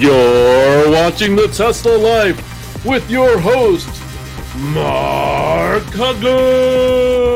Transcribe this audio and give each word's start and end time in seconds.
You're 0.00 0.90
watching 0.90 1.36
the 1.36 1.46
Tesla 1.48 1.94
Life 1.94 2.86
with 2.86 3.10
your 3.10 3.38
host, 3.38 3.86
Mark 4.56 5.82
Huglen. 5.92 7.28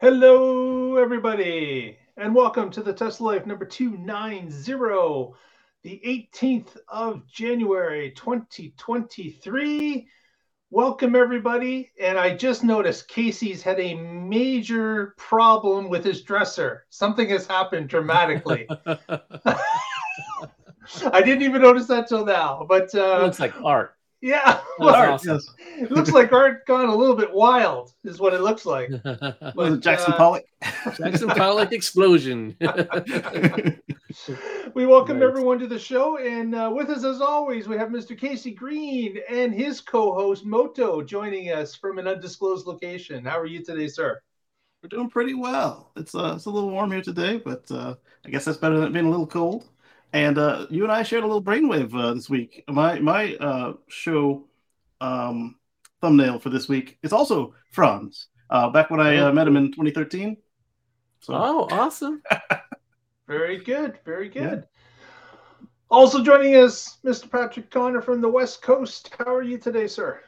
Hello, 0.00 0.96
everybody, 0.96 1.98
and 2.16 2.34
welcome 2.34 2.68
to 2.72 2.82
the 2.82 2.92
Tesla 2.92 3.26
Life 3.26 3.46
number 3.46 3.64
290, 3.64 5.36
the 5.84 6.00
18th 6.04 6.76
of 6.88 7.24
January, 7.28 8.10
2023. 8.10 10.08
Welcome, 10.74 11.14
everybody. 11.14 11.90
And 12.00 12.18
I 12.18 12.34
just 12.34 12.64
noticed 12.64 13.06
Casey's 13.06 13.62
had 13.62 13.78
a 13.78 13.92
major 13.92 15.14
problem 15.18 15.90
with 15.90 16.02
his 16.02 16.22
dresser. 16.22 16.86
Something 16.88 17.28
has 17.28 17.46
happened 17.46 17.90
dramatically. 17.90 18.66
I 18.86 19.60
didn't 21.20 21.42
even 21.42 21.60
notice 21.60 21.88
that 21.88 22.08
till 22.08 22.24
now, 22.24 22.64
but 22.66 22.94
uh, 22.94 23.18
looks 23.20 23.38
like 23.38 23.52
art. 23.62 23.96
Yeah, 24.22 24.44
That's 24.54 24.64
well, 24.78 25.12
awesome. 25.14 25.40
it 25.78 25.90
looks 25.90 26.12
like 26.12 26.32
art 26.32 26.64
gone 26.64 26.88
a 26.88 26.94
little 26.94 27.16
bit 27.16 27.34
wild, 27.34 27.92
is 28.04 28.20
what 28.20 28.32
it 28.32 28.40
looks 28.40 28.64
like. 28.64 28.88
Was 29.56 29.74
it 29.74 29.80
Jackson 29.80 30.12
uh, 30.12 30.16
Pollock? 30.16 30.44
Jackson 30.96 31.28
Pollock 31.28 31.72
explosion. 31.72 32.56
We 34.74 34.86
welcome 34.86 35.18
Nice. 35.18 35.28
everyone 35.28 35.58
to 35.58 35.66
the 35.66 35.78
show, 35.78 36.18
and 36.18 36.54
uh, 36.54 36.70
with 36.72 36.88
us, 36.88 37.02
as 37.02 37.20
always, 37.20 37.66
we 37.66 37.76
have 37.76 37.88
Mr. 37.88 38.16
Casey 38.16 38.52
Green 38.52 39.18
and 39.28 39.52
his 39.52 39.80
co-host 39.80 40.44
Moto 40.44 41.02
joining 41.02 41.50
us 41.50 41.74
from 41.74 41.98
an 41.98 42.06
undisclosed 42.06 42.66
location. 42.66 43.24
How 43.24 43.40
are 43.40 43.46
you 43.46 43.64
today, 43.64 43.88
sir? 43.88 44.20
We're 44.82 44.88
doing 44.88 45.10
pretty 45.10 45.34
well. 45.34 45.90
It's 45.96 46.14
uh, 46.14 46.34
it's 46.36 46.46
a 46.46 46.50
little 46.50 46.70
warm 46.70 46.92
here 46.92 47.02
today, 47.02 47.38
but 47.44 47.68
uh, 47.72 47.96
I 48.24 48.30
guess 48.30 48.44
that's 48.44 48.58
better 48.58 48.76
than 48.78 48.88
it 48.88 48.92
being 48.92 49.06
a 49.06 49.10
little 49.10 49.26
cold. 49.26 49.68
And 50.12 50.36
uh, 50.38 50.66
you 50.68 50.82
and 50.82 50.92
I 50.92 51.02
shared 51.02 51.24
a 51.24 51.26
little 51.26 51.42
brainwave 51.42 51.94
uh, 51.94 52.14
this 52.14 52.28
week. 52.28 52.64
My 52.68 52.98
my 52.98 53.34
uh, 53.36 53.74
show 53.88 54.46
um, 55.00 55.56
thumbnail 56.00 56.38
for 56.38 56.50
this 56.50 56.68
week 56.68 56.98
is 57.02 57.12
also 57.12 57.54
Franz. 57.70 58.28
Uh, 58.50 58.68
back 58.68 58.90
when 58.90 59.00
I 59.00 59.16
uh, 59.16 59.32
met 59.32 59.48
him 59.48 59.56
in 59.56 59.68
2013. 59.68 60.36
So 61.20 61.34
oh, 61.34 61.68
awesome. 61.70 62.22
Very 63.26 63.58
good, 63.58 63.98
very 64.04 64.30
Yeah. 64.34 64.50
good. 64.50 64.64
Also 65.88 66.22
joining 66.22 66.56
us, 66.56 66.98
Mr. 67.04 67.30
Patrick 67.30 67.70
Connor 67.70 68.02
from 68.02 68.20
the 68.20 68.28
West 68.28 68.60
Coast. 68.60 69.14
How 69.18 69.34
are 69.34 69.42
you 69.42 69.56
today, 69.56 69.86
sir? 69.86 70.20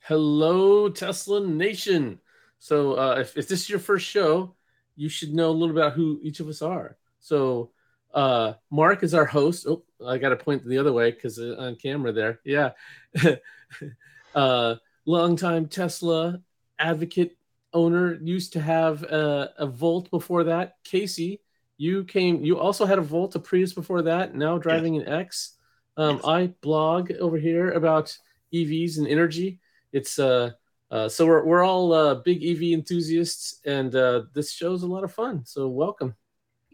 Hello, 0.00 0.88
Tesla 0.88 1.46
Nation. 1.46 2.18
So, 2.58 2.94
uh, 2.94 3.16
if, 3.20 3.36
if 3.36 3.46
this 3.48 3.62
is 3.62 3.68
your 3.70 3.78
first 3.78 4.06
show, 4.06 4.56
you 4.96 5.08
should 5.08 5.34
know 5.34 5.50
a 5.50 5.52
little 5.52 5.76
about 5.76 5.92
who 5.92 6.18
each 6.22 6.40
of 6.40 6.48
us 6.48 6.62
are. 6.62 6.96
So, 7.20 7.70
uh, 8.14 8.54
Mark 8.70 9.02
is 9.02 9.14
our 9.14 9.24
host. 9.24 9.66
Oh, 9.66 9.82
I 10.06 10.18
got 10.18 10.30
to 10.30 10.36
point 10.36 10.66
the 10.66 10.78
other 10.78 10.92
way 10.92 11.10
because 11.10 11.38
uh, 11.38 11.56
on 11.58 11.76
camera 11.76 12.12
there. 12.12 12.40
Yeah. 12.44 12.70
uh, 14.34 14.76
longtime 15.06 15.68
Tesla 15.68 16.40
advocate 16.78 17.36
owner 17.72 18.18
used 18.22 18.52
to 18.54 18.60
have 18.60 19.02
a, 19.04 19.52
a 19.58 19.66
Volt 19.66 20.10
before 20.10 20.44
that. 20.44 20.76
Casey, 20.84 21.40
you 21.76 22.04
came, 22.04 22.44
you 22.44 22.58
also 22.58 22.84
had 22.84 22.98
a 22.98 23.02
Volt, 23.02 23.34
a 23.34 23.38
Prius 23.38 23.72
before 23.72 24.02
that, 24.02 24.34
now 24.34 24.58
driving 24.58 24.96
an 24.96 25.08
X. 25.08 25.56
Um, 25.96 26.16
Yes. 26.16 26.24
I 26.24 26.46
blog 26.62 27.12
over 27.12 27.36
here 27.36 27.72
about 27.72 28.16
EVs 28.52 28.98
and 28.98 29.06
energy. 29.06 29.60
It's 29.92 30.18
uh, 30.18 30.52
uh, 30.90 31.08
so 31.08 31.26
we're 31.26 31.44
we're 31.44 31.64
all 31.64 31.92
uh, 31.92 32.14
big 32.16 32.44
EV 32.44 32.72
enthusiasts, 32.72 33.60
and 33.64 33.94
uh, 33.94 34.22
this 34.34 34.52
show's 34.52 34.82
a 34.82 34.86
lot 34.86 35.04
of 35.04 35.12
fun. 35.12 35.44
So 35.44 35.68
welcome. 35.68 36.14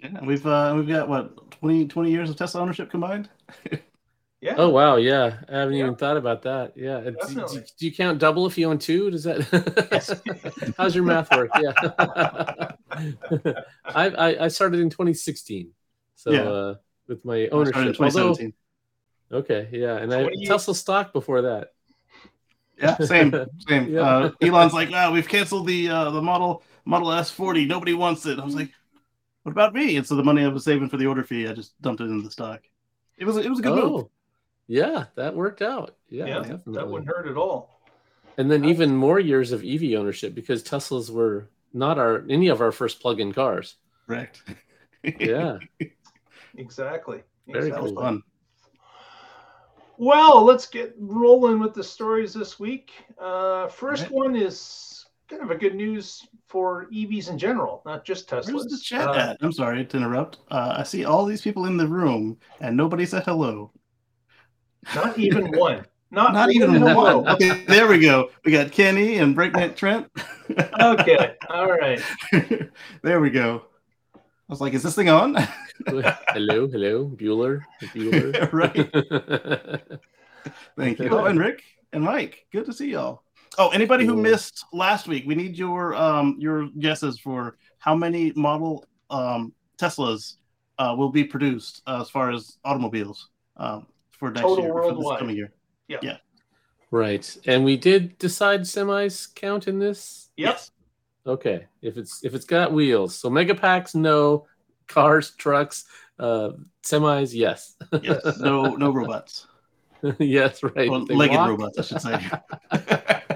Yeah, 0.03 0.25
we've 0.25 0.47
uh, 0.47 0.73
we've 0.77 0.89
got 0.89 1.09
what 1.09 1.51
20, 1.53 1.87
20 1.89 2.11
years 2.11 2.31
of 2.31 2.37
Tesla 2.37 2.61
ownership 2.61 2.91
combined. 2.91 3.29
Yeah. 4.41 4.55
Oh 4.57 4.69
wow, 4.69 4.95
yeah, 4.95 5.39
I 5.49 5.57
haven't 5.57 5.75
Yeah. 5.75 5.83
even 5.83 5.97
thought 5.97 6.17
about 6.17 6.43
that. 6.43 6.75
Yeah, 6.77 7.01
do, 7.01 7.17
do- 7.35 7.61
do 7.77 7.87
you 7.87 7.93
count 7.93 8.21
double 8.21 8.47
if 8.47 8.57
you 8.57 8.71
own 8.71 8.79
two? 8.79 9.11
Does 9.11 9.25
that? 9.25 10.75
How's 10.79 10.95
your 10.95 11.03
math 11.03 11.29
work? 11.33 11.51
Yeah, 11.61 11.73
I, 13.85 14.07
I 14.11 14.45
I 14.45 14.49
started 14.49 14.79
in 14.79 14.91
2016, 14.91 15.71
so 16.15 16.31
Yeah. 16.31 16.41
uh, 16.43 16.75
with 17.09 17.25
my 17.25 17.35
I 17.35 17.47
started 17.49 17.51
in 17.51 17.77
ownership. 17.77 18.01
Although, 18.01 18.35
2017. 18.35 18.53
okay, 19.33 19.69
yeah, 19.73 19.97
and 19.97 20.15
I 20.15 20.29
Tesla 20.47 20.73
stock 20.73 21.13
before 21.13 21.43
that. 21.43 21.73
Yeah, 22.81 22.97
same, 22.99 23.35
same. 23.69 23.93
Yeah. 23.93 24.03
Uh, 24.03 24.31
Elon's 24.41 24.73
like, 24.73 24.91
ah, 24.93 25.11
we've 25.13 25.27
canceled 25.29 25.67
the 25.67 25.89
uh, 25.91 26.11
the 26.13 26.23
model 26.23 26.63
Model 26.85 27.11
S 27.11 27.29
forty. 27.29 27.65
Nobody 27.65 27.93
wants 27.95 28.25
it. 28.25 28.39
I 28.39 28.45
was 28.45 28.55
like, 28.55 28.71
what 29.49 29.53
about 29.53 29.75
me? 29.75 29.97
And 29.97 30.07
so 30.07 30.15
the 30.15 30.23
money 30.23 30.45
I 30.45 30.49
was 30.49 30.65
saving 30.65 30.89
for 30.89 30.97
the 30.99 31.07
order 31.07 31.23
fee, 31.25 31.49
I 31.49 31.53
just 31.53 31.81
dumped 31.81 32.01
it 32.01 32.05
into 32.05 32.23
the 32.25 32.31
stock. 32.31 32.61
It 33.17 33.25
was 33.25 33.37
it 33.39 33.49
was 33.49 33.59
a 33.59 33.63
good 33.63 33.75
move. 33.75 33.85
Oh, 34.05 34.11
yeah, 34.67 35.07
that 35.17 35.35
worked 35.35 35.63
out. 35.63 35.97
Yeah, 36.11 36.27
Yeah, 36.27 36.39
definitely. 36.41 36.75
that 36.75 36.89
wouldn't 36.89 37.09
hurt 37.09 37.27
at 37.29 37.37
all. 37.37 37.81
And 38.37 38.51
then 38.51 38.65
even 38.67 38.95
more 38.95 39.19
years 39.19 39.51
of 39.53 39.65
EV 39.65 39.99
ownership 39.99 40.35
because 40.35 40.63
Teslas 40.63 41.11
were 41.11 41.49
not 41.73 41.99
our 41.99 42.25
any 42.29 42.49
of 42.49 42.61
our 42.61 42.71
first 42.73 43.01
plug-in 43.01 43.33
cars. 43.33 43.77
Correct. 44.07 44.43
Yeah. 45.21 45.59
Exactly. 46.57 47.23
Very 47.47 47.71
that 47.71 47.81
was 47.81 47.93
cool. 47.93 48.01
fun. 48.03 48.23
Well, 49.97 50.45
let's 50.45 50.67
get 50.67 50.95
rolling 50.99 51.61
with 51.61 51.73
the 51.75 51.83
stories 51.85 52.33
this 52.35 52.59
week. 52.61 52.91
Uh, 53.21 53.69
first 53.69 54.05
Right. 54.05 54.13
one 54.13 54.37
is 54.37 54.98
kind 55.29 55.43
of 55.43 55.51
a 55.51 55.55
good 55.57 55.75
news 55.75 56.27
for 56.47 56.87
EVs 56.93 57.29
in 57.31 57.39
general, 57.39 57.83
not 57.85 58.05
just 58.05 58.29
Teslas. 58.29 58.53
Where's 58.53 58.65
the 58.67 58.79
chat 58.83 59.09
Uh, 59.09 59.13
at? 59.15 59.37
I'm 59.41 59.53
sorry 59.53 59.85
to 59.85 59.97
interrupt. 59.97 60.39
Uh, 60.51 60.77
I 60.79 60.83
see 60.83 61.05
all 61.05 61.25
these 61.25 61.43
people 61.43 61.67
in 61.67 61.77
the 61.77 61.87
room, 61.87 62.39
and 62.61 62.77
nobody 62.77 63.05
said 63.05 63.25
hello. 63.25 63.71
not 64.95 65.19
even 65.19 65.51
one. 65.59 65.85
Not, 66.11 66.33
Not 66.33 66.51
even 66.51 66.71
hello. 66.73 67.19
one. 67.19 67.29
Okay, 67.35 67.65
there 67.67 67.87
we 67.87 67.99
go. 68.01 68.31
We 68.43 68.51
got 68.53 68.73
Kenny 68.73 69.19
and 69.19 69.35
Breakneck 69.35 69.77
Trent. 69.77 70.11
Okay. 70.81 71.35
All 71.51 71.71
right. 71.71 72.01
there 73.03 73.21
we 73.21 73.29
go. 73.29 73.67
I 74.17 74.21
was 74.49 74.63
like, 74.63 74.73
is 74.73 74.83
this 74.83 74.95
thing 74.95 75.11
on? 75.11 75.35
hello, 75.87 76.67
hello, 76.67 77.09
Bueller. 77.15 77.61
Bueller. 77.95 78.51
right. 78.55 79.93
Thank 80.79 80.99
you. 81.01 81.11
Oh, 81.11 81.27
and 81.27 81.39
Rick 81.39 81.63
and 81.93 82.03
Mike. 82.03 82.47
Good 82.53 82.65
to 82.65 82.73
see 82.73 82.93
y'all. 82.93 83.23
Oh, 83.59 83.69
anybody 83.71 84.07
who 84.07 84.17
missed 84.17 84.65
last 84.73 85.09
week, 85.09 85.25
we 85.27 85.35
need 85.35 85.59
your 85.59 85.95
um 85.95 86.37
your 86.39 86.69
guesses 86.79 87.19
for 87.19 87.57
how 87.79 87.95
many 87.95 88.33
model 88.37 88.85
um 89.11 89.53
Teslas 89.79 90.35
uh, 90.79 90.95
will 90.97 91.09
be 91.11 91.25
produced 91.25 91.83
uh, 91.87 92.01
as 92.01 92.11
far 92.11 92.31
as 92.31 92.59
automobiles 92.65 93.29
um, 93.57 93.87
for 94.11 94.31
next 94.31 94.43
Total 94.43 94.65
year, 94.65 94.73
for 94.73 94.83
this 94.83 94.93
worldwide. 94.93 95.19
coming 95.19 95.37
year. 95.37 95.53
Yeah. 95.89 95.99
yeah. 96.03 96.17
right. 96.91 97.37
And 97.47 97.65
we 97.65 97.77
did 97.77 98.19
decide 98.19 98.61
semis 98.63 99.35
count 99.35 99.69
in 99.69 99.79
this. 99.79 100.31
Yes. 100.37 100.71
Okay. 101.27 101.67
If 101.83 101.97
it's 101.97 102.25
if 102.25 102.35
it's 102.35 102.45
got 102.45 102.73
wheels. 102.73 103.17
So 103.17 103.29
mega 103.31 103.55
packs, 103.55 103.95
no. 103.95 104.47
Cars, 104.87 105.33
trucks, 105.33 105.85
uh 106.19 106.51
semis, 106.83 107.35
yes. 107.35 107.77
Yes. 108.03 108.39
No. 108.39 108.75
No 108.77 108.91
robots. 108.91 109.47
yes, 110.19 110.63
right. 110.63 110.89
Well, 110.89 111.05
legged 111.07 111.37
walk. 111.37 111.49
robots, 111.49 111.79
I 111.79 111.83
should 111.83 112.01
say. 112.01 113.25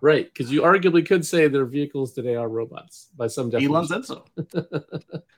Right, 0.00 0.26
because 0.32 0.52
you 0.52 0.62
arguably 0.62 1.04
could 1.04 1.26
say 1.26 1.48
their 1.48 1.64
vehicles 1.64 2.12
today 2.12 2.36
are 2.36 2.48
robots 2.48 3.08
by 3.16 3.26
some 3.26 3.52
Elon 3.54 3.86
definition. 3.86 4.04
said 4.04 4.04
so. 4.04 5.22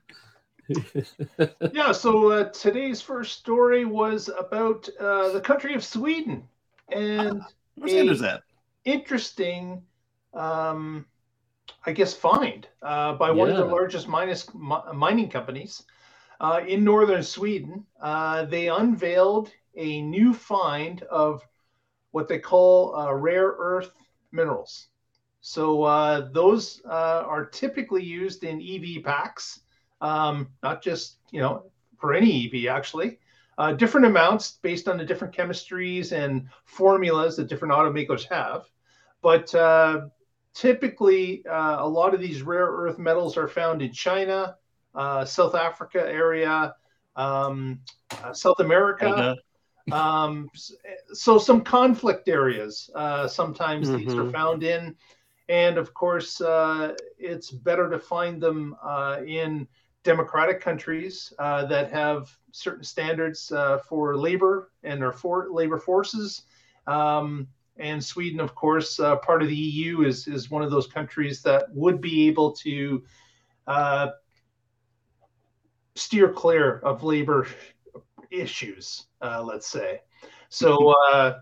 Yeah. 1.73 1.93
So 1.93 2.31
uh, 2.31 2.45
today's 2.51 3.01
first 3.01 3.39
story 3.39 3.85
was 3.85 4.29
about 4.29 4.89
uh, 5.01 5.31
the 5.31 5.41
country 5.41 5.75
of 5.75 5.85
Sweden 5.85 6.45
and 6.93 7.43
Where's 7.75 7.93
Anders 7.93 8.23
at? 8.23 8.43
interesting, 8.85 9.83
um, 10.35 11.06
I 11.87 11.93
guess, 11.93 12.15
find 12.15 12.69
uh, 12.83 13.15
by 13.15 13.31
one 13.31 13.51
of 13.51 13.56
the 13.56 13.65
largest 13.65 14.06
minus, 14.09 14.53
mi- 14.55 14.93
mining 14.95 15.29
companies 15.29 15.83
uh, 16.41 16.61
in 16.67 16.85
northern 16.85 17.23
Sweden. 17.23 17.85
Uh, 18.01 18.45
they 18.45 18.69
unveiled 18.69 19.51
a 19.77 20.03
new 20.03 20.33
find 20.35 21.03
of 21.05 21.47
what 22.13 22.29
they 22.29 22.39
call 22.39 22.95
uh, 22.97 23.13
rare 23.13 23.55
earth 23.59 23.93
minerals. 24.32 24.88
So 25.41 25.85
uh, 25.85 26.29
those 26.32 26.82
uh, 26.85 27.25
are 27.27 27.44
typically 27.47 28.05
used 28.05 28.44
in 28.44 28.61
EV 28.61 29.03
packs, 29.03 29.61
um, 30.00 30.49
not 30.62 30.82
just 30.82 31.17
you 31.31 31.41
know 31.41 31.65
for 31.99 32.15
any 32.15 32.47
EV 32.47 32.75
actually. 32.75 33.19
Uh, 33.59 33.73
different 33.73 34.06
amounts 34.06 34.53
based 34.62 34.88
on 34.88 34.97
the 34.97 35.05
different 35.05 35.35
chemistries 35.35 36.12
and 36.12 36.49
formulas 36.65 37.37
that 37.37 37.47
different 37.47 37.75
automakers 37.75 38.25
have, 38.25 38.65
but 39.21 39.55
uh, 39.55 40.06
typically 40.55 41.44
uh, 41.47 41.85
a 41.85 41.87
lot 41.87 42.15
of 42.15 42.21
these 42.21 42.41
rare 42.41 42.67
earth 42.67 42.99
metals 42.99 43.37
are 43.37 43.49
found 43.49 43.82
in 43.82 43.93
China, 43.93 44.56
uh, 44.94 45.27
South 45.27 45.55
Africa 45.55 46.00
area, 46.00 46.75
um, 47.17 47.81
South 48.32 48.61
America. 48.61 49.37
Um, 49.93 50.49
so 51.13 51.39
some 51.39 51.63
conflict 51.63 52.29
areas 52.29 52.91
uh, 52.95 53.27
sometimes 53.29 53.91
these 53.91 54.17
are 54.19 54.25
Mhm. 54.25 54.33
found 54.33 54.63
in, 54.63 54.97
and 55.49 55.79
of 55.79 55.93
course, 55.95 56.41
uh, 56.41 56.95
it's 57.19 57.51
better 57.51 57.91
to 57.91 57.99
find 57.99 58.41
them 58.41 58.77
uh, 58.83 59.21
in 59.27 59.67
democratic 60.03 60.61
countries 60.61 61.33
uh, 61.39 61.67
that 61.67 61.93
have 61.93 62.31
certain 62.53 62.85
standards 62.85 63.53
uh, 63.53 63.79
for 63.79 64.17
labor 64.17 64.71
and 64.83 65.01
their 65.03 65.13
for 65.13 65.49
labor 65.51 65.79
forces. 65.79 66.43
Um, 66.87 67.49
and 67.77 68.03
Sweden, 68.03 68.41
of 68.41 68.55
course, 68.55 69.01
uh, 69.01 69.17
part 69.17 69.43
of 69.43 69.49
the 69.49 69.57
EU, 69.57 70.03
is 70.03 70.27
is 70.27 70.51
one 70.51 70.63
of 70.63 70.71
those 70.71 70.87
countries 70.87 71.43
that 71.43 71.65
would 71.75 72.01
be 72.01 72.29
able 72.29 72.53
to 72.53 73.05
uh, 73.67 74.09
steer 75.95 76.33
clear 76.33 76.79
of 76.79 77.03
labor 77.03 77.47
issues, 78.31 79.06
uh, 79.21 79.43
let's 79.43 79.67
say. 79.67 80.00
So 80.49 80.94
uh, 81.12 81.41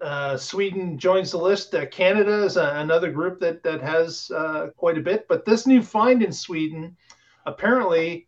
uh, 0.00 0.36
Sweden 0.36 0.98
joins 0.98 1.30
the 1.30 1.38
list. 1.38 1.74
Uh, 1.74 1.86
Canada 1.86 2.44
is 2.44 2.56
a, 2.56 2.76
another 2.76 3.10
group 3.10 3.40
that 3.40 3.62
that 3.62 3.80
has 3.82 4.30
uh, 4.34 4.68
quite 4.76 4.98
a 4.98 5.02
bit, 5.02 5.26
but 5.28 5.44
this 5.44 5.66
new 5.66 5.82
find 5.82 6.22
in 6.22 6.32
Sweden 6.32 6.96
apparently 7.46 8.26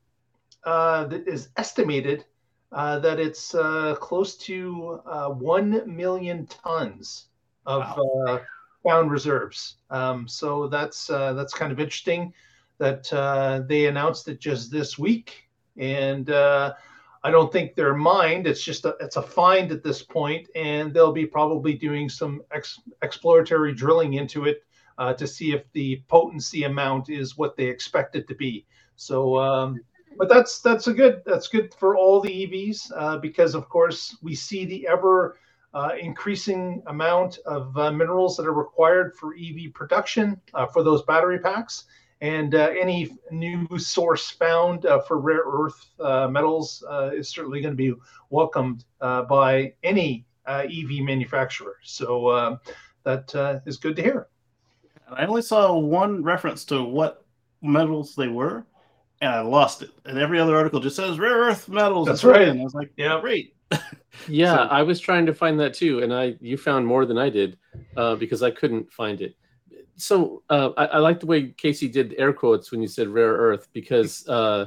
uh, 0.65 1.09
is 1.27 1.49
estimated 1.57 2.25
that 2.71 3.19
it's 3.19 3.55
close 4.01 4.37
to 4.37 5.01
one 5.39 5.83
million 5.87 6.47
tons 6.47 7.27
of 7.67 7.83
wow. 7.97 8.41
found 8.83 9.11
reserves. 9.11 9.77
Um, 9.91 10.27
so 10.27 10.69
that's 10.69 11.07
that's 11.07 11.55
kind 11.55 11.73
of 11.73 11.81
interesting 11.81 12.33
that 12.79 13.65
they 13.69 13.87
announced 13.87 14.29
it 14.29 14.41
just 14.41 14.71
this 14.71 14.99
week, 14.99 15.49
and 15.77 16.31
I 17.25 17.31
don't 17.31 17.53
think 17.53 17.75
they're 17.75 17.95
mined. 17.95 18.47
It's 18.47 18.63
just 18.63 18.85
a, 18.85 18.97
it's 19.01 19.17
a 19.17 19.23
find 19.23 19.71
at 19.71 19.85
this 19.85 20.03
point, 20.03 20.49
and 20.57 20.93
they'll 20.93 21.13
be 21.13 21.27
probably 21.27 21.75
doing 21.75 22.09
some 22.09 22.43
ex, 22.53 22.81
exploratory 23.03 23.73
drilling 23.75 24.15
into 24.15 24.47
it 24.47 24.65
uh, 24.99 25.13
to 25.15 25.27
see 25.27 25.53
if 25.53 25.63
the 25.73 26.03
potency 26.09 26.65
amount 26.65 27.11
is 27.11 27.37
what 27.39 27.57
they 27.57 27.67
expect 27.67 28.17
it 28.17 28.27
to 28.29 28.35
be. 28.35 28.67
So, 28.97 29.39
um, 29.39 29.81
but 30.19 30.29
that's 30.29 30.61
that's 30.61 30.89
a 30.89 30.93
good 30.93 31.23
that's 31.25 31.49
good 31.49 31.73
for 31.75 31.97
all 31.97 32.21
the 32.21 32.29
EVs 32.29 32.91
uh, 32.95 33.19
because 33.19 33.55
of 33.55 33.69
course 33.69 34.17
we 34.23 34.35
see 34.35 34.65
the 34.65 34.87
ever 34.87 35.39
uh, 35.75 35.91
increasing 35.99 36.83
amount 36.87 37.39
of 37.47 37.77
uh, 37.79 37.91
minerals 37.91 38.37
that 38.37 38.47
are 38.47 38.53
required 38.53 39.17
for 39.17 39.35
EV 39.35 39.73
production 39.73 40.39
uh, 40.55 40.67
for 40.67 40.83
those 40.83 41.03
battery 41.03 41.39
packs 41.39 41.85
and 42.23 42.55
uh, 42.55 42.71
any 42.79 43.11
new 43.33 43.67
source 43.79 44.31
found 44.31 44.87
uh, 44.87 45.01
for 45.01 45.19
rare 45.19 45.43
earth 45.45 45.91
uh, 45.99 46.29
metals 46.29 46.83
uh, 46.89 47.11
is 47.13 47.29
certainly 47.29 47.61
going 47.61 47.73
to 47.73 47.77
be 47.77 47.93
welcomed 48.31 48.85
uh, 49.01 49.23
by 49.23 49.75
any 49.83 50.25
uh, 50.47 50.65
EV 50.65 51.03
manufacturer. 51.03 51.77
So 51.83 52.59
that 53.03 53.61
is 53.67 53.77
good 53.77 53.97
to 53.97 54.03
hear. 54.03 54.29
I 55.11 55.27
only 55.27 55.43
saw 55.43 55.77
one 55.77 56.23
reference 56.23 56.65
to 56.67 56.85
what 56.85 57.27
metals 57.61 58.15
they 58.15 58.29
were, 58.29 58.65
and 59.21 59.31
I 59.31 59.41
lost 59.41 59.83
it. 59.83 59.91
And 60.07 60.17
every 60.17 60.39
other 60.39 60.57
article 60.57 60.79
just 60.79 60.97
says 60.97 61.19
rare 61.19 61.39
earth 61.39 61.69
metals. 61.69 62.07
That's 62.07 62.25
right. 62.25 62.49
And 62.49 62.61
I 62.61 62.65
was 62.65 62.75
like, 62.75 62.93
yeah, 62.97 63.21
great. 63.21 63.57
yeah, 64.29 64.55
so, 64.57 64.63
I 64.63 64.83
was 64.83 65.01
trying 65.01 65.27
to 65.27 65.35
find 65.35 65.59
that 65.59 65.75
too, 65.75 66.05
and 66.05 66.15
I 66.15 66.37
you 66.41 66.57
found 66.57 66.87
more 66.87 67.05
than 67.05 67.19
I 67.19 67.31
did 67.31 67.59
because 67.97 68.45
I 68.45 68.53
couldn't 68.53 68.93
find 68.93 69.21
it 69.21 69.35
so 69.97 70.43
uh, 70.49 70.71
I, 70.77 70.85
I, 70.87 70.99
like 70.99 71.21
the 71.21 71.27
way 71.27 71.49
Casey 71.49 71.89
did 71.89 72.15
air 72.19 72.33
quotes 72.33 72.71
when 72.71 72.83
you 72.83 72.89
said 72.89 73.09
rare 73.09 73.33
earth 73.33 73.69
because 73.73 74.27
uh, 74.29 74.67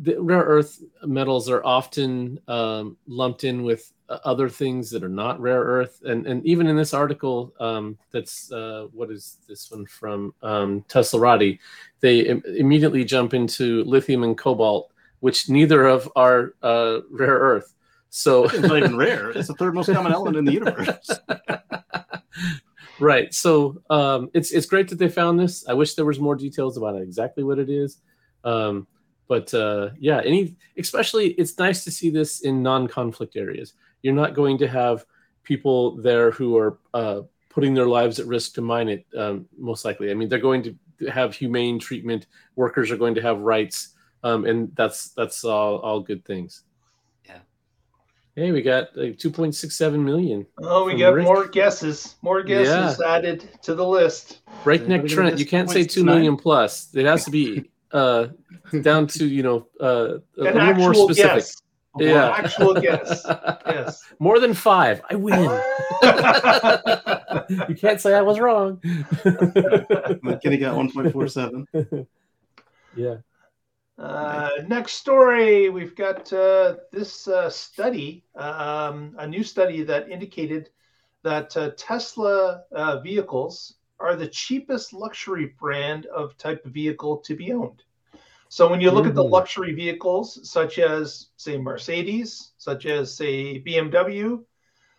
the 0.00 0.20
rare 0.20 0.42
earth 0.42 0.82
metals 1.04 1.48
are 1.48 1.64
often 1.64 2.38
um, 2.48 2.96
lumped 3.06 3.44
in 3.44 3.62
with 3.62 3.92
uh, 4.08 4.18
other 4.24 4.48
things 4.48 4.90
that 4.90 5.02
are 5.02 5.08
not 5.08 5.40
rare 5.40 5.60
earth, 5.60 6.02
and 6.04 6.26
and 6.26 6.44
even 6.46 6.66
in 6.66 6.76
this 6.76 6.94
article, 6.94 7.52
um, 7.58 7.98
that's 8.12 8.52
uh, 8.52 8.86
what 8.92 9.10
is 9.10 9.38
this 9.48 9.70
one 9.70 9.86
from 9.86 10.32
um, 10.42 10.84
Teslarati, 10.88 11.58
they 12.00 12.20
Im- 12.20 12.42
immediately 12.46 13.04
jump 13.04 13.34
into 13.34 13.82
lithium 13.84 14.22
and 14.22 14.38
cobalt, 14.38 14.92
which 15.20 15.48
neither 15.48 15.86
of 15.86 16.10
are 16.14 16.54
uh, 16.62 17.00
rare 17.10 17.38
earth. 17.38 17.74
So 18.10 18.44
it's 18.44 18.60
not 18.60 18.78
even 18.78 18.96
rare; 18.96 19.30
it's 19.30 19.48
the 19.48 19.54
third 19.54 19.74
most 19.74 19.92
common 19.92 20.12
element 20.12 20.36
in 20.36 20.44
the 20.44 20.52
universe. 20.60 21.10
right 23.00 23.32
so 23.32 23.80
um, 23.90 24.30
it's 24.34 24.52
it's 24.52 24.66
great 24.66 24.88
that 24.88 24.98
they 24.98 25.08
found 25.08 25.38
this. 25.38 25.66
I 25.68 25.74
wish 25.74 25.94
there 25.94 26.04
was 26.04 26.20
more 26.20 26.36
details 26.36 26.76
about 26.76 27.00
exactly 27.00 27.44
what 27.44 27.58
it 27.58 27.70
is. 27.70 28.00
Um, 28.44 28.86
but 29.28 29.52
uh, 29.54 29.90
yeah 29.98 30.20
any 30.24 30.56
especially 30.78 31.28
it's 31.32 31.58
nice 31.58 31.84
to 31.84 31.90
see 31.90 32.10
this 32.10 32.40
in 32.40 32.62
non-conflict 32.62 33.36
areas. 33.36 33.74
You're 34.02 34.14
not 34.14 34.34
going 34.34 34.58
to 34.58 34.68
have 34.68 35.04
people 35.42 35.96
there 35.96 36.30
who 36.30 36.56
are 36.56 36.78
uh, 36.94 37.22
putting 37.48 37.74
their 37.74 37.86
lives 37.86 38.18
at 38.20 38.26
risk 38.26 38.54
to 38.54 38.60
mine 38.60 38.88
it 38.88 39.06
um, 39.16 39.46
most 39.58 39.84
likely. 39.84 40.10
I 40.10 40.14
mean 40.14 40.28
they're 40.28 40.38
going 40.38 40.62
to 40.62 41.10
have 41.10 41.34
humane 41.34 41.78
treatment. 41.78 42.26
Workers 42.54 42.90
are 42.90 42.96
going 42.96 43.14
to 43.16 43.22
have 43.22 43.40
rights. 43.40 43.94
Um, 44.22 44.44
and 44.44 44.74
that's 44.74 45.10
that's 45.10 45.44
all, 45.44 45.78
all 45.78 46.00
good 46.00 46.24
things 46.24 46.64
Hey, 48.36 48.52
we 48.52 48.60
got 48.60 48.94
like 48.94 49.16
2.67 49.16 49.98
million. 49.98 50.46
Oh, 50.58 50.84
we 50.84 50.98
got 50.98 51.14
Rick. 51.14 51.24
more 51.24 51.48
guesses. 51.48 52.16
More 52.20 52.42
guesses 52.42 53.00
yeah. 53.00 53.14
added 53.14 53.48
to 53.62 53.74
the 53.74 53.86
list. 53.86 54.40
Breakneck 54.62 55.06
Trent. 55.06 55.38
You 55.38 55.46
can't 55.46 55.70
say 55.70 55.84
2 55.84 56.04
million 56.04 56.36
plus. 56.36 56.94
It 56.94 57.06
has 57.06 57.24
to 57.24 57.30
be 57.30 57.70
uh 57.92 58.26
down 58.82 59.06
to, 59.06 59.26
you 59.26 59.42
know, 59.42 59.66
uh 59.80 60.18
a 60.36 60.44
An 60.44 60.54
little 60.54 60.74
more 60.74 60.94
specific. 60.94 61.36
Guess. 61.36 61.62
Yeah. 61.98 62.28
Actual 62.28 62.74
guess. 62.74 63.24
Yes. 63.66 64.02
More 64.18 64.38
than 64.38 64.52
five. 64.52 65.00
I 65.08 65.14
win. 65.14 65.40
you 67.68 67.74
can't 67.74 68.00
say 68.00 68.14
I 68.14 68.22
was 68.22 68.38
wrong. 68.38 68.76
McKinney 70.22 70.60
got 70.60 70.76
1.47. 70.76 72.06
yeah. 72.96 73.16
Uh, 73.98 74.50
next 74.68 74.94
story, 74.94 75.70
we've 75.70 75.96
got 75.96 76.30
uh, 76.32 76.76
this 76.92 77.28
uh, 77.28 77.48
study, 77.48 78.24
um, 78.34 79.14
a 79.18 79.26
new 79.26 79.42
study 79.42 79.82
that 79.82 80.10
indicated 80.10 80.68
that 81.22 81.56
uh, 81.56 81.70
Tesla 81.76 82.62
uh, 82.72 83.00
vehicles 83.00 83.76
are 83.98 84.14
the 84.14 84.28
cheapest 84.28 84.92
luxury 84.92 85.54
brand 85.58 86.06
of 86.06 86.36
type 86.36 86.64
of 86.66 86.72
vehicle 86.72 87.16
to 87.18 87.34
be 87.34 87.52
owned. 87.52 87.82
So 88.48 88.68
when 88.68 88.80
you 88.80 88.90
look 88.90 89.02
mm-hmm. 89.02 89.10
at 89.10 89.14
the 89.14 89.24
mm-hmm. 89.24 89.32
luxury 89.32 89.74
vehicles, 89.74 90.48
such 90.48 90.78
as 90.78 91.28
say 91.36 91.56
Mercedes, 91.56 92.52
such 92.58 92.84
as 92.86 93.16
say 93.16 93.60
BMW, 93.62 94.44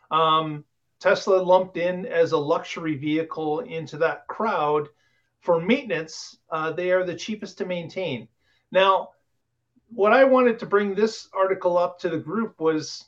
um, 0.10 0.66
Tesla 1.00 1.38
lumped 1.38 1.77
in 1.77 2.08
as 2.08 2.32
a 2.32 2.38
luxury 2.38 2.96
vehicle 2.96 3.60
into 3.60 3.98
that 3.98 4.27
crowd. 4.27 4.89
For 5.39 5.62
maintenance, 5.62 6.38
uh, 6.50 6.72
they 6.72 6.92
are 6.92 7.06
the 7.06 7.16
cheapest 7.16 7.60
to 7.60 7.66
maintain. 7.66 8.27
Now, 8.72 9.10
what 9.90 10.14
I 10.14 10.24
wanted 10.24 10.60
to 10.60 10.66
bring 10.66 10.94
this 10.94 11.30
article 11.34 11.78
up 11.78 12.00
to 12.00 12.10
the 12.10 12.18
group 12.18 12.60
was 12.60 13.06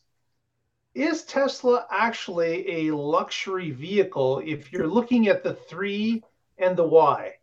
is 0.95 1.23
Tesla 1.23 1.85
actually 1.91 2.87
a 2.87 2.95
luxury 2.95 3.71
vehicle 3.71 4.41
if 4.43 4.71
you're 4.71 4.87
looking 4.87 5.27
at 5.27 5.43
the 5.43 5.53
three 5.53 6.23
and 6.57 6.75
the 6.75 6.83
why? 6.83 7.33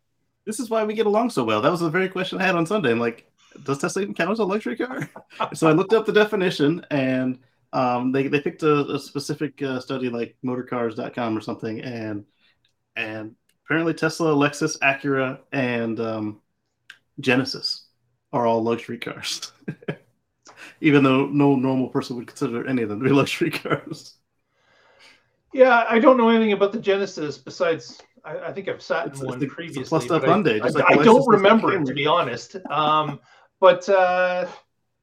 This 0.45 0.61
is 0.61 0.69
why 0.69 0.85
we 0.85 0.95
get 0.95 1.07
along 1.07 1.31
so 1.31 1.45
well. 1.45 1.61
That 1.61 1.71
was 1.71 1.81
the 1.81 1.91
very 1.91 2.09
question 2.09 2.41
I 2.41 2.45
had 2.45 2.57
on 2.57 2.67
Sunday. 2.67 2.91
I'm 2.91 3.01
like, 3.01 3.31
does 3.65 3.79
Tesla 3.79 4.03
even 4.03 4.15
count 4.15 4.31
as 4.31 4.41
a 4.41 4.45
luxury 4.45 4.77
car? 4.77 5.09
so 5.55 5.69
I 5.69 5.73
looked 5.73 5.93
up 5.93 6.07
the 6.07 6.13
definition 6.13 6.85
and 6.91 7.39
um, 7.73 8.13
they, 8.13 8.29
they 8.29 8.41
picked 8.41 8.63
a, 8.63 8.95
a 8.95 8.99
specific 8.99 9.63
uh, 9.63 9.81
study 9.81 10.09
like 10.09 10.37
motorcars.com 10.45 11.37
or 11.37 11.41
something. 11.41 11.81
And, 11.81 12.25
and 12.97 13.35
apparently 13.65 13.95
Tesla, 13.95 14.35
Lexus, 14.35 14.79
Acura, 14.81 15.39
and 15.53 15.99
um, 16.01 16.41
Genesis 17.21 17.86
are 18.37 18.47
all 18.47 18.63
luxury 18.63 18.99
cars, 18.99 19.53
even 20.81 21.03
though 21.03 21.27
no 21.27 21.57
normal 21.57 21.89
person 21.89 22.17
would 22.17 22.27
consider 22.27 22.67
any 22.67 22.83
of 22.83 22.89
them 22.89 23.01
to 23.01 23.05
be 23.05 23.11
luxury 23.15 23.51
cars. 23.51 24.15
Yeah, 25.53 25.85
I 25.89 25.99
don't 25.99 26.19
know 26.19 26.29
anything 26.29 26.53
about 26.53 26.73
the 26.73 26.79
Genesis 26.79 27.39
besides 27.39 28.01
I, 28.27 28.49
I 28.49 28.53
think 28.53 28.69
I've 28.69 28.83
sat 28.83 29.07
in 29.07 29.13
it's, 29.13 29.23
one 29.23 29.39
the, 29.39 29.47
previously. 29.47 29.83
It's 29.83 29.89
plus 29.89 30.07
Hyundai. 30.07 30.61
I, 30.61 30.69
like 30.69 30.85
I, 30.85 31.01
I 31.01 31.05
don't 31.05 31.27
remember 31.29 31.73
it 31.73 31.87
to 31.87 31.95
be 31.95 32.07
honest. 32.07 32.57
Um, 32.71 33.21
but 33.61 33.89
uh, 33.89 34.47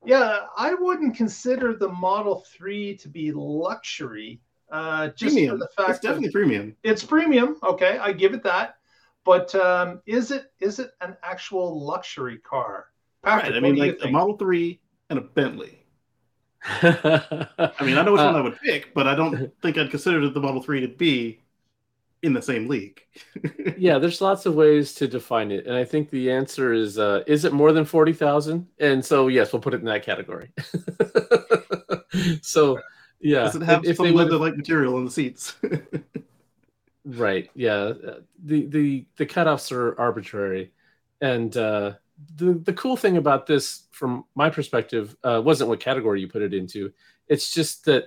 yeah, 0.05 0.41
I 0.57 0.73
wouldn't 0.75 1.15
consider 1.15 1.75
the 1.75 1.89
Model 1.89 2.45
Three 2.55 2.95
to 2.97 3.09
be 3.09 3.31
luxury. 3.31 4.41
Uh, 4.71 5.09
just 5.09 5.35
premium. 5.35 5.51
for 5.51 5.57
the 5.57 5.69
fact 5.75 5.89
it's 5.91 5.99
definitely 5.99 6.31
premium. 6.31 6.75
It's 6.83 7.03
premium. 7.03 7.57
Okay, 7.63 7.97
I 7.97 8.11
give 8.11 8.33
it 8.33 8.43
that. 8.43 8.75
But 9.25 9.55
um, 9.55 10.01
is 10.05 10.31
it 10.31 10.51
is 10.59 10.79
it 10.79 10.91
an 11.01 11.15
actual 11.23 11.85
luxury 11.85 12.37
car? 12.39 12.87
Patrick, 13.24 13.53
right. 13.53 13.58
I 13.58 13.60
mean, 13.60 13.75
like 13.75 14.00
a 14.03 14.10
Model 14.10 14.38
3 14.38 14.80
and 15.10 15.20
a 15.20 15.22
Bentley. 15.22 15.80
I 16.65 17.74
mean, 17.82 17.98
I 17.98 18.03
know 18.03 18.13
which 18.13 18.22
uh, 18.22 18.25
one 18.25 18.36
I 18.36 18.42
would 18.42 18.60
pick, 18.60 18.94
but 18.94 19.08
I 19.08 19.15
don't 19.15 19.51
think 19.62 19.77
I'd 19.77 19.89
consider 19.89 20.27
the 20.30 20.39
Model 20.39 20.62
3 20.62 20.82
to 20.82 20.88
be 20.88 21.42
in 22.22 22.34
the 22.34 22.42
same 22.42 22.68
league. 22.68 23.01
yeah, 23.77 23.98
there's 23.98 24.22
lots 24.22 24.46
of 24.46 24.56
ways 24.56 24.94
to 24.96 25.08
define 25.08 25.51
it. 25.51 25.68
And 25.68 25.75
I 25.75 25.84
think 25.84 26.10
the 26.10 26.32
answer 26.32 26.74
is 26.74 26.98
uh, 26.98 27.24
is 27.27 27.46
it 27.46 27.53
more 27.53 27.72
than 27.72 27.86
40,000? 27.86 28.68
And 28.80 29.03
so, 29.03 29.27
yes, 29.27 29.51
we'll 29.51 29.62
put 29.62 29.74
it 29.74 29.82
in 29.82 29.86
that 29.86 30.03
category. 30.03 30.51
so, 32.42 32.80
yeah. 33.20 33.44
Does 33.44 33.56
it 33.56 33.63
have 33.63 33.86
if, 33.86 33.98
some 33.98 34.13
leather 34.13 34.38
like 34.38 34.56
material 34.56 34.98
in 34.98 35.06
the 35.06 35.12
seats? 35.12 35.56
Right. 37.06 37.50
Yeah. 37.53 37.94
The 38.46 38.65
the 38.68 39.06
the 39.18 39.25
cutoffs 39.25 39.72
are 39.72 40.00
arbitrary, 40.00 40.72
and 41.20 41.56
uh, 41.58 41.94
the 42.36 42.53
the 42.53 42.74
cool 42.74 42.96
thing 42.96 43.17
about 43.17 43.48
this, 43.48 43.84
from 43.91 44.25
my 44.36 44.50
perspective, 44.50 45.15
uh, 45.24 45.41
wasn't 45.43 45.70
what 45.70 45.79
category 45.79 46.22
you 46.22 46.27
put 46.27 46.41
it 46.41 46.53
into. 46.53 46.91
It's 47.27 47.53
just 47.53 47.86
that 47.86 48.05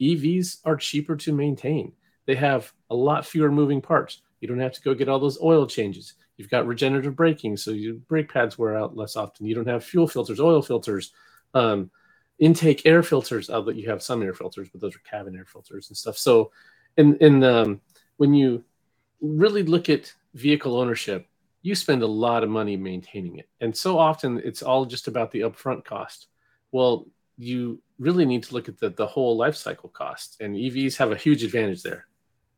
EVs 0.00 0.58
are 0.64 0.76
cheaper 0.76 1.16
to 1.16 1.32
maintain. 1.32 1.92
They 2.26 2.34
have 2.36 2.72
a 2.90 2.94
lot 2.94 3.26
fewer 3.26 3.50
moving 3.50 3.80
parts. 3.80 4.22
You 4.40 4.48
don't 4.48 4.60
have 4.60 4.72
to 4.72 4.80
go 4.80 4.94
get 4.94 5.08
all 5.08 5.18
those 5.18 5.40
oil 5.42 5.66
changes. 5.66 6.14
You've 6.36 6.50
got 6.50 6.66
regenerative 6.66 7.16
braking, 7.16 7.56
so 7.56 7.70
your 7.72 7.94
brake 7.94 8.32
pads 8.32 8.56
wear 8.56 8.76
out 8.76 8.96
less 8.96 9.16
often. 9.16 9.46
You 9.46 9.54
don't 9.54 9.68
have 9.68 9.84
fuel 9.84 10.08
filters, 10.08 10.40
oil 10.40 10.62
filters, 10.62 11.12
um, 11.52 11.90
intake 12.38 12.86
air 12.86 13.02
filters. 13.02 13.50
Although 13.50 13.72
you 13.72 13.90
have 13.90 14.02
some 14.02 14.22
air 14.22 14.32
filters, 14.32 14.68
but 14.70 14.80
those 14.80 14.96
are 14.96 15.00
cabin 15.00 15.36
air 15.36 15.44
filters 15.44 15.88
and 15.88 15.96
stuff. 15.96 16.16
So, 16.16 16.52
in 16.96 17.16
in 17.18 17.44
um, 17.44 17.80
when 18.16 18.32
you 18.32 18.64
really 19.20 19.62
look 19.62 19.90
at 19.90 20.12
vehicle 20.34 20.76
ownership, 20.78 21.26
you 21.62 21.74
spend 21.74 22.02
a 22.02 22.06
lot 22.06 22.42
of 22.42 22.50
money 22.50 22.76
maintaining 22.76 23.36
it, 23.38 23.48
and 23.60 23.76
so 23.76 23.98
often 23.98 24.40
it's 24.44 24.62
all 24.62 24.84
just 24.84 25.08
about 25.08 25.30
the 25.30 25.40
upfront 25.40 25.84
cost. 25.84 26.26
Well, 26.72 27.06
you 27.36 27.82
really 27.98 28.24
need 28.24 28.42
to 28.44 28.54
look 28.54 28.68
at 28.68 28.78
the, 28.78 28.90
the 28.90 29.06
whole 29.06 29.36
life 29.36 29.56
cycle 29.56 29.88
cost, 29.88 30.36
and 30.40 30.54
EVs 30.54 30.96
have 30.96 31.12
a 31.12 31.16
huge 31.16 31.42
advantage 31.42 31.82
there. 31.82 32.06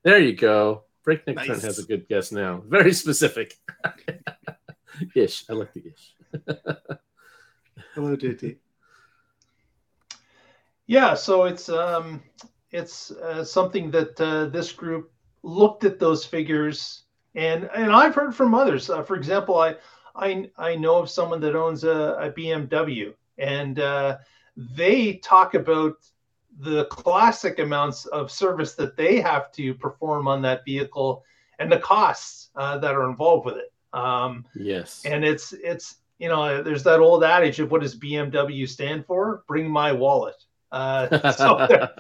There 0.03 0.19
you 0.19 0.35
go. 0.35 0.85
Breakneck 1.05 1.37
nice. 1.37 1.47
Trent 1.47 1.63
has 1.63 1.79
a 1.79 1.85
good 1.85 2.09
guess 2.09 2.33
now. 2.33 2.63
Very 2.69 2.93
specific. 2.93 3.57
ish. 5.15 5.45
I 5.49 5.53
like 5.53 5.73
the 5.73 5.85
ish. 5.87 6.15
Hello, 7.95 8.17
JT. 8.17 8.57
Yeah, 10.87 11.15
so 11.15 11.45
it's 11.45 11.69
um, 11.69 12.23
it's 12.71 13.11
uh, 13.11 13.45
something 13.45 13.91
that 13.93 14.21
uh, 14.21 14.47
this 14.47 14.73
group 14.73 15.13
looked 15.43 15.85
at 15.85 15.99
those 15.99 16.25
figures, 16.25 17.05
and 17.35 17.69
and 17.75 17.93
I've 17.93 18.15
heard 18.15 18.35
from 18.35 18.55
others. 18.55 18.91
Uh, 18.91 19.03
for 19.03 19.17
example, 19.17 19.59
I 19.59 19.77
I 20.15 20.51
I 20.57 20.77
know 20.77 20.99
of 20.99 21.11
someone 21.11 21.41
that 21.41 21.57
owns 21.57 21.85
a, 21.85 22.17
a 22.21 22.31
BMW, 22.31 23.15
and 23.39 23.81
uh, 23.81 24.19
they 24.57 25.15
talk 25.15 25.55
about 25.55 25.97
the 26.61 26.85
classic 26.87 27.59
amounts 27.59 28.07
of 28.07 28.31
service 28.31 28.75
that 28.75 28.97
they 28.97 29.21
have 29.21 29.51
to 29.53 29.75
perform 29.75 30.29
on 30.29 30.43
that 30.43 30.65
vehicle 30.65 31.25
and 31.59 31.73
the 31.73 31.79
costs 31.79 32.51
uh, 32.57 32.77
that 32.79 32.95
are 32.95 33.09
involved 33.09 33.47
with 33.47 33.57
it. 33.57 33.73
Um, 33.93 34.45
yes. 34.55 35.03
And 35.05 35.25
it's 35.25 35.53
it's 35.53 35.97
you 36.19 36.29
know 36.29 36.63
there's 36.63 36.85
that 36.85 37.01
old 37.01 37.25
adage 37.25 37.61
of 37.61 37.71
what 37.71 37.81
does 37.81 37.99
BMW 37.99 38.69
stand 38.69 39.07
for? 39.07 39.45
Bring 39.49 39.71
my 39.71 39.93
wallet. 39.93 40.37
Uh, 40.73 41.33
so 41.33 41.67
there, 41.69 41.91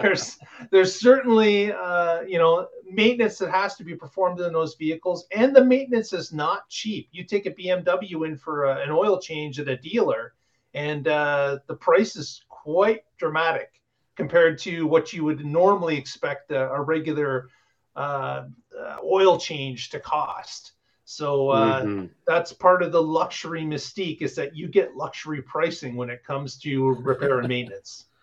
there's 0.00 0.38
there's 0.70 1.00
certainly 1.00 1.72
uh, 1.72 2.20
you 2.22 2.38
know 2.38 2.68
maintenance 2.88 3.38
that 3.38 3.50
has 3.50 3.74
to 3.76 3.84
be 3.84 3.96
performed 3.96 4.38
in 4.40 4.52
those 4.52 4.74
vehicles, 4.74 5.26
and 5.34 5.56
the 5.56 5.64
maintenance 5.64 6.12
is 6.12 6.32
not 6.32 6.68
cheap. 6.68 7.08
You 7.10 7.24
take 7.24 7.46
a 7.46 7.50
BMW 7.50 8.26
in 8.26 8.36
for 8.36 8.66
a, 8.66 8.82
an 8.82 8.90
oil 8.90 9.18
change 9.18 9.58
at 9.58 9.68
a 9.68 9.76
dealer, 9.78 10.34
and 10.74 11.08
uh, 11.08 11.58
the 11.66 11.74
price 11.74 12.14
is 12.14 12.44
quite 12.48 13.04
dramatic 13.18 13.80
compared 14.14 14.58
to 14.58 14.86
what 14.86 15.12
you 15.14 15.24
would 15.24 15.44
normally 15.44 15.96
expect 15.96 16.50
a, 16.52 16.70
a 16.70 16.80
regular 16.80 17.48
uh, 17.96 18.44
uh, 18.78 18.96
oil 19.02 19.38
change 19.38 19.88
to 19.90 19.98
cost. 19.98 20.72
So 21.14 21.50
uh, 21.50 21.82
mm-hmm. 21.82 22.06
that's 22.26 22.54
part 22.54 22.82
of 22.82 22.90
the 22.90 23.02
luxury 23.02 23.62
mystique 23.62 24.22
is 24.22 24.34
that 24.36 24.56
you 24.56 24.66
get 24.66 24.96
luxury 24.96 25.42
pricing 25.42 25.94
when 25.94 26.08
it 26.08 26.24
comes 26.24 26.56
to 26.60 26.94
repair 26.94 27.38
and 27.38 27.48
maintenance. 27.48 28.06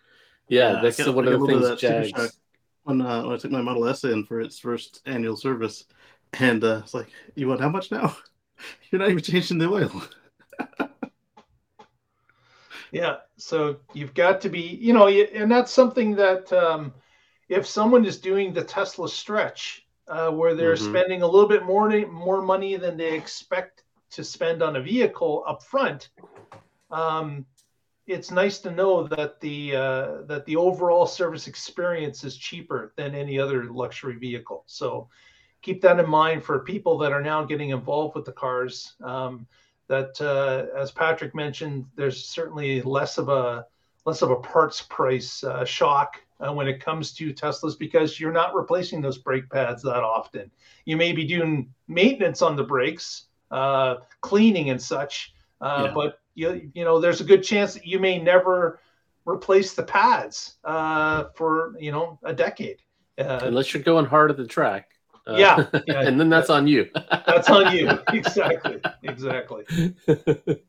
Yeah, 0.52 0.72
yeah 0.72 0.82
that's 0.82 0.98
the, 0.98 1.12
one 1.12 1.28
of 1.28 1.40
the 1.40 1.46
things. 1.46 1.64
Of 1.64 1.78
Jags... 1.78 2.40
When, 2.82 3.02
uh, 3.02 3.22
when 3.22 3.34
I 3.34 3.38
took 3.38 3.52
my 3.52 3.62
Model 3.62 3.88
S 3.88 4.04
in 4.04 4.26
for 4.26 4.42
its 4.42 4.58
first 4.58 5.04
annual 5.06 5.38
service, 5.38 5.86
and 6.40 6.64
uh, 6.64 6.82
it's 6.84 6.96
like, 6.96 7.12
you 7.36 7.48
want 7.48 7.62
how 7.62 7.70
much 7.70 7.92
now? 7.92 8.18
You're 8.90 8.98
not 9.00 9.12
even 9.12 9.22
changing 9.22 9.60
the 9.60 9.70
oil. 9.70 10.02
Yeah. 12.92 13.18
So 13.38 13.78
you've 13.94 14.16
got 14.16 14.42
to 14.42 14.50
be, 14.50 14.62
you 14.62 14.94
know, 14.94 15.08
and 15.08 15.52
that's 15.52 15.72
something 15.72 16.16
that 16.16 16.52
um, 16.52 16.92
if 17.48 17.68
someone 17.68 18.04
is 18.04 18.20
doing 18.20 18.52
the 18.52 18.64
Tesla 18.64 19.08
stretch, 19.08 19.86
uh, 20.10 20.32
where 20.32 20.56
they're 20.56 20.76
mm-hmm. 20.76 20.92
spending 20.92 21.22
a 21.22 21.28
little 21.28 21.50
bit 21.50 21.64
more 21.64 21.90
more 22.08 22.42
money 22.42 22.76
than 22.76 22.98
they 22.98 23.14
expect 23.14 23.84
to 24.12 24.24
spend 24.24 24.64
on 24.64 24.76
a 24.76 24.82
vehicle 24.82 25.44
up 25.48 25.64
front, 25.64 26.10
um, 26.92 27.46
it's 28.08 28.32
nice 28.32 28.58
to 28.60 28.72
know 28.72 29.08
that 29.08 29.40
the 29.40 29.76
uh, 29.76 30.22
that 30.24 30.46
the 30.46 30.56
overall 30.56 31.06
service 31.06 31.48
experience 31.48 32.24
is 32.24 32.36
cheaper 32.36 32.94
than 32.96 33.14
any 33.14 33.40
other 33.40 33.66
luxury 33.66 34.18
vehicle. 34.18 34.64
So 34.66 35.08
keep 35.62 35.82
that 35.82 36.00
in 36.00 36.10
mind 36.10 36.44
for 36.44 36.60
people 36.60 36.98
that 37.00 37.12
are 37.12 37.22
now 37.22 37.44
getting 37.44 37.70
involved 37.70 38.16
with 38.16 38.26
the 38.26 38.32
cars. 38.32 38.94
Um, 39.04 39.48
that, 39.88 40.22
uh, 40.22 40.78
as 40.78 40.92
Patrick 40.92 41.34
mentioned, 41.34 41.86
there's 41.96 42.24
certainly 42.24 42.82
less 42.82 43.18
of 43.18 43.30
a 43.30 43.66
less 44.06 44.22
of 44.22 44.32
a 44.32 44.36
parts 44.38 44.82
price 44.82 45.44
uh, 45.44 45.66
shock 45.66 46.22
uh, 46.40 46.54
when 46.54 46.68
it 46.68 46.84
comes 46.84 47.14
to 47.14 47.34
Teslas 47.34 47.78
because 47.78 48.20
you're 48.20 48.32
not 48.32 48.56
replacing 48.56 49.02
those 49.02 49.18
brake 49.18 49.50
pads 49.50 49.84
that 49.84 50.04
often. 50.04 50.50
You 50.86 50.98
may 50.98 51.12
be 51.12 51.26
doing 51.26 51.74
maintenance 51.88 52.42
on 52.42 52.56
the 52.56 52.64
brakes, 52.64 53.26
uh, 53.52 53.96
cleaning 54.22 54.70
and 54.70 54.82
such, 54.82 55.34
uh, 55.62 55.86
yeah. 55.88 55.94
but 55.94 56.20
you 56.36 56.70
you 56.74 56.84
know 56.84 57.00
there's 57.00 57.22
a 57.22 57.26
good 57.26 57.44
chance 57.44 57.74
that 57.74 57.86
you 57.86 58.00
may 58.00 58.22
never 58.22 58.80
replace 59.26 59.74
the 59.74 59.84
pads 59.84 60.56
uh, 60.64 61.26
for 61.36 61.76
you 61.80 61.92
know 61.92 62.20
a 62.24 62.34
decade. 62.34 62.82
Unless 63.18 63.74
you're 63.74 63.84
going 63.84 64.06
hard 64.06 64.32
at 64.32 64.38
the 64.38 64.48
track. 64.48 64.92
Uh, 65.28 65.36
yeah, 65.36 65.66
yeah, 65.88 66.02
and 66.02 66.20
then 66.20 66.30
that's 66.30 66.50
on 66.50 66.68
you. 66.68 66.90
that's 67.28 67.50
on 67.50 67.76
you. 67.76 67.90
Exactly. 68.14 68.80
Exactly. 69.04 69.64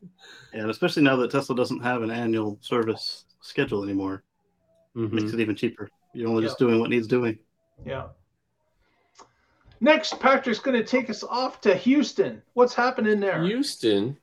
And 0.53 0.71
especially 0.71 1.03
now 1.03 1.17
that 1.17 1.31
Tesla 1.31 1.55
doesn't 1.55 1.83
have 1.83 2.03
an 2.03 2.11
annual 2.11 2.59
service 2.61 3.25
schedule 3.41 3.85
anymore, 3.85 4.25
mm-hmm. 4.97 5.15
makes 5.15 5.33
it 5.33 5.41
even 5.41 5.57
cheaper. 5.57 5.89
You're 6.15 6.29
only 6.29 6.43
yeah. 6.43 6.49
just 6.49 6.59
doing 6.59 6.81
what 6.81 6.91
needs 6.91 7.07
doing. 7.07 7.39
Yeah. 7.85 8.09
Next, 9.81 10.21
Patrick's 10.21 10.59
going 10.59 10.77
to 10.77 10.85
take 10.85 11.09
us 11.09 11.25
off 11.25 11.61
to 11.63 11.75
Houston. 11.75 12.43
What's 12.53 12.75
happening 12.75 13.19
there? 13.21 13.43
Houston. 13.43 14.19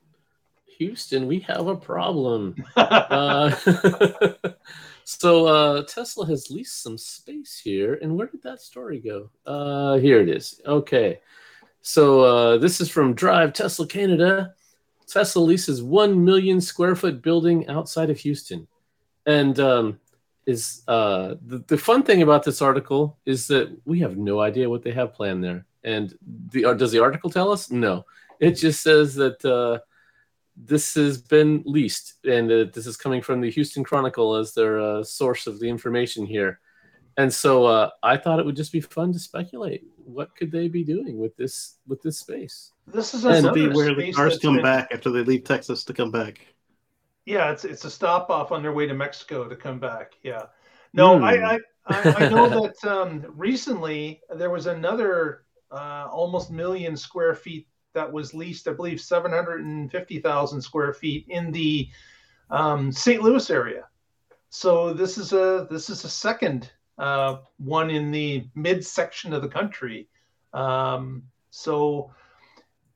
Houston, 0.78 1.26
we 1.26 1.40
have 1.40 1.66
a 1.66 1.74
problem. 1.74 2.54
uh, 2.76 3.50
so 5.04 5.46
uh, 5.46 5.82
Tesla 5.82 6.26
has 6.26 6.50
leased 6.50 6.82
some 6.82 6.96
space 6.96 7.60
here, 7.62 7.98
and 8.00 8.16
where 8.16 8.28
did 8.28 8.42
that 8.44 8.60
story 8.60 9.00
go? 9.00 9.30
Uh, 9.44 9.96
here 9.96 10.20
it 10.20 10.28
is. 10.28 10.60
Okay, 10.64 11.20
so 11.82 12.20
uh, 12.20 12.58
this 12.58 12.80
is 12.80 12.88
from 12.88 13.14
Drive 13.14 13.52
Tesla 13.52 13.86
Canada. 13.86 14.54
Tesla 15.08 15.40
leases 15.40 15.82
one 15.82 16.24
million 16.24 16.60
square 16.60 16.94
foot 16.94 17.20
building 17.20 17.66
outside 17.66 18.10
of 18.10 18.18
Houston, 18.18 18.68
and 19.26 19.58
um, 19.58 19.98
is 20.48 20.82
uh, 20.88 21.34
the 21.46 21.58
the 21.66 21.76
fun 21.76 22.02
thing 22.02 22.22
about 22.22 22.42
this 22.42 22.62
article 22.62 23.18
is 23.26 23.46
that 23.48 23.68
we 23.84 24.00
have 24.00 24.16
no 24.16 24.40
idea 24.40 24.70
what 24.70 24.82
they 24.82 24.92
have 24.92 25.12
planned 25.12 25.44
there. 25.44 25.66
And 25.84 26.16
the 26.52 26.64
uh, 26.64 26.74
does 26.74 26.90
the 26.90 27.02
article 27.02 27.28
tell 27.28 27.52
us? 27.52 27.70
No, 27.70 28.06
it 28.40 28.52
just 28.52 28.82
says 28.82 29.14
that 29.16 29.44
uh, 29.44 29.80
this 30.56 30.94
has 30.94 31.20
been 31.20 31.62
leased, 31.66 32.14
and 32.24 32.50
uh, 32.50 32.64
this 32.72 32.86
is 32.86 32.96
coming 32.96 33.20
from 33.20 33.42
the 33.42 33.50
Houston 33.50 33.84
Chronicle 33.84 34.36
as 34.36 34.54
their 34.54 34.80
uh, 34.80 35.04
source 35.04 35.46
of 35.46 35.60
the 35.60 35.68
information 35.68 36.24
here. 36.24 36.60
And 37.18 37.30
so 37.32 37.66
uh, 37.66 37.90
I 38.02 38.16
thought 38.16 38.38
it 38.38 38.46
would 38.46 38.56
just 38.56 38.72
be 38.72 38.80
fun 38.80 39.12
to 39.12 39.18
speculate. 39.18 39.84
What 39.96 40.34
could 40.34 40.50
they 40.50 40.68
be 40.68 40.82
doing 40.82 41.18
with 41.18 41.36
this 41.36 41.76
with 41.86 42.00
this 42.00 42.18
space? 42.18 42.72
This 42.86 43.12
is 43.12 43.26
and 43.26 43.52
be 43.52 43.68
where 43.68 43.94
the 43.94 44.12
cars 44.12 44.38
come 44.38 44.54
been... 44.54 44.62
back 44.62 44.88
after 44.92 45.10
they 45.10 45.24
leave 45.24 45.44
Texas 45.44 45.84
to 45.84 45.92
come 45.92 46.10
back. 46.10 46.46
Yeah, 47.28 47.50
it's 47.50 47.66
it's 47.66 47.84
a 47.84 47.90
stop 47.90 48.30
off 48.30 48.52
on 48.52 48.62
their 48.62 48.72
way 48.72 48.86
to 48.86 48.94
Mexico 48.94 49.46
to 49.46 49.54
come 49.54 49.78
back. 49.78 50.12
Yeah, 50.22 50.46
no, 50.94 51.22
I, 51.22 51.56
I 51.56 51.58
I 51.86 52.28
know 52.30 52.48
that 52.62 52.90
um, 52.90 53.22
recently 53.36 54.22
there 54.34 54.48
was 54.48 54.66
another 54.66 55.44
uh, 55.70 56.08
almost 56.10 56.50
million 56.50 56.96
square 56.96 57.34
feet 57.34 57.68
that 57.92 58.10
was 58.10 58.32
leased, 58.32 58.66
I 58.66 58.72
believe, 58.72 58.98
750,000 58.98 60.62
square 60.62 60.94
feet 60.94 61.26
in 61.28 61.52
the 61.52 61.88
um, 62.50 62.90
St. 62.90 63.22
Louis 63.22 63.50
area. 63.50 63.84
So 64.48 64.94
this 64.94 65.18
is 65.18 65.34
a 65.34 65.66
this 65.70 65.90
is 65.90 66.04
a 66.04 66.08
second 66.08 66.72
uh, 66.96 67.40
one 67.58 67.90
in 67.90 68.10
the 68.10 68.48
midsection 68.54 69.34
of 69.34 69.42
the 69.42 69.48
country. 69.48 70.08
Um, 70.54 71.24
so 71.50 72.10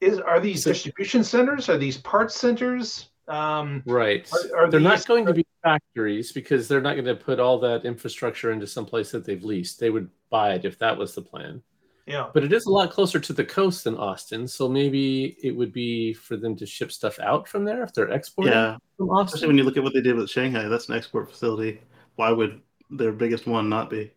is 0.00 0.20
are 0.20 0.40
these 0.40 0.64
distribution 0.64 1.22
centers? 1.22 1.68
Are 1.68 1.76
these 1.76 1.98
parts 1.98 2.34
centers? 2.34 3.10
Um, 3.28 3.82
right. 3.86 4.28
Are, 4.32 4.64
are 4.64 4.70
they're 4.70 4.80
these, 4.80 4.88
not 4.88 5.06
going 5.06 5.26
to 5.26 5.34
be 5.34 5.46
factories 5.62 6.32
because 6.32 6.68
they're 6.68 6.80
not 6.80 6.94
going 6.94 7.04
to 7.06 7.14
put 7.14 7.40
all 7.40 7.58
that 7.60 7.84
infrastructure 7.84 8.52
into 8.52 8.66
some 8.66 8.84
place 8.84 9.10
that 9.12 9.24
they've 9.24 9.42
leased. 9.42 9.78
They 9.78 9.90
would 9.90 10.10
buy 10.30 10.54
it 10.54 10.64
if 10.64 10.78
that 10.78 10.96
was 10.96 11.14
the 11.14 11.22
plan. 11.22 11.62
Yeah. 12.06 12.28
But 12.34 12.42
it 12.42 12.52
is 12.52 12.66
a 12.66 12.70
lot 12.70 12.90
closer 12.90 13.20
to 13.20 13.32
the 13.32 13.44
coast 13.44 13.84
than 13.84 13.96
Austin, 13.96 14.48
so 14.48 14.68
maybe 14.68 15.36
it 15.42 15.52
would 15.52 15.72
be 15.72 16.12
for 16.12 16.36
them 16.36 16.56
to 16.56 16.66
ship 16.66 16.90
stuff 16.90 17.18
out 17.20 17.46
from 17.46 17.64
there 17.64 17.84
if 17.84 17.94
they're 17.94 18.10
exporting 18.10 18.52
yeah. 18.52 18.76
from 18.96 19.10
Austin. 19.10 19.26
Especially 19.26 19.46
when 19.46 19.58
you 19.58 19.64
look 19.64 19.76
at 19.76 19.84
what 19.84 19.94
they 19.94 20.00
did 20.00 20.16
with 20.16 20.28
Shanghai, 20.28 20.66
that's 20.66 20.88
an 20.88 20.96
export 20.96 21.30
facility. 21.30 21.80
Why 22.16 22.32
would 22.32 22.60
their 22.90 23.12
biggest 23.12 23.46
one 23.46 23.68
not 23.68 23.88
be? 23.88 24.10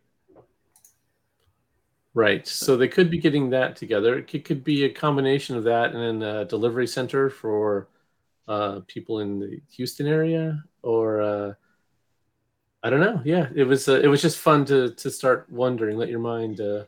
Right. 2.15 2.47
So 2.47 2.75
they 2.75 2.87
could 2.87 3.11
be 3.11 3.19
getting 3.19 3.49
that 3.51 3.75
together. 3.75 4.17
It 4.17 4.27
could, 4.27 4.45
could 4.45 4.63
be 4.63 4.85
a 4.85 4.89
combination 4.89 5.55
of 5.55 5.65
that 5.65 5.93
and 5.93 6.21
then 6.21 6.29
a 6.29 6.45
delivery 6.45 6.87
center 6.87 7.29
for 7.29 7.89
uh, 8.47 8.81
people 8.87 9.19
in 9.19 9.39
the 9.39 9.61
Houston 9.71 10.07
area, 10.07 10.63
or 10.83 11.21
uh, 11.21 11.53
I 12.83 12.89
don't 12.89 12.99
know. 12.99 13.21
Yeah, 13.23 13.49
it 13.55 13.63
was 13.63 13.89
uh, 13.89 13.99
it 13.99 14.07
was 14.07 14.21
just 14.21 14.37
fun 14.37 14.65
to 14.65 14.91
to 14.91 15.09
start 15.09 15.49
wondering. 15.49 15.97
Let 15.97 16.09
your 16.09 16.19
mind 16.19 16.61
uh, 16.61 16.85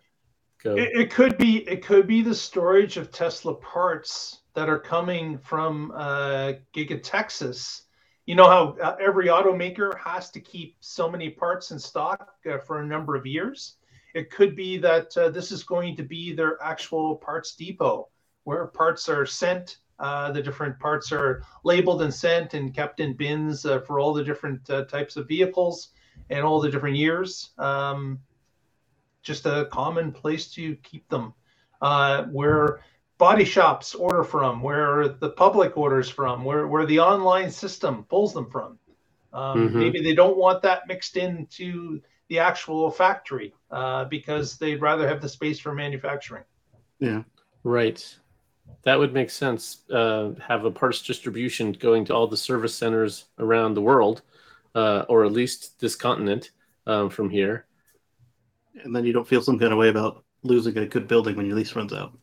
go. 0.64 0.76
It, 0.76 0.92
it 0.94 1.12
could 1.12 1.38
be 1.38 1.68
it 1.68 1.84
could 1.84 2.08
be 2.08 2.22
the 2.22 2.36
storage 2.36 2.98
of 2.98 3.12
Tesla 3.12 3.56
parts 3.56 4.42
that 4.54 4.70
are 4.70 4.80
coming 4.80 5.38
from 5.40 5.92
uh, 5.96 6.54
Giga 6.76 7.02
Texas. 7.02 7.84
You 8.26 8.36
know 8.36 8.48
how 8.48 8.78
uh, 8.84 8.96
every 9.02 9.28
automaker 9.28 9.98
has 9.98 10.30
to 10.32 10.40
keep 10.40 10.76
so 10.82 11.10
many 11.10 11.30
parts 11.30 11.72
in 11.72 11.80
stock 11.80 12.36
uh, 12.48 12.60
for 12.60 12.82
a 12.82 12.86
number 12.86 13.16
of 13.16 13.26
years. 13.26 13.78
It 14.14 14.30
could 14.30 14.56
be 14.56 14.78
that 14.78 15.14
this 15.34 15.52
is 15.52 15.64
going 15.64 15.96
to 15.96 16.04
be 16.04 16.34
their 16.34 16.62
actual 16.62 17.16
parts 17.16 17.56
depot 17.56 18.08
where 18.48 18.66
parts 18.68 19.10
are 19.10 19.26
sent. 19.26 19.78
Uh, 20.00 20.32
the 20.32 20.42
different 20.42 20.80
parts 20.80 21.12
are 21.12 21.44
labeled 21.63 22.01
and 22.01 22.13
sent 22.13 22.54
and 22.54 22.74
kept 22.74 23.00
in 23.00 23.13
bins 23.13 23.66
uh, 23.66 23.80
for 23.80 24.00
all 24.00 24.13
the 24.13 24.24
different 24.24 24.70
uh, 24.70 24.86
types 24.86 25.18
of 25.18 25.27
vehicles 25.27 25.89
and 26.30 26.46
all 26.46 26.60
the 26.60 26.70
different 26.70 26.96
years. 26.96 27.51
Um, 27.58 28.20
just 29.24 29.46
a 29.46 29.68
common 29.72 30.12
place 30.12 30.51
to 30.54 30.75
keep 30.77 31.08
them. 31.10 31.34
Uh, 31.82 32.25
where 32.25 32.82
body 33.18 33.46
shops 33.46 33.96
order 33.96 34.24
from, 34.24 34.62
where 34.62 35.08
the 35.08 35.30
public 35.30 35.77
orders 35.77 36.10
from, 36.10 36.44
where, 36.44 36.68
where 36.68 36.86
the 36.86 37.00
online 37.00 37.50
system 37.51 38.04
pulls 38.04 38.34
them 38.34 38.50
from. 38.50 38.80
Um, 39.34 39.70
Mhm. 39.70 39.74
Maybe 39.74 40.01
they 40.01 40.16
don't 40.16 40.38
want 40.38 40.62
that 40.62 40.88
mixed 40.88 41.18
into 41.18 42.01
the 42.30 42.39
actual 42.39 42.89
factory 42.92 43.54
uh, 43.72 44.06
because 44.06 44.58
they'd 44.58 44.82
rather 44.82 45.08
have 45.08 45.22
the 45.22 45.30
space 45.30 45.60
for 45.60 45.74
manufacturing. 45.74 46.44
Yeah. 47.00 47.24
Right. 47.63 48.18
That 48.84 49.00
would 49.00 49.14
make 49.14 49.30
sense. 49.30 49.80
Uh, 49.90 50.32
have 50.46 50.66
a 50.66 50.72
parts 50.72 51.02
distribution 51.02 51.74
going 51.74 52.06
to 52.06 52.16
all 52.16 52.28
the 52.28 52.38
service 52.38 52.74
centers 52.74 53.26
around 53.38 53.74
the 53.74 53.82
world, 53.82 54.22
uh, 54.76 55.04
or 55.10 55.26
at 55.26 55.34
least 55.34 55.80
this 55.80 55.96
continent 55.96 56.52
um, 56.86 57.10
from 57.10 57.30
here. 57.30 57.66
And 58.84 58.96
then 58.96 59.06
you 59.06 59.14
don't 59.14 59.28
feel 59.28 59.42
some 59.42 59.60
kind 59.60 59.74
of 59.74 59.78
way 59.78 59.90
about 59.90 60.24
losing 60.44 60.78
a 60.78 60.86
good 60.86 61.08
building 61.08 61.36
when 61.36 61.46
your 61.46 61.56
lease 61.56 61.76
runs 61.76 61.94
out. 61.94 62.18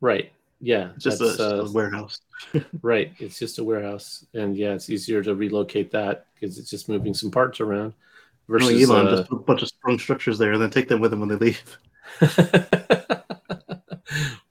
Right. 0.00 0.32
Yeah. 0.60 0.90
It's 0.96 1.04
just 1.04 1.20
a, 1.20 1.60
uh, 1.60 1.64
a 1.64 1.70
warehouse. 1.70 2.20
right. 2.82 3.12
It's 3.18 3.38
just 3.38 3.58
a 3.58 3.64
warehouse, 3.64 4.26
and 4.34 4.56
yeah, 4.56 4.72
it's 4.72 4.90
easier 4.90 5.22
to 5.22 5.34
relocate 5.34 5.90
that 5.92 6.26
because 6.34 6.58
it's 6.58 6.70
just 6.70 6.88
moving 6.88 7.14
some 7.14 7.30
parts 7.30 7.60
around. 7.60 7.92
Versus, 8.48 8.68
Versus, 8.68 8.90
Elon 8.90 9.06
uh, 9.06 9.16
just 9.16 9.30
put 9.30 9.36
a 9.36 9.40
bunch 9.40 9.62
of 9.62 9.68
strong 9.68 9.98
structures 9.98 10.38
there 10.38 10.52
and 10.52 10.62
then 10.62 10.70
take 10.70 10.88
them 10.88 11.00
with 11.00 11.10
them 11.10 11.20
when 11.20 11.28
they 11.28 11.36
leave. 11.36 11.78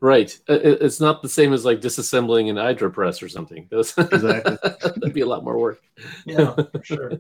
right. 0.06 0.40
It- 0.48 0.66
it- 0.66 0.82
It's 0.82 1.00
not 1.00 1.22
the 1.22 1.30
same 1.30 1.52
as 1.54 1.66
like 1.66 1.82
disassembling 1.82 2.50
an 2.50 2.56
Idra 2.58 2.92
press 2.94 3.22
or 3.24 3.30
something. 3.30 3.68
Those 3.72 3.98
Exactly. 3.98 4.58
That'd 4.62 5.14
be 5.14 5.22
a 5.22 5.26
lot 5.26 5.44
more 5.44 5.58
work. 5.58 5.82
Yeah, 6.26 6.54
for 6.54 6.84
sure. 6.84 7.12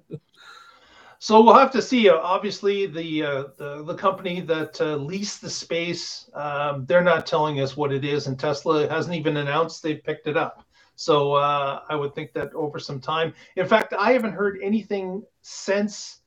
So 1.19 1.41
we'll 1.41 1.55
have 1.55 1.71
to 1.71 1.81
see. 1.81 2.09
Uh, 2.09 2.17
obviously, 2.17 2.85
the, 2.85 3.23
uh, 3.23 3.43
the 3.57 3.83
the 3.83 3.95
company 3.95 4.41
that 4.41 4.79
uh, 4.81 4.97
leased 4.97 5.41
the 5.41 5.49
space, 5.49 6.29
um, 6.33 6.85
they're 6.85 7.03
not 7.13 7.25
telling 7.25 7.61
us 7.61 7.75
what 7.75 7.91
it 7.91 8.03
is, 8.05 8.27
and 8.27 8.37
Tesla 8.39 8.87
hasn't 8.87 9.15
even 9.15 9.37
announced 9.37 9.81
they've 9.81 10.03
picked 10.03 10.27
it 10.27 10.37
up. 10.37 10.63
So 10.97 11.33
uh, 11.33 11.81
I 11.89 11.95
would 11.95 12.13
think 12.13 12.33
that 12.33 12.53
over 12.53 12.79
some 12.79 12.99
time. 13.01 13.33
In 13.55 13.65
fact, 13.65 13.93
I 13.97 14.11
haven't 14.11 14.33
heard 14.33 14.59
anything 14.61 15.23
since 15.41 16.19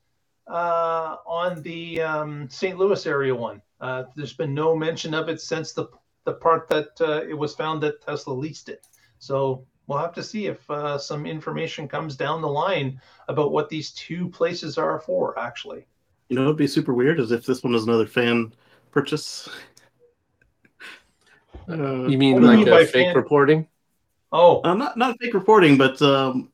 uh, 0.51 1.17
on 1.27 1.63
the 1.63 2.01
um, 2.03 2.49
St. 2.51 2.77
Louis 2.79 3.07
area 3.07 3.35
one. 3.35 3.63
Uh, 3.81 4.05
there's 4.17 4.33
been 4.33 4.55
no 4.55 4.75
mention 4.75 5.15
of 5.15 5.29
it 5.29 5.41
since 5.41 5.73
the 5.73 5.87
the 6.29 6.35
part 6.35 6.69
that 6.69 6.91
uh, 7.01 7.23
it 7.23 7.33
was 7.45 7.55
found 7.55 7.83
that 7.83 8.03
Tesla 8.03 8.35
leased 8.35 8.69
it. 8.69 8.87
So 9.19 9.65
we'll 9.87 9.99
have 9.99 10.13
to 10.15 10.23
see 10.23 10.47
if 10.47 10.69
uh, 10.71 10.99
some 10.99 11.25
information 11.25 11.89
comes 11.89 12.17
down 12.17 12.43
the 12.43 12.49
line 12.49 13.01
about 13.29 13.51
what 13.51 13.69
these 13.71 13.93
two 13.93 14.29
places 14.29 14.77
are 14.77 14.99
for. 15.01 15.39
Actually, 15.39 15.87
You 16.29 16.37
know, 16.37 16.45
it'd 16.45 16.57
be 16.57 16.67
super 16.67 16.93
weird 16.93 17.19
as 17.19 17.31
if 17.33 17.47
this 17.47 17.65
one 17.65 17.73
was 17.73 17.85
another 17.85 18.07
fan 18.07 18.53
purchase. 18.91 19.49
Uh, 21.69 22.07
You 22.13 22.19
mean 22.19 22.35
What 22.35 22.41
do 22.43 22.47
you 22.47 22.57
like 22.57 22.67
mean 22.67 22.69
a 22.69 22.87
fake 22.87 23.07
fan- 23.07 23.17
reporting? 23.17 23.67
oh, 24.33 24.61
uh, 24.63 24.75
not 24.75 24.97
not 24.97 25.17
fake 25.21 25.35
reporting, 25.35 25.79
but 25.79 26.01
um, 26.03 26.51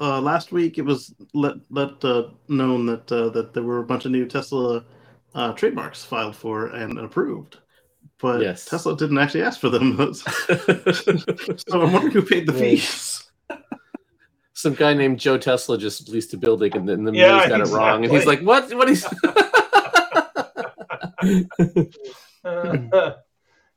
uh, 0.00 0.20
last 0.20 0.52
week 0.52 0.78
it 0.78 0.84
was 0.84 1.12
let 1.34 1.56
let 1.70 2.04
uh, 2.04 2.28
known 2.48 2.86
that 2.86 3.10
uh, 3.10 3.28
that 3.30 3.52
there 3.54 3.64
were 3.64 3.80
a 3.80 3.88
bunch 3.90 4.04
of 4.04 4.12
new 4.12 4.26
Tesla 4.26 4.84
uh, 5.34 5.52
trademarks 5.54 6.04
filed 6.04 6.36
for 6.36 6.66
and 6.68 6.98
approved, 6.98 7.58
but 8.20 8.40
Yes. 8.42 8.64
Tesla 8.64 8.96
didn't 8.96 9.18
actually 9.18 9.42
ask 9.42 9.60
for 9.60 9.68
them. 9.68 9.96
so 10.14 10.24
I'm 11.80 11.92
wondering 11.92 12.10
who 12.12 12.22
paid 12.22 12.46
the 12.46 12.52
Right. 12.52 12.78
fees. 12.80 13.24
Some 14.54 14.74
guy 14.74 14.92
named 14.94 15.20
Joe 15.20 15.38
Tesla 15.38 15.78
just 15.78 16.08
leased 16.08 16.34
a 16.34 16.36
building 16.36 16.74
and 16.76 16.88
then 16.88 17.04
the 17.04 17.12
Yeah, 17.12 17.36
mayor's 17.36 17.48
got 17.48 17.60
it 17.60 17.68
wrong. 17.68 18.04
And 18.04 18.12
he's 18.12 18.26
like, 18.26 18.40
exactly. 18.40 18.74
what? 18.74 18.74
What 18.76 18.88
is. 18.90 19.06
uh, 22.44 23.12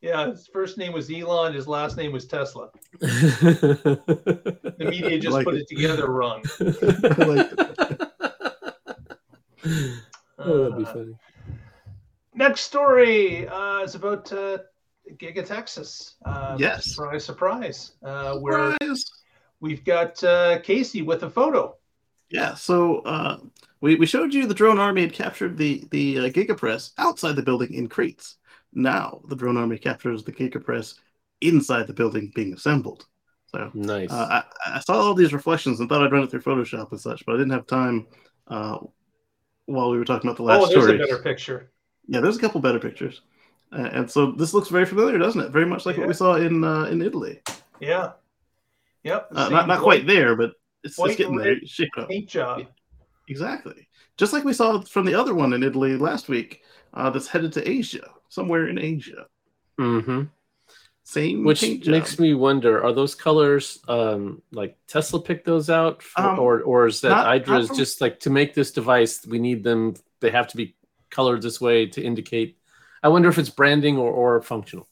yeah. 0.01 0.27
His 0.31 0.47
first 0.51 0.77
name 0.79 0.93
was 0.93 1.11
Elon. 1.11 1.53
His 1.53 1.67
last 1.67 1.97
name 1.97 2.11
was 2.11 2.25
Tesla. 2.25 2.69
the 2.99 4.73
The 4.77 4.85
media 4.85 5.19
just 5.19 5.33
like 5.33 5.45
put 5.45 5.53
it. 5.55 5.61
it 5.61 5.67
together 5.69 6.09
wrong. 6.11 6.41
oh, 10.39 10.69
that'd 10.69 10.77
be 10.77 10.83
Uh, 10.83 10.93
funny. 10.93 11.15
Next 12.33 12.61
story 12.61 13.47
uh, 13.47 13.79
is 13.81 13.95
about 13.95 14.31
uh, 14.31 14.59
Giga 15.17 15.45
Texas. 15.45 16.15
Uh, 16.25 16.55
Yes. 16.57 16.95
Surprise, 16.95 17.25
surprise. 17.25 17.91
Uh, 18.03 18.37
where 18.39 18.71
Surprise! 18.73 19.05
we've 19.59 19.83
got 19.83 20.23
uh, 20.23 20.59
Casey 20.61 21.01
with 21.01 21.23
a 21.23 21.29
photo. 21.29 21.75
Yeah, 22.29 22.53
so 22.53 22.99
uh, 22.99 23.37
we, 23.81 23.95
we 23.95 24.05
showed 24.05 24.33
you 24.33 24.45
the 24.45 24.53
drone 24.53 24.79
army 24.79 25.01
had 25.01 25.13
captured 25.13 25.57
the 25.57 25.83
the 25.91 26.19
uh, 26.19 26.21
Gigapress 26.29 26.91
outside 26.97 27.35
the 27.35 27.43
building 27.43 27.73
in 27.73 27.89
crates. 27.89 28.37
Now 28.73 29.21
the 29.27 29.35
drone 29.35 29.57
army 29.57 29.77
captures 29.77 30.23
the 30.23 30.31
Gigapress 30.31 30.95
inside 31.41 31.87
the 31.87 31.93
building 31.93 32.31
being 32.33 32.53
assembled. 32.53 33.05
So 33.47 33.69
Nice. 33.73 34.11
uh, 34.11 34.43
I, 34.65 34.77
I 34.77 34.79
saw 34.79 34.93
all 34.93 35.13
these 35.13 35.33
reflections 35.33 35.81
and 35.81 35.89
thought 35.89 36.01
I'd 36.01 36.11
run 36.13 36.23
it 36.23 36.31
through 36.31 36.41
Photoshop 36.41 36.91
and 36.91 37.01
such, 37.01 37.25
but 37.25 37.35
I 37.35 37.37
didn't 37.37 37.51
have 37.51 37.67
time 37.67 38.07
uh, 38.47 38.77
while 39.65 39.91
we 39.91 39.97
were 39.97 40.05
talking 40.05 40.29
about 40.29 40.37
the 40.37 40.43
last 40.43 40.63
oh, 40.63 40.69
there's 40.69 40.85
story. 40.85 40.95
a 40.95 40.99
better 40.99 41.21
picture. 41.21 41.69
Yeah, 42.07 42.19
there's 42.21 42.37
a 42.37 42.39
couple 42.41 42.61
better 42.61 42.79
pictures, 42.79 43.21
uh, 43.71 43.89
and 43.93 44.09
so 44.09 44.31
this 44.31 44.53
looks 44.53 44.69
very 44.69 44.85
familiar, 44.85 45.17
doesn't 45.17 45.41
it? 45.41 45.51
Very 45.51 45.65
much 45.65 45.85
like 45.85 45.97
what 45.97 46.07
we 46.07 46.13
saw 46.13 46.35
in 46.35 46.63
uh, 46.63 46.85
in 46.85 47.01
Italy. 47.01 47.41
Yeah. 47.79 48.11
Yep. 49.03 49.29
Uh, 49.33 49.49
not 49.49 49.67
not 49.67 49.81
quite 49.81 50.05
there, 50.05 50.35
but 50.35 50.51
it's, 50.83 50.99
it's 50.99 51.15
getting 51.15 51.35
there. 51.37 51.53
red 51.55 51.67
Shaped. 51.69 51.97
Paint 52.09 52.29
job. 52.29 52.67
Exactly. 53.27 53.87
Just 54.17 54.33
like 54.33 54.43
we 54.43 54.53
saw 54.53 54.81
from 54.81 55.05
the 55.05 55.15
other 55.15 55.33
one 55.33 55.53
in 55.53 55.63
Italy 55.63 55.95
last 55.97 56.27
week, 56.29 56.61
uh, 56.93 57.09
that's 57.09 57.27
headed 57.27 57.53
to 57.53 57.67
Asia, 57.69 58.07
somewhere 58.29 58.67
in 58.67 58.77
Asia. 58.77 59.25
Mm 59.79 60.03
hmm 60.03 60.21
Same 61.03 61.43
Which 61.43 61.61
paint 61.61 61.83
job. 61.83 61.91
makes 61.91 62.19
me 62.19 62.33
wonder: 62.33 62.83
Are 62.83 62.93
those 62.93 63.15
colors 63.15 63.79
um, 63.87 64.41
like 64.51 64.77
Tesla 64.87 65.21
picked 65.21 65.45
those 65.45 65.69
out, 65.69 66.03
for, 66.03 66.21
Um, 66.21 66.39
or 66.39 66.61
or 66.61 66.87
is 66.87 67.01
that 67.01 67.09
not- 67.09 67.25
Idra 67.41 67.47
not 67.59 67.67
from- 67.67 67.77
just 67.77 68.01
like 68.01 68.19
to 68.21 68.29
make 68.29 68.53
this 68.53 68.71
device? 68.71 69.25
We 69.25 69.39
need 69.39 69.63
them; 69.63 69.95
they 70.19 70.29
have 70.29 70.47
to 70.49 70.57
be 70.57 70.75
colored 71.11 71.41
this 71.41 71.61
way 71.61 71.85
to 71.87 72.01
indicate. 72.01 72.57
I 73.03 73.09
wonder 73.09 73.29
if 73.29 73.37
it's 73.37 73.49
branding 73.49 73.97
or, 73.97 74.11
or 74.11 74.41
functional. 74.41 74.87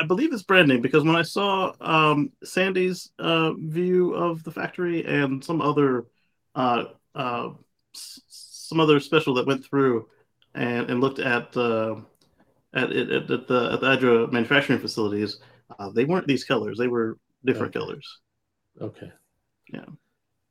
I 0.00 0.04
believe 0.06 0.32
it's 0.32 0.42
branding 0.42 0.82
because 0.82 1.04
when 1.04 1.14
I 1.16 1.22
saw 1.22 1.72
um, 1.80 2.32
Sandy's 2.42 3.10
uh, 3.18 3.52
view 3.52 4.12
of 4.14 4.42
the 4.42 4.50
factory 4.50 5.04
and 5.04 5.42
some 5.44 5.60
other 5.62 6.06
uh, 6.54 6.84
uh, 7.14 7.50
s- 7.94 8.20
some 8.26 8.80
other 8.80 8.98
special 8.98 9.34
that 9.34 9.46
went 9.46 9.64
through 9.64 10.08
and, 10.54 10.90
and 10.90 11.00
looked 11.00 11.20
at 11.20 11.56
uh, 11.56 11.96
at, 12.72 12.90
it 12.90 13.10
at, 13.10 13.30
at 13.30 13.46
the 13.46 13.70
at 13.72 13.80
the 13.80 13.86
Idra 13.86 14.32
manufacturing 14.32 14.80
facilities, 14.80 15.38
uh, 15.78 15.90
they 15.90 16.04
weren't 16.04 16.26
these 16.26 16.44
colors. 16.44 16.76
They 16.76 16.88
were 16.88 17.16
different 17.44 17.76
Okay. 17.76 17.84
colors. 17.84 18.18
Okay. 18.80 19.12
Yeah. 19.72 19.84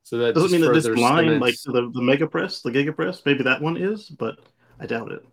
So 0.03 0.17
that 0.19 0.35
Doesn't 0.35 0.51
mean 0.51 0.61
that 0.61 0.73
this 0.73 0.87
line, 0.87 1.39
like 1.39 1.55
the, 1.65 1.89
the 1.93 2.01
mega 2.01 2.27
press, 2.27 2.61
the 2.61 2.71
giga 2.71 2.95
press, 2.95 3.21
maybe 3.25 3.43
that 3.43 3.61
one 3.61 3.77
is, 3.77 4.09
but 4.09 4.39
I 4.79 4.85
doubt 4.85 5.11
it. 5.11 5.25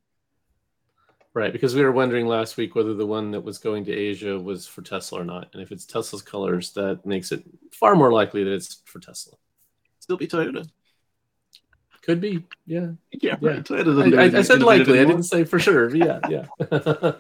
right 1.34 1.52
because 1.52 1.74
we 1.74 1.82
were 1.82 1.92
wondering 1.92 2.26
last 2.26 2.56
week 2.56 2.74
whether 2.74 2.94
the 2.94 3.06
one 3.06 3.30
that 3.32 3.40
was 3.42 3.58
going 3.58 3.84
to 3.84 3.92
Asia 3.92 4.38
was 4.38 4.66
for 4.66 4.82
Tesla 4.82 5.20
or 5.20 5.24
not, 5.24 5.48
and 5.52 5.62
if 5.62 5.72
it's 5.72 5.84
Tesla's 5.86 6.22
colors, 6.22 6.72
that 6.72 7.04
makes 7.06 7.32
it 7.32 7.42
far 7.72 7.94
more 7.96 8.12
likely 8.12 8.44
that 8.44 8.52
it's 8.52 8.82
for 8.84 8.98
Tesla. 9.00 9.34
Still 10.00 10.16
be 10.16 10.26
Toyota. 10.28 10.68
Could 12.02 12.20
be, 12.20 12.44
yeah. 12.66 12.92
Yeah, 13.12 13.36
Yeah. 13.40 13.48
right. 13.50 13.62
Toyota 13.64 14.18
I, 14.18 14.36
I, 14.36 14.38
I 14.38 14.42
said 14.42 14.62
likely. 14.62 14.98
I 15.00 15.04
didn't 15.04 15.24
say 15.24 15.44
for 15.44 15.58
sure. 15.58 15.94
Yeah, 15.94 16.18
yeah. 16.28 16.46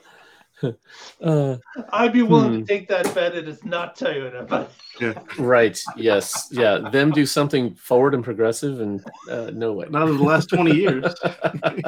uh, 1.22 1.56
I'd 1.92 2.12
be 2.12 2.22
willing 2.22 2.52
Hmm. 2.54 2.60
to 2.60 2.66
take 2.66 2.88
that 2.88 3.12
bet. 3.14 3.34
It 3.34 3.48
is 3.48 3.64
not 3.64 3.96
Toyota, 3.96 4.46
but 4.46 4.72
right. 5.38 5.80
Yes. 5.96 6.48
Yeah. 6.50 6.88
Them 6.90 7.10
do 7.10 7.26
something 7.26 7.74
forward 7.74 8.14
and 8.14 8.22
progressive, 8.24 8.80
and 8.80 9.04
uh, 9.30 9.50
no 9.54 9.72
way. 9.72 9.86
Not 9.90 10.08
in 10.08 10.16
the 10.16 10.24
last 10.24 10.48
20 10.50 10.74
years. 10.74 11.14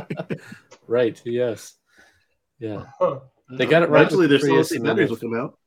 right. 0.87 1.21
Yes. 1.25 1.75
Yeah. 2.59 2.85
They 3.51 3.67
got 3.67 3.83
it 3.83 3.91
right 3.91 4.03
Eventually, 4.03 4.29
with 4.29 4.31
their 4.31 4.39
the 4.39 4.47
Prius 4.47 4.69
solid-state 4.69 4.77
and 4.79 4.87
then 4.87 4.97
batteries 4.97 5.11
will 5.11 5.17
come 5.17 5.35
out. 5.39 5.59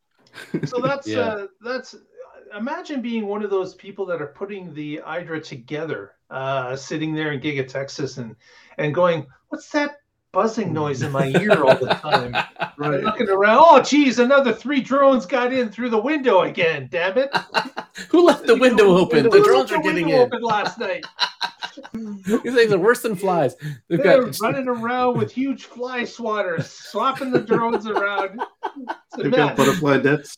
So 0.67 0.79
that's 0.81 1.07
Yeah. 1.07 1.19
uh, 1.19 1.47
that's 1.61 1.95
imagine 2.55 3.01
being 3.01 3.27
one 3.27 3.43
of 3.43 3.49
those 3.49 3.75
people 3.75 4.05
that 4.07 4.21
are 4.21 4.27
putting 4.27 4.73
the 4.73 5.01
Idra 5.05 5.43
together, 5.43 6.13
uh, 6.29 6.75
sitting 6.75 7.13
there 7.13 7.31
in 7.31 7.39
Giga 7.41 7.67
Texas 7.67 8.17
and 8.17 8.35
and 8.77 8.93
going, 8.93 9.27
what's 9.49 9.69
that 9.71 9.97
buzzing 10.35 10.69
mm. 10.69 10.73
noise 10.73 11.01
in 11.01 11.11
my 11.11 11.27
ear 11.27 11.63
all 11.63 11.75
the 11.75 11.87
time? 11.87 12.35
Right. 12.77 13.01
Looking 13.01 13.29
around, 13.29 13.59
oh 13.61 13.81
geez, 13.81 14.19
another 14.19 14.51
three 14.51 14.81
drones 14.81 15.25
got 15.25 15.53
in 15.53 15.69
through 15.69 15.91
the 15.91 15.97
window 15.97 16.41
again. 16.41 16.89
Damn 16.91 17.17
it! 17.17 17.33
Who 18.09 18.25
left 18.25 18.45
the 18.45 18.57
window 18.57 18.97
open? 18.97 19.23
The 19.29 19.41
drones 19.41 19.71
are 19.71 19.77
the 19.77 19.83
getting 19.83 20.07
window 20.07 20.23
in. 20.23 20.27
open 20.27 20.41
last 20.41 20.77
night. 20.77 21.05
These 21.93 22.53
things 22.53 22.73
are 22.73 22.77
worse 22.77 23.01
than 23.01 23.15
flies. 23.15 23.55
They've 23.87 24.03
They're 24.03 24.23
got 24.23 24.39
running 24.41 24.67
around 24.67 25.17
with 25.17 25.31
huge 25.31 25.63
fly 25.63 26.01
swatters, 26.01 26.65
swapping 26.65 27.31
the 27.31 27.39
drones 27.39 27.87
around. 27.87 28.41
They've 29.17 29.31
got 29.31 29.55
butterfly 29.55 30.01
nets. 30.01 30.37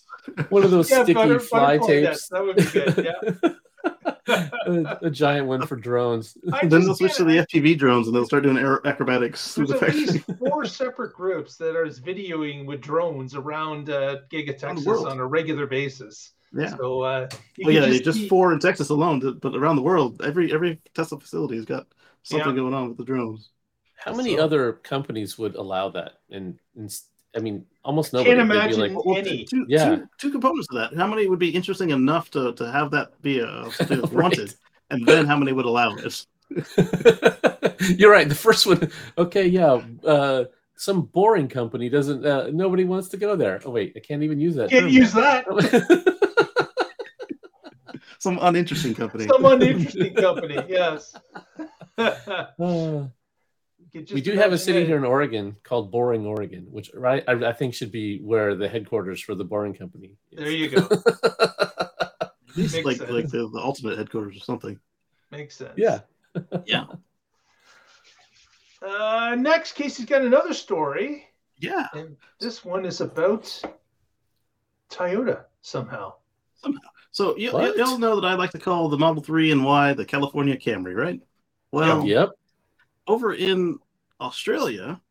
one 0.50 0.64
of 0.64 0.70
those 0.70 0.92
Yeah, 0.92 1.04
sticky 1.04 1.16
butter- 1.16 1.40
fly 1.40 1.80
tapes. 1.80 2.04
nets. 2.04 2.28
That 2.30 2.44
would 2.46 2.56
be 2.58 2.66
good. 2.66 3.16
Yeah. 3.44 4.14
a, 4.66 4.98
a 5.04 5.10
giant 5.10 5.48
one 5.48 5.66
for 5.66 5.76
drones. 5.76 6.38
Then 6.64 6.70
they'll 6.84 6.96
switch 6.96 7.16
to 7.18 7.24
the 7.24 7.46
FPV 7.46 7.78
drones 7.78 8.08
and 8.08 8.16
they'll 8.16 8.26
start 8.26 8.44
doing 8.44 8.58
aer- 8.58 8.82
acrobatics 8.86 9.54
through 9.54 9.68
There's 9.68 9.80
the 9.80 9.86
at 9.88 9.94
factory. 9.94 10.14
least 10.14 10.40
four 10.40 10.66
separate 10.66 11.14
groups 11.14 11.58
that 11.58 11.76
are 11.76 11.86
videoing 11.88 12.66
with 12.66 12.82
drones 12.82 13.36
around 13.36 13.90
uh, 13.90 14.18
Giga 14.32 14.58
Texas 14.58 14.88
on 14.88 15.20
a 15.20 15.26
regular 15.26 15.68
basis. 15.68 16.32
Yeah. 16.54 16.76
So, 16.78 17.02
uh, 17.02 17.30
you 17.58 17.66
Well, 17.66 17.74
yeah, 17.76 17.98
just, 18.00 18.20
keep- 18.20 18.30
four 18.30 18.54
in 18.54 18.60
Texas 18.60 18.90
alone, 18.90 19.40
but 19.42 19.56
around 19.56 19.76
the 19.76 19.82
world, 19.82 20.22
every 20.24 20.54
every 20.54 20.80
Tesla 20.94 21.20
facility 21.20 21.56
has 21.58 21.66
got 21.66 21.88
something 22.24 22.50
Yeah. 22.50 22.56
going 22.56 22.74
on 22.74 22.88
with 22.90 22.98
the 22.98 23.04
drones. 23.06 23.50
How 23.98 24.14
many 24.14 24.36
So- 24.38 24.44
other 24.44 24.74
companies 24.74 25.38
would 25.38 25.56
allow 25.56 25.90
that? 25.90 26.14
And, 26.30 26.58
and 26.76 26.86
s- 26.86 27.06
I 27.36 27.40
mean, 27.40 27.66
almost 27.88 28.14
nobody. 28.14 28.36
Can't 28.36 28.42
imagine 28.52 28.80
like, 28.80 29.06
Well, 29.06 29.18
Any. 29.18 29.46
two, 29.46 29.66
Yeah. 29.68 29.96
two, 29.96 30.08
two 30.20 30.32
components 30.32 30.68
of 30.72 30.76
that. 30.78 30.96
How 30.96 31.08
many 31.08 31.28
would 31.28 31.40
be 31.40 31.50
interesting 31.50 31.90
enough 31.90 32.30
to, 32.32 32.54
to 32.54 32.72
have 32.72 32.92
that 32.92 33.20
be 33.22 33.40
a 33.40 33.72
something 33.72 34.02
Right. 34.12 34.12
wanted, 34.14 34.54
and 34.92 35.06
then 35.08 35.26
how 35.26 35.38
many 35.38 35.54
would 35.54 35.66
allow 35.66 35.96
it? 35.96 36.26
You're 38.00 38.12
right. 38.12 38.28
The 38.30 38.36
first 38.36 38.66
one, 38.68 38.92
okay, 39.18 39.48
yeah. 39.48 39.82
Uh, 40.06 40.46
some 40.76 41.02
boring 41.04 41.48
company 41.48 41.90
doesn't. 41.90 42.24
Uh, 42.26 42.50
nobody 42.54 42.84
wants 42.86 43.10
to 43.10 43.18
go 43.18 43.36
there. 43.36 43.60
Oh 43.66 43.72
wait, 43.72 43.94
I 43.96 44.00
can't 44.00 44.22
even 44.24 44.40
use 44.40 44.56
that. 44.56 44.70
can't 44.70 44.84
term 44.84 44.92
use 44.94 45.14
that. 45.14 45.46
Some 48.20 48.40
uninteresting 48.42 48.96
company. 48.96 49.28
Some 49.28 49.46
uninteresting 49.46 50.14
company. 50.16 50.58
Yes. 50.68 51.14
Uh, 51.98 52.12
You 52.58 52.58
could 52.60 53.12
we 54.14 54.22
do 54.22 54.34
have 54.34 54.52
a 54.54 54.58
city 54.58 54.80
that. 54.80 54.86
here 54.88 54.98
in 54.98 55.04
Oregon 55.06 55.56
called 55.64 55.92
Boring, 55.92 56.26
Oregon, 56.26 56.66
which 56.72 56.92
right 56.94 57.24
I, 57.28 57.34
I 57.34 57.54
think 57.54 57.74
should 57.74 57.92
be 57.92 58.20
where 58.20 58.56
the 58.56 58.68
headquarters 58.68 59.22
for 59.22 59.36
the 59.36 59.44
Boring 59.44 59.74
Company. 59.74 60.16
is. 60.32 60.38
There 60.40 60.50
you 60.52 60.70
go. 60.70 60.88
At 62.22 62.32
least 62.56 62.74
Makes 62.76 62.86
like 62.86 62.98
sense. 62.98 63.12
like 63.12 63.28
the, 63.30 63.50
the 63.50 63.60
ultimate 63.60 63.98
headquarters 63.98 64.36
or 64.38 64.40
something. 64.42 64.80
Makes 65.32 65.56
sense. 65.58 65.74
yeah. 65.78 66.00
Yeah. 66.66 66.86
Uh, 68.82 69.36
next, 69.38 69.74
Casey's 69.74 70.06
got 70.06 70.22
another 70.22 70.54
story, 70.54 71.26
Yeah. 71.60 71.88
and 71.94 72.16
this 72.40 72.64
one 72.64 72.86
is 72.86 73.02
about 73.02 73.62
Toyota 74.90 75.46
somehow. 75.62 76.14
Somehow. 76.62 76.80
So 77.12 77.36
you, 77.38 77.52
What? 77.52 77.76
you 77.76 77.84
all 77.84 77.98
know 77.98 78.20
that 78.20 78.28
I 78.28 78.36
like 78.36 78.52
to 78.52 78.60
call 78.60 78.88
the 78.90 78.98
Model 78.98 79.24
3 79.24 79.52
and 79.52 79.64
Y 79.66 79.94
the 79.94 80.06
California 80.06 80.56
Camry, 80.58 80.96
right? 80.96 81.20
Well, 81.72 82.06
Yep. 82.06 82.30
over 83.08 83.34
in 83.34 83.80
Australia, 84.20 85.02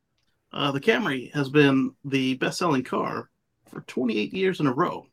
uh, 0.52 0.72
the 0.72 0.80
Camry 0.80 1.32
has 1.34 1.48
been 1.48 1.94
the 2.04 2.34
best-selling 2.34 2.84
car 2.84 3.30
for 3.70 3.80
28 3.82 4.32
years 4.32 4.60
in 4.60 4.66
a 4.66 4.72
row. 4.72 5.06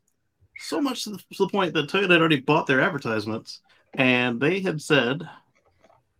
So 0.58 0.80
much 0.80 1.04
to 1.04 1.10
the, 1.10 1.18
to 1.18 1.24
the 1.38 1.48
point 1.48 1.74
that 1.74 1.88
Toyota 1.88 2.10
had 2.10 2.20
already 2.20 2.40
bought 2.40 2.66
their 2.66 2.80
advertisements, 2.80 3.60
and 3.94 4.40
they 4.40 4.60
had 4.60 4.80
said, 4.80 5.28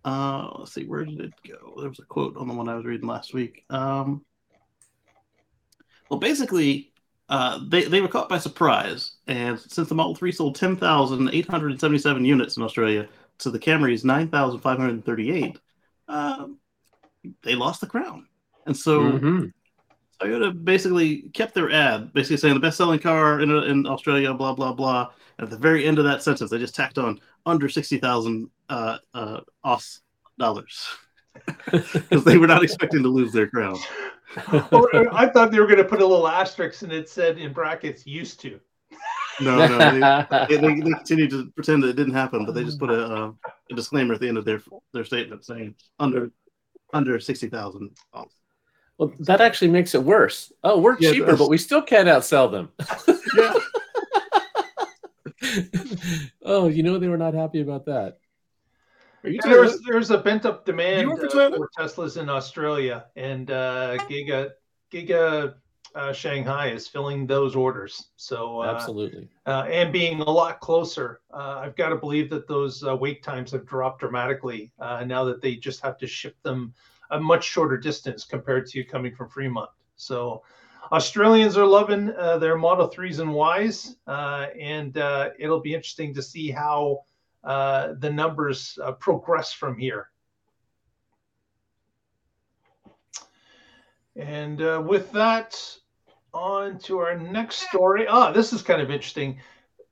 uh, 0.05 0.51
"Let's 0.59 0.75
see, 0.75 0.87
where 0.87 1.05
did 1.05 1.21
it 1.21 1.33
go?" 1.49 1.75
There 1.79 1.89
was 1.89 2.01
a 2.01 2.05
quote 2.05 2.37
on 2.37 2.49
the 2.49 2.55
one 2.55 2.69
I 2.69 2.75
was 2.75 2.85
reading 2.85 3.07
last 3.07 3.33
week. 3.33 3.65
Um, 3.71 4.25
well, 6.11 6.19
basically, 6.19 6.93
uh, 7.29 7.61
they 7.69 7.85
they 7.85 8.01
were 8.01 8.09
caught 8.09 8.29
by 8.29 8.39
surprise, 8.39 9.13
and 9.29 9.59
since 9.59 9.89
the 9.89 9.95
Model 9.95 10.17
3 10.17 10.33
sold 10.33 10.57
10,877 10.57 12.25
units 12.25 12.57
in 12.57 12.63
Australia 12.63 13.09
to 13.39 13.51
the 13.51 13.59
Camry's 13.59 14.05
9,538 14.05 15.59
um, 16.09 16.59
they 17.43 17.55
lost 17.55 17.81
the 17.81 17.87
crown. 17.87 18.27
And 18.67 18.77
so 18.77 19.01
Mhm. 19.19 19.53
Toyota 20.21 20.65
basically 20.65 21.23
kept 21.35 21.55
their 21.55 21.71
ad, 21.71 22.13
basically 22.13 22.37
saying 22.37 22.55
the 22.55 22.61
best 22.61 22.77
selling 22.77 23.01
car 23.01 23.41
in, 23.41 23.51
in 23.51 23.87
Australia, 23.87 24.33
blah, 24.33 24.55
blah, 24.55 24.73
blah. 24.73 25.11
And 25.39 25.47
at 25.47 25.51
the 25.51 25.59
very 25.59 25.85
end 25.85 25.99
of 25.99 26.05
that 26.05 26.23
sentence, 26.23 26.51
they 26.51 26.59
just 26.59 26.75
tacked 26.75 26.99
on 26.99 27.21
under 27.45 27.69
60,000 27.69 28.49
uh, 28.69 28.99
uh, 29.13 29.41
Aus 29.65 30.01
dollars 30.39 30.87
because 31.71 32.25
they 32.25 32.39
were 32.39 32.47
not 32.47 32.63
expecting 32.63 33.03
to 33.03 33.09
lose 33.09 33.33
their 33.33 33.49
crown. 33.49 33.77
or, 34.73 34.95
or 34.95 35.15
I 35.15 35.27
thought 35.29 35.51
they 35.51 35.61
were 35.61 35.67
going 35.67 35.79
to 35.79 35.85
put 35.85 36.01
a 36.01 36.07
little 36.07 36.29
asterisk 36.29 36.83
and 36.83 36.93
it 36.93 37.09
said 37.09 37.39
in 37.39 37.53
brackets 37.53 38.07
"used 38.07 38.41
to." 38.41 38.61
No, 39.41 39.67
no. 39.67 40.29
They, 40.49 40.57
they, 40.57 40.71
they 40.71 40.81
continued 40.81 41.31
to 41.31 41.51
pretend 41.57 41.83
that 41.83 41.89
it 41.89 41.97
didn't 41.97 42.15
happen, 42.15 42.47
but 42.47 42.55
they 42.55 42.65
just 42.65 42.79
put 42.79 42.91
a, 42.91 43.05
uh, 43.05 43.33
a 43.71 43.75
disclaimer 43.75 44.15
at 44.15 44.21
the 44.21 44.29
end 44.29 44.39
of 44.39 44.45
their 44.45 44.63
their 44.93 45.05
statement 45.05 45.45
saying 45.45 45.75
under 45.99 46.31
under 46.95 47.19
60,000 47.21 47.91
dollars. 48.13 48.33
well, 48.99 49.13
that 49.21 49.41
actually 49.41 49.69
makes 49.71 49.95
it 49.95 50.03
worse. 50.03 50.53
Oh, 50.63 50.81
we're 50.81 50.97
Yeah, 50.99 51.13
cheaper, 51.13 51.37
but 51.37 51.51
we 51.51 51.59
still 51.59 51.83
can't 51.83 52.09
outsell 52.09 52.51
them. 52.51 52.71
Oh, 56.43 56.69
you 56.69 56.83
know 56.83 56.99
they 56.99 57.09
were 57.09 57.17
not 57.19 57.35
happy 57.35 57.61
about 57.61 57.87
that. 57.87 58.19
Are 59.25 59.31
you 59.31 59.41
And 59.43 59.53
there's 59.53 59.77
Toyota? 59.77 59.81
there's 59.87 60.11
a 60.11 60.19
bent 60.19 60.45
up 60.47 60.65
demand 60.65 61.19
for 61.19 61.41
uh, 61.41 61.51
for 61.51 61.71
Teslas 61.79 62.21
in 62.21 62.29
Australia, 62.29 63.07
and 63.17 63.51
uh, 63.51 63.97
Giga 64.09 64.51
Giga 64.93 65.55
uh, 65.95 66.13
Shanghai 66.13 66.69
is 66.69 66.89
filling 66.89 67.27
those 67.27 67.55
orders. 67.55 68.09
So 68.17 68.63
uh, 68.63 68.75
Absolutely. 68.75 69.29
uh, 69.47 69.67
and 69.71 69.93
being 69.93 70.21
a 70.21 70.31
lot 70.31 70.61
closer, 70.61 71.21
uh, 71.33 71.61
I've 71.63 71.77
got 71.77 71.91
to 71.91 71.97
believe 71.97 72.31
that 72.31 72.49
those 72.49 72.83
uh, 72.83 72.97
wait 72.97 73.23
times 73.23 73.53
have 73.53 73.67
dropped 73.67 74.01
dramatically 74.01 74.73
uh, 74.79 75.05
now 75.05 75.25
that 75.25 75.41
they 75.41 75.57
just 75.57 75.81
have 75.83 75.99
to 75.99 76.07
ship 76.07 76.37
them 76.43 76.75
a 77.11 77.21
much 77.21 77.45
shorter 77.45 77.77
distance 77.77 78.25
compared 78.25 78.67
to 78.67 78.79
you 78.79 78.85
coming 78.85 79.15
from 79.15 79.29
Fremont. 79.29 79.71
So 79.97 80.43
Australians 80.93 81.57
are 81.57 81.67
loving 81.67 82.13
uh, 82.19 82.39
their 82.39 82.57
Model 82.57 82.89
3s 82.89 83.21
and 83.21 83.65
Ys, 83.65 83.97
uh, 84.07 84.47
and 84.59 84.97
uh, 84.99 85.31
it'll 85.39 85.61
be 85.61 85.75
interesting 85.75 86.15
to 86.15 86.23
see 86.23 86.51
how 86.51 87.05
uh, 87.45 87.95
the 87.99 88.11
numbers 88.11 88.79
uh, 88.83 88.93
progress 88.93 89.53
from 89.53 89.79
here. 89.79 90.09
And 94.17 94.63
uh, 94.63 94.83
with 94.87 95.11
that, 95.13 95.59
on 96.35 96.79
to 96.81 96.99
our 96.99 97.17
next 97.17 97.69
story. 97.69 98.07
Ah, 98.07 98.33
this 98.33 98.53
is 98.53 98.61
kind 98.61 98.83
of 98.83 98.91
interesting. 98.91 99.39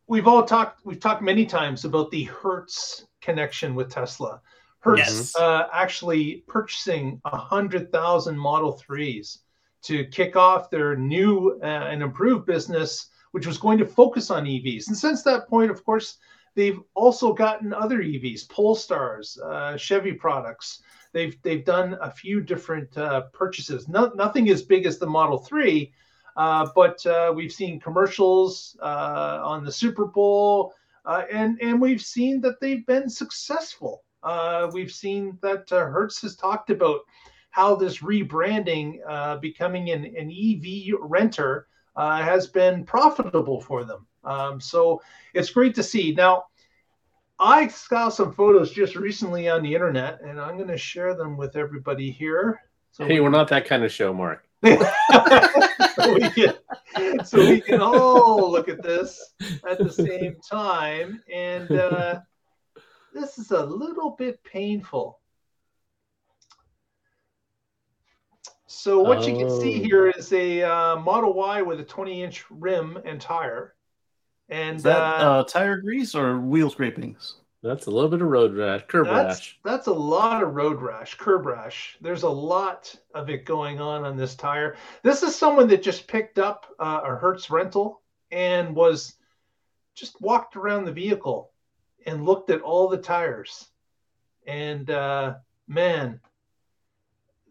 We've 0.09 0.27
all 0.27 0.45
talked. 0.45 0.85
We've 0.85 1.01
talked 1.01 1.23
many 1.23 1.47
times 1.47 1.85
about 1.85 2.11
the 2.11 2.25
Hertz 2.25 3.07
connection 3.23 3.75
with 3.75 3.91
Tesla. 3.91 4.41
Hertz 4.81 4.99
Yes. 5.09 5.37
uh, 5.37 5.69
actually 5.73 6.45
purchasing 6.49 7.21
a 7.25 7.37
hundred 7.37 7.93
thousand 7.93 8.37
Model 8.37 8.73
Threes 8.73 9.39
to 9.83 10.05
kick 10.07 10.37
off 10.37 10.71
their 10.71 10.97
new 10.97 11.59
uh, 11.63 11.67
and 11.67 12.03
improved 12.03 12.47
business, 12.47 13.09
which 13.31 13.47
was 13.47 13.59
going 13.59 13.79
to 13.79 13.87
focus 13.87 14.31
on 14.31 14.45
EVs. 14.45 14.89
And 14.89 14.97
since 14.97 15.23
that 15.23 15.49
point, 15.49 15.71
of 15.71 15.85
course, 15.85 16.19
they've 16.55 16.81
also 16.95 17.33
gotten 17.33 17.73
other 17.73 17.99
EVs, 17.99 18.47
Polestars, 18.49 19.41
uh, 19.41 19.77
Chevy 19.77 20.13
products. 20.13 20.83
They've 21.13 21.41
they've 21.43 21.65
done 21.65 21.97
a 22.01 22.11
few 22.11 22.41
different 22.41 22.97
uh, 22.99 23.23
purchases. 23.33 23.89
No, 23.89 24.11
nothing 24.17 24.49
as 24.51 24.63
big 24.63 24.85
as 24.85 24.99
the 24.99 25.07
Model 25.07 25.39
Three, 25.39 25.93
uh, 26.37 26.69
but 26.75 27.05
uh, 27.07 27.33
we've 27.35 27.53
seen 27.53 27.81
commercials 27.81 28.77
uh, 28.83 29.41
on 29.43 29.65
the 29.65 29.73
Super 29.73 30.07
Bowl, 30.07 30.75
uh, 31.05 31.23
and 31.31 31.61
and 31.61 31.81
we've 31.81 32.03
seen 32.03 32.41
that 32.41 32.61
they've 32.61 32.87
been 32.87 33.09
successful. 33.09 34.05
Uh, 34.23 34.71
we've 34.73 34.93
seen 34.93 35.39
that 35.43 35.71
uh, 35.73 35.87
Hertz 35.87 36.23
has 36.23 36.37
talked 36.37 36.71
about 36.71 37.01
how 37.51 37.75
this 37.75 37.99
rebranding, 37.99 38.99
uh, 39.07 39.37
becoming 39.37 39.91
an, 39.91 40.05
an 40.05 40.31
EV 40.31 40.95
renter, 41.01 41.67
uh, 41.97 42.23
has 42.23 42.47
been 42.47 42.85
profitable 42.85 43.61
for 43.61 43.85
them. 43.85 44.07
Um, 44.25 44.61
so 44.61 45.03
it's 45.35 45.51
great 45.51 45.75
to 45.75 45.83
see. 45.83 46.15
Now, 46.15 46.45
I 47.39 47.69
saw 47.69 48.09
some 48.09 48.33
photos 48.33 48.71
just 48.71 48.97
recently 48.97 49.49
on 49.49 49.63
the 49.63 49.75
internet, 49.75 50.21
and 50.23 50.41
I'm 50.41 50.57
going 50.57 50.69
to 50.69 50.79
share 50.79 51.15
them 51.15 51.37
with 51.37 51.57
everybody 51.57 52.11
here. 52.11 52.61
So 52.93 53.05
Hey, 53.05 53.21
we're 53.21 53.31
not 53.31 53.49
that 53.49 53.67
kind 53.67 53.85
of 53.85 53.93
show, 53.93 54.15
Mark. 54.15 54.47
so, 56.03 56.15
we 56.15 56.31
can, 56.31 57.25
so 57.25 57.39
we 57.39 57.61
can 57.61 57.81
all 57.81 58.51
look 58.51 58.69
at 58.69 58.83
this 58.83 59.35
at 59.69 59.79
the 59.79 59.93
same 59.93 60.37
time. 60.51 61.23
And 61.33 61.71
uh, 61.71 62.21
this 63.15 63.39
is 63.39 63.51
a 63.51 63.65
little 63.65 64.11
bit 64.11 64.43
painful. 64.45 65.19
So 68.67 69.01
what 69.01 69.29
you 69.29 69.37
can 69.37 69.51
see 69.61 69.81
Oh. 69.81 69.85
here 69.85 70.09
is 70.09 70.33
a 70.33 70.63
uh, 70.63 70.97
Model 70.97 71.35
Y 71.35 71.63
with 71.63 71.79
a 71.81 71.85
20-inch 71.85 72.47
rim 72.51 72.99
and 73.05 73.21
tire, 73.21 73.75
and 74.49 74.79
Is 74.79 74.83
that 74.85 74.99
uh, 74.99 75.41
uh, 75.41 75.45
tire 75.45 75.77
grease 75.77 76.15
or 76.15 76.39
wheel 76.39 76.71
scrapings? 76.71 77.37
That's 77.63 77.87
a 77.87 77.91
little 77.91 78.11
bit 78.11 78.23
of 78.23 78.29
road 78.29 78.57
rash, 78.57 78.83
curb 78.89 79.07
that's 79.07 79.39
rash. 79.39 79.59
that's 79.65 79.87
a 79.87 79.93
lot 79.93 80.43
of 80.43 80.55
road 80.55 80.83
rash, 80.83 81.15
curb 81.15 81.47
rash. 81.47 81.97
There's 82.01 82.25
a 82.25 82.29
lot 82.29 82.93
of 83.15 83.31
it 83.31 83.45
going 83.45 83.81
on 83.81 84.05
on 84.05 84.17
this 84.17 84.35
tire. 84.35 84.77
This 85.05 85.23
is 85.23 85.37
someone 85.37 85.69
that 85.69 85.83
just 85.83 86.09
picked 86.09 86.41
up 86.41 86.67
uh, 86.81 87.03
a 87.05 87.15
Hertz 87.15 87.51
rental 87.51 88.03
and 88.33 88.75
was 88.75 89.15
just 89.95 90.21
walked 90.21 90.57
around 90.57 90.87
the 90.87 90.93
vehicle 90.93 91.53
and 92.05 92.25
looked 92.25 92.51
at 92.51 92.63
all 92.63 92.89
the 92.89 92.99
tires, 92.99 93.69
and 94.45 94.91
uh, 94.91 95.35
man, 95.69 96.19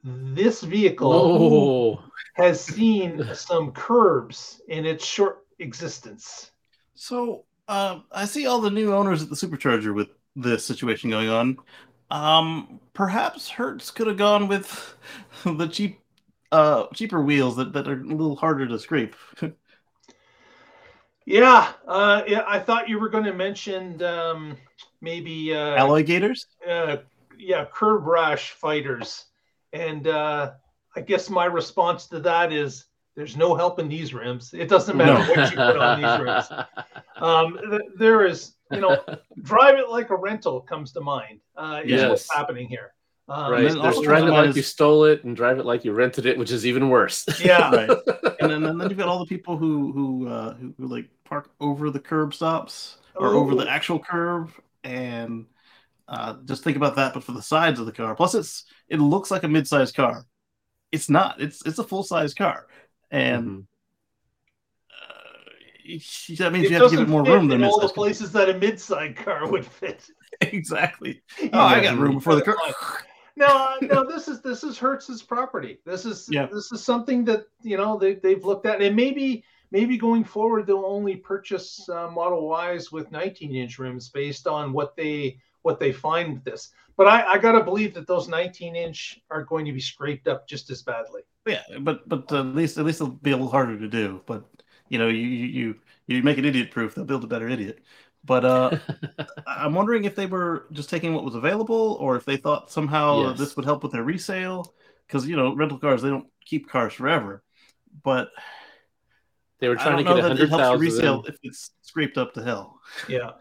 this 0.03 0.61
vehicle 0.61 1.13
Oh, 1.13 2.03
has 2.33 2.61
seen 2.61 3.29
some 3.33 3.71
curbs 3.71 4.61
in 4.67 4.85
its 4.85 5.05
short 5.05 5.45
existence. 5.59 6.51
So 6.95 7.45
um, 7.71 8.03
I 8.11 8.25
see 8.25 8.45
all 8.45 8.59
the 8.59 8.69
new 8.69 8.93
owners 8.93 9.23
at 9.23 9.29
the 9.29 9.35
supercharger 9.35 9.95
with 9.95 10.09
this 10.35 10.65
situation 10.65 11.09
going 11.09 11.29
on. 11.29 11.57
Um, 12.09 12.81
perhaps 12.93 13.49
Hertz 13.49 13.91
could 13.91 14.07
have 14.07 14.17
gone 14.17 14.49
with 14.49 14.95
the 15.45 15.67
cheap, 15.67 16.01
uh, 16.51 16.87
cheaper 16.93 17.21
wheels 17.21 17.55
that, 17.55 17.71
that 17.73 17.87
are 17.87 18.01
a 18.01 18.03
little 18.03 18.35
harder 18.35 18.67
to 18.67 18.77
scrape. 18.77 19.15
Yeah, 21.25 21.71
uh, 21.87 22.23
yeah. 22.27 22.43
I 22.47 22.59
thought 22.59 22.89
you 22.89 22.99
were 22.99 23.07
going 23.07 23.25
to 23.25 23.33
mention 23.33 24.01
um, 24.01 24.57
maybe 25.01 25.53
uh, 25.53 25.77
AlloyGators. 25.77 26.45
uh, 26.67 26.97
yeah, 27.37 27.65
curb 27.71 28.07
rash 28.07 28.51
fighters. 28.51 29.25
And 29.71 30.07
uh, 30.07 30.53
I 30.95 31.01
guess 31.01 31.29
my 31.29 31.45
response 31.45 32.07
to 32.07 32.19
that 32.21 32.51
is 32.51 32.85
there's 33.15 33.35
no 33.37 33.55
help 33.55 33.79
in 33.79 33.87
these 33.89 34.13
rims. 34.13 34.53
It 34.53 34.69
doesn't 34.69 34.95
matter 34.95 35.13
No. 35.13 35.19
what 35.19 35.51
you 35.51 35.57
put 35.57 35.77
on 35.77 36.01
these 36.01 36.25
rims. 36.25 36.45
Um, 37.17 37.57
th- 37.69 37.81
there 37.97 38.25
is, 38.25 38.55
you 38.71 38.79
know, 38.79 38.97
drive 39.41 39.75
it 39.77 39.89
like 39.89 40.09
a 40.09 40.15
rental 40.15 40.61
comes 40.61 40.91
to 40.93 41.01
mind. 41.01 41.39
Uh, 41.55 41.81
is 41.83 41.91
Yes. 41.91 42.09
what's 42.09 42.33
happening 42.33 42.67
here. 42.67 42.93
Um, 43.27 43.51
right. 43.51 43.63
then 43.63 43.73
There's 43.75 43.95
also 43.97 44.01
drive 44.03 44.23
it 44.27 44.31
like 44.31 44.49
customize- 44.49 44.55
you 44.55 44.61
stole 44.63 45.03
it 45.05 45.23
and 45.23 45.35
drive 45.35 45.59
it 45.59 45.65
like 45.65 45.85
you 45.85 45.93
rented 45.93 46.25
it, 46.25 46.37
which 46.37 46.51
is 46.51 46.65
even 46.65 46.89
worse. 46.89 47.25
Yeah. 47.43 47.69
right. 47.75 47.89
And 48.39 48.49
then, 48.51 48.63
and 48.65 48.79
then 48.81 48.89
you've 48.89 48.97
got 48.97 49.07
all 49.07 49.19
the 49.19 49.25
people 49.25 49.57
who 49.57 49.91
who, 49.91 50.27
uh, 50.27 50.53
who 50.55 50.73
who 50.77 50.87
like 50.87 51.09
park 51.23 51.49
over 51.59 51.89
the 51.91 51.99
curb 51.99 52.33
stops 52.33 52.97
or 53.15 53.27
over 53.29 53.53
Oh. 53.53 53.55
the 53.55 53.69
actual 53.69 53.99
curb, 53.99 54.51
and 54.83 55.45
uh, 56.07 56.35
just 56.45 56.63
think 56.63 56.75
about 56.75 56.95
that, 56.97 57.13
but 57.13 57.23
for 57.23 57.31
the 57.33 57.41
sides 57.41 57.79
of 57.79 57.85
the 57.85 57.91
car. 57.91 58.15
Plus, 58.15 58.35
it's 58.35 58.65
it 58.89 58.99
looks 58.99 59.31
like 59.31 59.43
a 59.43 59.47
mid-sized 59.47 59.95
car. 59.95 60.25
It's 60.91 61.09
not. 61.09 61.39
It's 61.39 61.65
it's 61.65 61.79
a 61.79 61.83
full-size 61.85 62.33
car, 62.33 62.67
and 63.11 63.47
Mhm. 63.47 63.65
uh, 64.91 66.37
that 66.37 66.53
means 66.53 66.65
It 66.65 66.71
you 66.71 66.77
have 66.77 66.89
to 66.89 66.97
give 66.97 67.07
it 67.07 67.09
more 67.09 67.25
fit 67.25 67.33
room 67.33 67.47
than 67.47 67.63
all 67.63 67.79
the 67.79 67.89
places 67.89 68.31
that 68.31 68.49
a 68.49 68.57
mid-side 68.57 69.15
car 69.15 69.49
would 69.49 69.65
fit. 69.65 70.09
exactly. 70.41 71.21
Oh, 71.53 71.59
I 71.59 71.81
got 71.81 71.97
room 71.97 72.19
for 72.19 72.35
the 72.35 72.41
car. 72.41 72.55
no, 73.35 73.77
no, 73.81 74.05
this 74.05 74.27
is 74.27 74.41
this 74.41 74.63
is 74.63 74.77
Hertz's 74.77 75.21
property. 75.21 75.79
This 75.85 76.05
is 76.05 76.27
Yeah. 76.31 76.47
this 76.47 76.71
is 76.71 76.83
something 76.83 77.25
that 77.25 77.45
you 77.61 77.77
know 77.77 77.97
they 77.97 78.15
they've 78.15 78.43
looked 78.43 78.65
at, 78.65 78.81
and 78.81 78.95
maybe 78.95 79.43
maybe 79.71 79.97
going 79.97 80.23
forward 80.23 80.67
they'll 80.67 80.85
only 80.85 81.15
purchase 81.15 81.87
uh, 81.89 82.09
Model 82.09 82.49
Ys 82.73 82.91
with 82.91 83.11
19 83.11 83.55
inch 83.55 83.79
rims 83.79 84.09
based 84.09 84.47
on 84.47 84.73
what 84.73 84.95
they 84.95 85.37
what 85.63 85.79
they 85.79 85.91
find 85.91 86.33
with 86.33 86.43
this. 86.43 86.71
But 87.01 87.07
I, 87.07 87.31
I 87.31 87.37
gotta 87.39 87.63
believe 87.63 87.95
that 87.95 88.05
those 88.05 88.27
19 88.27 88.75
inch 88.75 89.19
are 89.31 89.43
going 89.43 89.65
to 89.65 89.73
be 89.73 89.79
scraped 89.79 90.27
up 90.27 90.47
just 90.47 90.69
as 90.69 90.83
badly. 90.83 91.21
Yeah, 91.47 91.63
but 91.79 92.07
but 92.07 92.31
at 92.31 92.45
least 92.45 92.77
at 92.77 92.85
least 92.85 93.01
it'll 93.01 93.15
be 93.15 93.31
a 93.31 93.35
little 93.35 93.49
harder 93.49 93.79
to 93.79 93.87
do. 93.87 94.21
But 94.27 94.43
you 94.87 94.99
know, 94.99 95.07
you 95.07 95.25
you 95.27 95.45
you, 95.47 95.75
you 96.17 96.21
make 96.21 96.37
it 96.37 96.45
idiot 96.45 96.69
proof, 96.69 96.93
they'll 96.93 97.03
build 97.03 97.23
a 97.23 97.27
better 97.27 97.49
idiot. 97.49 97.79
But 98.23 98.45
uh, 98.45 98.77
I- 99.47 99.65
I'm 99.65 99.73
wondering 99.73 100.05
if 100.05 100.15
they 100.15 100.27
were 100.27 100.67
just 100.73 100.91
taking 100.91 101.15
what 101.15 101.23
was 101.23 101.33
available, 101.33 101.97
or 101.99 102.17
if 102.17 102.23
they 102.25 102.37
thought 102.37 102.69
somehow 102.69 103.29
Yes. 103.29 103.39
this 103.39 103.55
would 103.55 103.65
help 103.65 103.81
with 103.81 103.93
their 103.93 104.03
resale. 104.03 104.75
Because 105.07 105.25
you 105.27 105.35
know, 105.35 105.55
rental 105.55 105.79
cars 105.79 106.03
they 106.03 106.09
don't 106.09 106.27
keep 106.45 106.69
cars 106.69 106.93
forever. 106.93 107.41
But 108.03 108.29
They 109.57 109.69
were 109.69 109.75
trying 109.75 109.97
to 109.97 110.03
don't 110.03 110.17
get 110.17 110.21
know 110.21 110.27
a 110.27 110.29
that 110.35 110.39
it 110.43 110.49
hundred 110.49 110.61
helps 110.67 110.83
you 110.83 110.87
resale 110.87 111.23
if 111.27 111.37
it's 111.41 111.71
scraped 111.81 112.19
up 112.19 112.35
to 112.35 112.43
hell. 112.43 112.79
Yeah. 113.09 113.31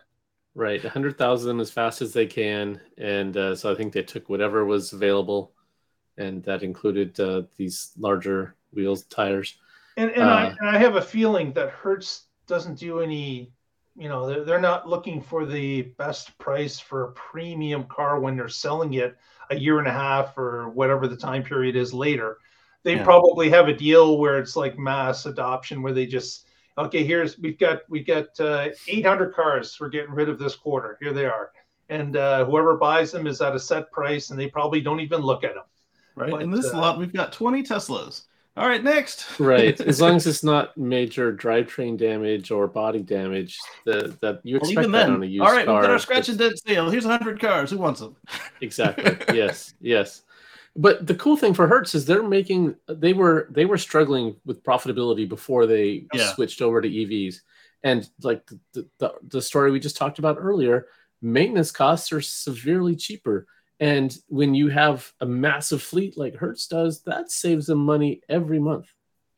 Right, 0.55 0.83
100,000 0.83 1.61
as 1.61 1.71
fast 1.71 2.03
as 2.03 2.13
they 2.13 2.27
can. 2.27 2.81
And 2.99 3.37
uh, 3.37 3.55
so 3.55 3.73
I 3.73 3.77
think 3.77 3.93
they 3.93 4.03
took 4.03 4.29
whatever 4.29 4.65
was 4.65 4.93
available, 4.93 5.53
and 6.19 6.43
that 6.45 6.63
included 6.63 7.19
uh, 7.21 7.43
these 7.57 7.93
larger 7.97 8.57
wheels, 8.73 9.05
tires. 9.05 9.57
And 9.97 10.11
and, 10.11 10.31
I, 10.31 10.47
Uh, 10.47 10.55
and 10.61 10.69
I 10.69 10.79
have 10.79 10.97
a 10.97 11.03
feeling 11.03 11.53
that 11.53 11.71
Hertz 11.71 12.27
doesn't 12.47 12.79
do 12.79 13.01
any, 13.01 13.53
you 13.97 14.09
know, 14.09 14.27
they're, 14.27 14.45
they're 14.45 14.61
not 14.61 14.89
looking 14.89 15.21
for 15.21 15.47
the 15.47 15.83
best 15.83 16.37
price 16.39 16.81
for 16.81 17.05
a 17.05 17.13
premium 17.13 17.85
car 17.85 18.19
when 18.21 18.37
they're 18.37 18.49
selling 18.49 18.95
it 18.95 19.17
a 19.51 19.57
year 19.57 19.79
and 19.79 19.89
a 19.89 19.93
half 19.93 20.37
or 20.39 20.69
whatever 20.71 21.07
the 21.09 21.17
time 21.17 21.43
period 21.43 21.77
is 21.77 21.93
later. 21.95 22.39
They 22.83 22.97
Yeah. 22.97 23.05
probably 23.05 23.51
have 23.51 23.69
a 23.69 23.75
deal 23.77 24.19
where 24.19 24.39
it's 24.39 24.57
like 24.57 24.79
mass 24.79 25.27
adoption 25.27 25.83
where 25.83 25.93
they 25.93 26.07
just 26.07 26.47
okay, 26.79 27.05
here's 27.05 27.39
we've 27.39 27.59
got 27.59 27.81
we've 27.89 28.07
got 28.07 28.39
uh, 28.41 28.69
800 28.89 29.35
cars 29.35 29.77
we're 29.81 29.89
getting 29.89 30.13
rid 30.13 30.29
of 30.29 30.39
this 30.39 30.55
quarter. 30.57 30.99
Here 31.01 31.13
they 31.13 31.27
are. 31.27 31.51
And 31.89 32.17
uh, 32.17 32.45
whoever 32.45 32.77
buys 32.77 33.11
them 33.13 33.27
is 33.27 33.41
at 33.41 33.55
a 33.55 33.59
set 33.59 33.91
price, 33.91 34.31
and 34.31 34.39
they 34.39 34.47
probably 34.49 34.81
don't 34.81 35.01
even 35.01 35.21
look 35.21 35.43
at 35.43 35.55
them. 35.55 35.65
Right. 36.15 36.31
But, 36.31 36.43
In 36.43 36.51
this 36.51 36.73
uh, 36.73 36.79
lot, 36.79 36.99
we've 36.99 37.13
got 37.13 37.33
20 37.33 37.63
Teslas. 37.65 38.23
All 38.57 38.69
right, 38.69 38.83
next. 38.83 39.27
Right, 39.41 39.81
as 39.81 40.01
long 40.01 40.17
as 40.17 40.27
it's 40.27 40.45
not 40.45 40.77
major 40.77 41.33
drivetrain 41.33 41.97
damage 41.97 42.51
or 42.51 42.67
body 42.67 43.03
damage, 43.03 43.59
the, 43.87 44.17
that 44.21 44.41
you 44.45 44.57
Well, 44.57 44.69
expect 44.69 44.79
even 44.85 44.93
that 44.93 45.07
then, 45.07 45.15
on 45.15 45.23
a 45.23 45.27
used 45.27 45.43
car. 45.43 45.51
all 45.51 45.57
right, 45.57 45.67
car. 45.67 45.75
we've 45.77 45.83
got 45.83 45.91
our 45.93 45.99
scratch 45.99 46.29
and 46.29 46.39
dent 46.39 46.61
sale. 46.61 46.91
Here's 46.91 47.07
100 47.07 47.41
cars. 47.41 47.71
Who 47.71 47.79
wants 47.79 48.01
them? 48.01 48.17
exactly 48.61 49.17
yes 49.37 49.75
yes 49.81 50.23
but 50.77 51.07
the 51.07 51.15
cool 51.15 51.37
thing 51.37 51.55
for 51.55 51.67
hertz 51.67 51.95
is 51.95 52.05
they're 52.05 52.23
making 52.23 52.75
they 52.89 53.13
were 53.13 53.49
they 53.51 53.65
were 53.65 53.79
struggling 53.79 54.37
with 54.45 54.63
profitability 54.63 55.29
before 55.29 55.67
they 55.67 56.07
Yeah. 56.13 56.33
switched 56.35 56.63
over 56.63 56.81
to 56.81 56.89
evs 56.89 57.37
and 57.83 58.09
like 58.23 58.47
the, 58.73 58.89
the, 58.99 59.15
the 59.27 59.43
story 59.43 59.71
we 59.71 59.81
just 59.81 59.97
talked 59.97 60.19
about 60.19 60.37
earlier 60.39 60.87
maintenance 61.23 61.71
costs 61.73 62.13
are 62.13 62.21
severely 62.21 62.97
cheaper 62.97 63.47
and 63.81 64.17
when 64.29 64.55
you 64.55 64.69
have 64.69 65.13
a 65.21 65.27
massive 65.27 65.83
fleet 65.83 66.17
like 66.17 66.37
hertz 66.37 66.67
does 66.67 67.03
that 67.03 67.31
saves 67.31 67.67
them 67.67 67.79
money 67.79 68.21
every 68.29 68.59
month 68.59 68.87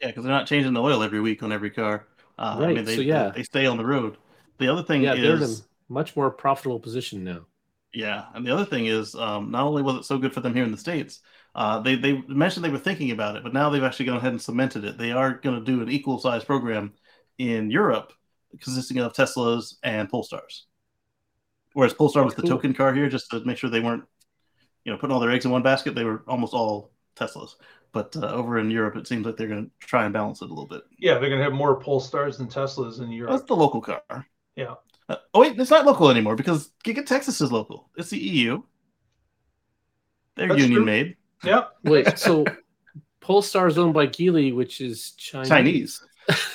Yeah, 0.00 0.08
because 0.08 0.24
they're 0.24 0.32
not 0.32 0.46
changing 0.46 0.72
the 0.74 0.82
oil 0.82 1.02
every 1.02 1.20
week 1.20 1.42
on 1.42 1.52
every 1.52 1.70
car. 1.70 2.06
Uh, 2.38 2.56
I 2.56 2.60
Right, 2.60 2.76
mean, 2.76 2.84
they, 2.84 2.96
so 2.96 3.02
yeah. 3.02 3.30
they 3.30 3.42
stay 3.42 3.66
on 3.66 3.76
the 3.76 3.86
road. 3.86 4.16
The 4.58 4.68
other 4.68 4.82
thing 4.82 5.02
yeah 5.02 5.14
they're 5.14 5.36
in 5.36 5.42
a 5.42 5.44
is, 5.44 5.62
much 5.88 6.16
more 6.16 6.30
profitable 6.30 6.80
position 6.80 7.22
now 7.24 7.46
yeah, 7.92 8.26
and 8.34 8.46
the 8.46 8.52
other 8.52 8.64
thing 8.64 8.86
is, 8.86 9.14
um, 9.14 9.50
not 9.50 9.64
only 9.64 9.82
was 9.82 9.96
it 9.96 10.04
so 10.04 10.18
good 10.18 10.32
for 10.32 10.40
them 10.40 10.54
here 10.54 10.64
in 10.64 10.72
the 10.72 10.78
states, 10.78 11.20
uh, 11.54 11.80
they 11.80 11.96
they 11.96 12.22
mentioned 12.28 12.64
they 12.64 12.70
were 12.70 12.78
thinking 12.78 13.10
about 13.10 13.36
it, 13.36 13.42
but 13.42 13.52
now 13.52 13.68
they've 13.68 13.82
actually 13.82 14.06
gone 14.06 14.16
ahead 14.16 14.32
and 14.32 14.40
cemented 14.40 14.84
it. 14.84 14.96
They 14.96 15.12
are 15.12 15.34
going 15.34 15.58
to 15.58 15.64
do 15.64 15.82
an 15.82 15.90
equal 15.90 16.18
size 16.18 16.44
program 16.44 16.94
in 17.38 17.70
Europe, 17.70 18.12
consisting 18.60 18.98
of 18.98 19.12
Teslas 19.12 19.74
and 19.82 20.10
Polestars. 20.10 20.62
Whereas 21.74 21.94
Polestar 21.94 22.24
was 22.24 22.34
the 22.34 22.42
token 22.42 22.74
car 22.74 22.94
here, 22.94 23.08
just 23.08 23.30
to 23.30 23.44
make 23.44 23.58
sure 23.58 23.70
they 23.70 23.80
weren't, 23.80 24.04
you 24.84 24.92
know, 24.92 24.98
putting 24.98 25.12
all 25.12 25.20
their 25.20 25.30
eggs 25.30 25.44
in 25.44 25.50
one 25.50 25.62
basket. 25.62 25.94
They 25.94 26.04
were 26.04 26.22
almost 26.26 26.54
all 26.54 26.92
Teslas. 27.16 27.54
But 27.92 28.16
uh, 28.16 28.26
over 28.26 28.58
in 28.58 28.70
Europe, 28.70 28.96
it 28.96 29.06
seems 29.06 29.26
like 29.26 29.36
they're 29.36 29.48
going 29.48 29.66
to 29.66 29.86
try 29.86 30.04
and 30.04 30.12
balance 30.12 30.40
it 30.40 30.46
a 30.46 30.48
little 30.48 30.66
bit. 30.66 30.82
Yeah, 30.98 31.18
they're 31.18 31.28
gonna 31.28 31.42
have 31.42 31.52
more 31.52 31.78
Polestars 31.78 32.38
than 32.38 32.48
Teslas 32.48 33.00
in 33.00 33.10
Europe. 33.10 33.32
That's 33.32 33.44
the 33.44 33.56
local 33.56 33.82
car. 33.82 34.26
Yeah. 34.56 34.74
Uh, 35.08 35.16
oh 35.34 35.40
wait, 35.40 35.58
it's 35.58 35.70
not 35.70 35.86
local 35.86 36.10
anymore 36.10 36.36
because 36.36 36.70
Giga 36.84 37.04
Texas 37.04 37.40
is 37.40 37.52
local. 37.52 37.90
It's 37.96 38.10
the 38.10 38.18
EU. 38.18 38.62
They're 40.36 40.48
That's 40.48 40.60
union 40.60 40.82
true. 40.82 40.84
made, 40.84 41.16
Yeah. 41.44 41.64
wait 41.84 42.18
so 42.18 42.56
polestar 43.20 43.68
is 43.68 43.78
owned 43.78 43.94
by 43.94 44.06
geely 44.06 44.54
which 44.54 44.80
is 44.80 45.12
chinese 45.12 45.48
Chinese. 45.48 46.02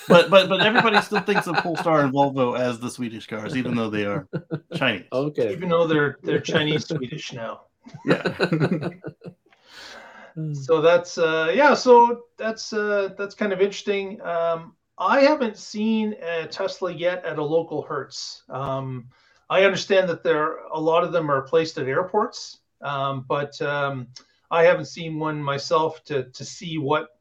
But 0.07 0.29
but 0.29 0.47
but 0.49 0.61
everybody 0.61 1.01
still 1.01 1.19
thinks 1.21 1.47
of 1.47 1.57
Polestar 1.57 2.01
and 2.01 2.13
Volvo 2.13 2.57
as 2.57 2.79
the 2.79 2.89
Swedish 2.89 3.27
cars, 3.27 3.55
even 3.57 3.75
though 3.75 3.89
they 3.89 4.05
are 4.05 4.27
Chinese. 4.73 5.05
okay 5.11 5.51
Even 5.51 5.69
though 5.69 5.87
they're 5.87 6.17
they're 6.23 6.41
Chinese 6.41 6.87
Swedish 6.87 7.33
now. 7.33 7.61
Yeah. 8.05 8.23
So 10.53 10.81
that's 10.81 11.17
uh 11.17 11.51
yeah, 11.53 11.73
so 11.73 12.23
that's 12.37 12.71
uh 12.71 13.09
that's 13.17 13.35
kind 13.35 13.51
of 13.53 13.59
interesting. 13.61 14.21
Um 14.21 14.76
I 14.97 15.21
haven't 15.21 15.57
seen 15.57 16.15
a 16.21 16.47
Tesla 16.47 16.91
yet 16.91 17.23
at 17.25 17.37
a 17.37 17.43
local 17.43 17.81
Hertz. 17.81 18.43
Um 18.49 19.09
I 19.49 19.63
understand 19.63 20.09
that 20.09 20.23
there 20.23 20.59
a 20.71 20.79
lot 20.79 21.03
of 21.03 21.11
them 21.11 21.31
are 21.31 21.41
placed 21.41 21.77
at 21.77 21.87
airports, 21.87 22.59
um, 22.81 23.25
but 23.27 23.61
um, 23.61 24.07
I 24.51 24.63
haven't 24.63 24.85
seen 24.85 25.19
one 25.19 25.41
myself 25.41 26.03
to 26.05 26.23
to 26.23 26.45
see 26.45 26.77
what 26.77 27.19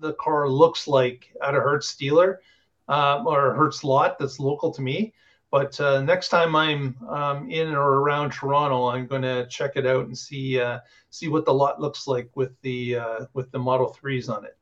the 0.00 0.14
car 0.14 0.48
looks 0.48 0.88
like 0.88 1.28
at 1.42 1.54
a 1.54 1.60
Hertz 1.60 1.94
dealer 1.96 2.40
uh, 2.88 3.22
or 3.26 3.50
a 3.50 3.56
Hertz 3.56 3.84
lot 3.84 4.18
that's 4.18 4.40
local 4.40 4.70
to 4.72 4.80
me. 4.80 5.12
But 5.50 5.78
uh, 5.80 6.00
next 6.02 6.28
time 6.28 6.54
I'm 6.56 6.96
um, 7.08 7.50
in 7.50 7.68
or 7.74 8.00
around 8.00 8.30
Toronto, 8.30 8.86
I'm 8.86 9.06
going 9.06 9.22
to 9.22 9.46
check 9.48 9.72
it 9.74 9.84
out 9.84 10.06
and 10.06 10.16
see 10.16 10.60
uh, 10.60 10.78
see 11.10 11.28
what 11.28 11.44
the 11.44 11.52
lot 11.52 11.80
looks 11.80 12.06
like 12.06 12.30
with 12.34 12.58
the 12.62 12.96
uh, 12.96 13.26
with 13.34 13.50
the 13.50 13.58
Model 13.58 13.88
Threes 13.88 14.30
on 14.30 14.46
it, 14.46 14.56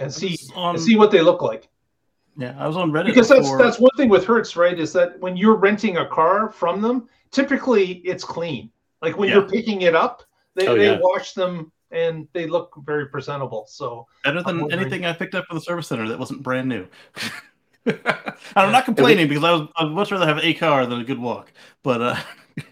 and 0.00 0.12
see 0.12 0.36
on, 0.54 0.74
and 0.74 0.82
see 0.84 0.96
what 0.96 1.10
they 1.10 1.20
look 1.22 1.42
like. 1.42 1.68
Yeah, 2.36 2.54
I 2.58 2.66
was 2.66 2.76
on 2.76 2.90
Reddit 2.90 3.06
because 3.06 3.28
before. 3.28 3.58
that's 3.58 3.76
that's 3.76 3.78
one 3.80 3.90
thing 3.96 4.08
with 4.08 4.24
Hertz, 4.24 4.56
right? 4.56 4.78
Is 4.78 4.92
that 4.94 5.18
when 5.20 5.36
you're 5.36 5.56
renting 5.56 5.98
a 5.98 6.06
car 6.06 6.50
from 6.50 6.80
them, 6.80 7.08
typically 7.30 7.94
it's 8.04 8.24
clean. 8.24 8.70
Like 9.02 9.16
when 9.18 9.28
Yeah. 9.28 9.36
you're 9.36 9.48
picking 9.48 9.82
it 9.82 9.94
up, 9.94 10.22
they, 10.54 10.66
Oh, 10.66 10.74
they 10.76 10.92
yeah. 10.92 10.98
wash 11.00 11.32
them 11.32 11.70
and 11.90 12.26
they 12.32 12.46
look 12.46 12.72
very 12.84 13.06
presentable. 13.06 13.66
So 13.68 14.06
better 14.24 14.42
than 14.42 14.72
anything 14.72 15.04
I 15.04 15.12
picked 15.12 15.34
up 15.34 15.44
from 15.46 15.56
the 15.56 15.60
service 15.62 15.86
center 15.88 16.06
that 16.08 16.18
wasn't 16.18 16.42
brand 16.42 16.68
new. 16.68 16.86
And 17.86 17.98
I'm 18.56 18.72
not 18.72 18.84
complaining 18.84 19.26
because 19.28 19.44
I 19.44 19.52
was 19.52 19.68
I'd 19.76 19.90
much 19.90 20.12
rather 20.12 20.26
have 20.26 20.38
a 20.38 20.54
car 20.54 20.86
than 20.86 21.00
a 21.00 21.04
good 21.04 21.18
walk, 21.18 21.52
but 21.82 22.00
uh, 22.00 22.16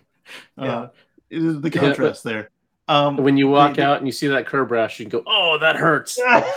Yeah. 0.56 0.64
uh, 0.78 0.88
it 1.30 1.42
is 1.42 1.60
the 1.60 1.68
Yeah, 1.68 1.80
but- 1.80 1.80
contrast 1.80 2.24
there. 2.24 2.50
Um, 2.88 3.16
When 3.18 3.36
you 3.36 3.48
walk 3.48 3.76
the- 3.76 3.84
out 3.84 3.98
and 3.98 4.06
you 4.06 4.12
see 4.12 4.28
that 4.28 4.46
curb 4.46 4.70
rash, 4.70 4.98
you 4.98 5.04
can 5.06 5.20
go, 5.20 5.24
"Oh, 5.26 5.58
that 5.58 5.76
hurts." 5.76 6.14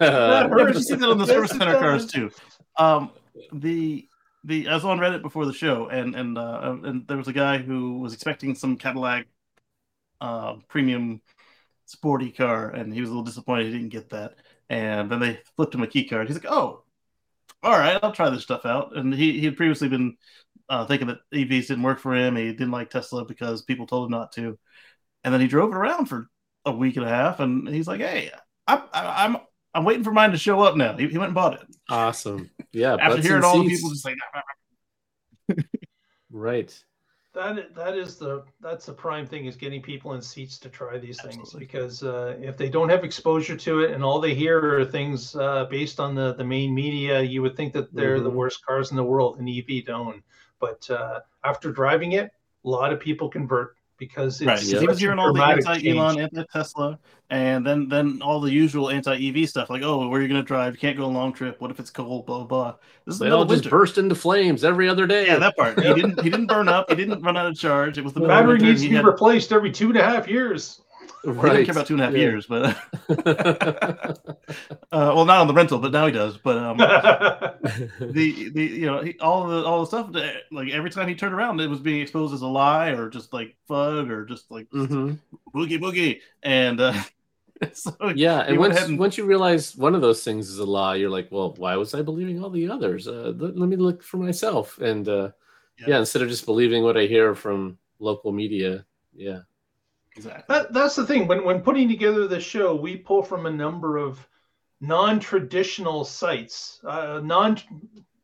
yeah, 0.00 0.46
but 0.48 0.74
you 0.74 0.80
see 0.82 0.94
that 0.94 1.08
on 1.08 1.18
the 1.18 1.24
Yes, 1.26 1.34
service 1.34 1.50
center 1.50 1.78
cars 1.78 2.06
too. 2.06 2.30
Um, 2.78 3.10
the 3.52 4.06
the 4.44 4.68
I 4.68 4.74
was 4.74 4.84
on 4.84 4.98
Reddit 4.98 5.22
before 5.22 5.44
the 5.46 5.52
show, 5.52 5.88
and 5.88 6.14
and 6.14 6.38
uh, 6.38 6.76
and 6.82 7.06
there 7.06 7.16
was 7.18 7.28
a 7.28 7.32
guy 7.32 7.58
who 7.58 7.98
was 7.98 8.14
expecting 8.14 8.54
some 8.54 8.76
Cadillac 8.76 9.26
uh, 10.20 10.56
premium 10.68 11.20
sporty 11.86 12.30
car, 12.30 12.70
and 12.70 12.92
he 12.92 13.00
was 13.00 13.10
a 13.10 13.12
little 13.12 13.24
disappointed 13.24 13.66
he 13.66 13.72
didn't 13.72 13.90
get 13.90 14.10
that. 14.10 14.36
And 14.70 15.10
then 15.10 15.20
they 15.20 15.40
flipped 15.56 15.74
him 15.74 15.82
a 15.82 15.86
key 15.86 16.08
card. 16.08 16.26
He's 16.28 16.36
like, 16.36 16.50
"Oh, 16.50 16.82
all 17.62 17.78
right, 17.78 17.98
I'll 18.02 18.12
try 18.12 18.30
this 18.30 18.42
stuff 18.42 18.64
out." 18.64 18.96
And 18.96 19.12
he 19.14 19.38
he 19.38 19.44
had 19.44 19.56
previously 19.56 19.88
been 19.88 20.16
uh, 20.68 20.86
thinking 20.86 21.08
that 21.08 21.18
EVs 21.32 21.66
didn't 21.68 21.82
work 21.82 22.00
for 22.00 22.14
him. 22.14 22.36
He 22.36 22.52
didn't 22.52 22.70
like 22.70 22.88
Tesla 22.90 23.24
because 23.26 23.62
people 23.62 23.86
told 23.86 24.06
him 24.06 24.12
not 24.12 24.32
to. 24.32 24.58
And 25.24 25.32
then 25.32 25.40
he 25.40 25.46
drove 25.46 25.72
it 25.72 25.76
around 25.76 26.06
for 26.06 26.28
a 26.66 26.72
week 26.72 26.96
and 26.96 27.04
a 27.06 27.08
half, 27.08 27.40
and 27.40 27.66
he's 27.68 27.88
like, 27.88 28.00
"Hey, 28.00 28.30
I'm 28.66 28.82
I'm 28.92 29.36
I'm 29.74 29.84
waiting 29.84 30.04
for 30.04 30.12
mine 30.12 30.32
to 30.32 30.38
show 30.38 30.60
up 30.60 30.76
now." 30.76 30.96
He, 30.96 31.08
he 31.08 31.18
went 31.18 31.28
and 31.28 31.34
bought 31.34 31.54
it 31.54 31.66
Awesome. 31.88 32.50
Yeah. 32.72 32.94
after 32.94 33.08
butts 33.16 33.22
hearing 33.26 33.36
and 33.36 33.44
all 33.44 33.62
the 33.62 33.68
people 33.68 33.90
just 33.90 34.04
like, 34.04 34.16
Right. 36.30 36.84
That 37.32 37.74
that 37.74 37.96
is 37.96 38.16
the 38.16 38.44
that's 38.60 38.86
the 38.86 38.92
prime 38.92 39.26
thing 39.26 39.46
is 39.46 39.56
getting 39.56 39.82
people 39.82 40.12
in 40.12 40.22
seats 40.22 40.56
to 40.58 40.68
try 40.68 40.98
these 40.98 41.18
things 41.20 41.52
because 41.52 42.04
uh, 42.04 42.36
if 42.40 42.56
they 42.56 42.68
don't 42.68 42.88
have 42.88 43.02
exposure 43.02 43.56
to 43.56 43.80
it 43.80 43.90
and 43.90 44.04
all 44.04 44.20
they 44.20 44.34
hear 44.34 44.78
are 44.78 44.84
things 44.84 45.34
uh, 45.34 45.64
based 45.64 45.98
on 45.98 46.14
the 46.14 46.34
the 46.34 46.44
main 46.44 46.72
media, 46.72 47.20
you 47.22 47.42
would 47.42 47.56
think 47.56 47.72
that 47.72 47.92
they're 47.92 48.20
the 48.20 48.30
Mhm. 48.30 48.34
worst 48.34 48.64
cars 48.64 48.92
in 48.92 48.96
the 48.96 49.02
world, 49.02 49.38
and 49.40 49.48
EV 49.48 49.84
don't. 49.84 50.22
But 50.60 50.88
uh, 50.88 51.20
after 51.42 51.72
driving 51.72 52.12
it, 52.12 52.30
a 52.64 52.68
lot 52.68 52.92
of 52.92 53.00
people 53.00 53.28
convert 53.28 53.76
because 53.98 54.40
it's 54.40 54.46
right. 54.46 54.58
'cause 54.58 54.72
Yeah. 54.72 54.80
He 54.80 54.86
was 54.86 54.98
hearing 54.98 55.18
all 55.18 55.28
the 55.32 55.38
dramatic 55.38 55.66
anti-Elon, 55.68 56.16
change. 56.16 56.30
anti-Tesla, 56.34 56.98
and 57.30 57.66
then 57.66 57.88
then 57.88 58.20
all 58.22 58.40
the 58.40 58.50
usual 58.52 58.90
anti-EV 58.90 59.48
stuff, 59.48 59.70
like, 59.70 59.82
"Oh, 59.82 60.08
where 60.08 60.18
are 60.20 60.22
you 60.22 60.28
going 60.28 60.40
to 60.40 60.46
drive? 60.46 60.74
You 60.74 60.78
can't 60.80 60.96
go 60.96 61.04
a 61.04 61.06
long 61.06 61.32
trip. 61.32 61.60
What 61.60 61.70
if 61.70 61.78
it's 61.80 61.90
cold? 61.90 62.26
Blah 62.26 62.38
blah." 62.38 62.46
blah. 62.46 62.74
This 63.06 63.18
They 63.18 63.26
middle 63.26 63.38
all 63.40 63.44
just 63.44 63.64
winter. 63.64 63.70
burst 63.70 63.98
into 63.98 64.14
flames 64.14 64.64
every 64.64 64.88
other 64.88 65.06
day. 65.06 65.26
Yeah, 65.26 65.38
that 65.38 65.56
part. 65.56 65.78
He 65.82 65.92
didn't. 65.94 66.20
He 66.22 66.30
didn't 66.30 66.46
burn 66.46 66.68
up. 66.68 66.88
He 66.90 66.96
didn't 66.96 67.22
run 67.22 67.36
out 67.36 67.46
of 67.46 67.56
charge. 67.56 67.98
It 67.98 68.04
was 68.04 68.12
the 68.12 68.20
The 68.20 68.28
battery 68.28 68.58
needs 68.58 68.82
to 68.82 68.88
be 68.88 68.94
had- 68.96 69.04
replaced 69.04 69.52
every 69.52 69.70
two 69.70 69.88
and 69.88 69.96
a 69.96 70.02
half 70.04 70.28
years. 70.28 70.80
He 71.24 71.30
didn't 71.30 71.64
care 71.64 71.72
about 71.72 71.86
two 71.86 71.94
and 71.94 72.02
a 72.02 72.04
half 72.06 72.12
Yeah. 72.14 72.20
years, 72.20 72.46
but 72.46 72.76
uh, 74.92 75.12
well, 75.14 75.24
not 75.24 75.40
on 75.40 75.46
the 75.46 75.54
rental, 75.54 75.78
but 75.78 75.92
now 75.92 76.06
he 76.06 76.12
does. 76.12 76.36
But 76.36 76.58
um, 76.58 76.76
the 78.00 78.50
the 78.52 78.62
you 78.62 78.86
know 78.86 79.00
he, 79.02 79.18
all 79.20 79.46
the 79.48 79.64
all 79.64 79.80
the 79.80 79.86
stuff 79.86 80.12
that, 80.12 80.42
like 80.52 80.70
every 80.70 80.90
time 80.90 81.08
he 81.08 81.14
turned 81.14 81.34
around, 81.34 81.60
it 81.60 81.68
was 81.68 81.80
being 81.80 82.00
exposed 82.00 82.34
as 82.34 82.42
a 82.42 82.46
lie 82.46 82.90
or 82.90 83.08
just 83.08 83.32
like 83.32 83.56
FUD 83.68 84.10
or 84.10 84.24
just 84.24 84.50
like 84.50 84.68
Mhm. 84.70 85.18
boogie 85.54 85.78
boogie, 85.80 86.20
and 86.42 86.80
uh, 86.80 86.94
so 87.72 87.92
Yeah, 88.14 88.40
and 88.40 88.58
once 88.58 88.80
and- 88.82 88.98
once 88.98 89.16
you 89.18 89.24
realize 89.24 89.74
one 89.76 89.94
of 89.94 90.00
those 90.02 90.22
things 90.22 90.48
is 90.48 90.58
a 90.58 90.64
lie, 90.64 90.96
you're 90.96 91.10
like, 91.10 91.28
well, 91.30 91.54
why 91.56 91.76
was 91.76 91.94
I 91.94 92.02
believing 92.02 92.42
all 92.42 92.50
the 92.50 92.68
others? 92.68 93.08
Uh, 93.08 93.32
let, 93.36 93.56
let 93.56 93.68
me 93.68 93.76
look 93.76 94.02
for 94.02 94.18
myself. 94.18 94.78
And 94.78 95.08
uh, 95.08 95.30
Yeah. 95.78 95.86
yeah. 95.88 95.98
instead 95.98 96.22
of 96.22 96.28
just 96.28 96.44
believing 96.46 96.82
what 96.84 96.96
I 96.96 97.06
hear 97.06 97.34
from 97.34 97.78
local 97.98 98.32
media, 98.32 98.84
yeah, 99.14 99.40
exactly. 100.16 100.44
That, 100.48 100.72
that's 100.72 100.96
the 100.96 101.06
thing. 101.06 101.26
When 101.26 101.44
when 101.44 101.60
putting 101.60 101.88
together 101.88 102.26
the 102.26 102.40
show, 102.40 102.74
we 102.74 102.96
pull 102.96 103.22
from 103.22 103.46
a 103.46 103.50
number 103.50 103.96
of 103.96 104.26
non-traditional 104.80 106.04
sites, 106.04 106.80
uh, 106.84 107.20
non 107.22 107.58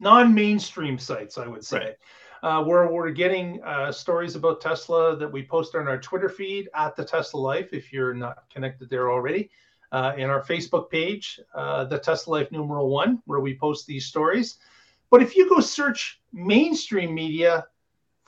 non-mainstream 0.00 0.98
sites, 0.98 1.38
I 1.38 1.46
would 1.46 1.64
say, 1.64 1.96
uh, 2.42 2.64
where 2.64 2.90
we're 2.90 3.10
getting 3.10 3.62
uh, 3.62 3.92
stories 3.92 4.34
about 4.34 4.60
Tesla 4.60 5.16
that 5.16 5.30
we 5.30 5.42
post 5.44 5.74
on 5.74 5.88
our 5.88 5.98
Twitter 5.98 6.28
feed 6.28 6.68
at 6.74 6.96
the 6.96 7.04
Tesla 7.04 7.38
Life. 7.38 7.72
If 7.72 7.92
you're 7.92 8.14
not 8.14 8.44
connected 8.50 8.88
there 8.88 9.10
already, 9.10 9.50
uh, 9.92 10.12
in 10.16 10.30
our 10.30 10.42
Facebook 10.42 10.90
page, 10.90 11.40
uh, 11.54 11.84
the 11.84 11.98
Tesla 11.98 12.32
Life 12.32 12.52
numeral 12.52 12.88
one, 12.88 13.22
where 13.26 13.40
we 13.40 13.56
post 13.56 13.86
these 13.86 14.06
stories. 14.06 14.58
But 15.10 15.22
if 15.22 15.36
you 15.36 15.48
go 15.48 15.60
search 15.60 16.20
mainstream 16.32 17.14
media, 17.14 17.66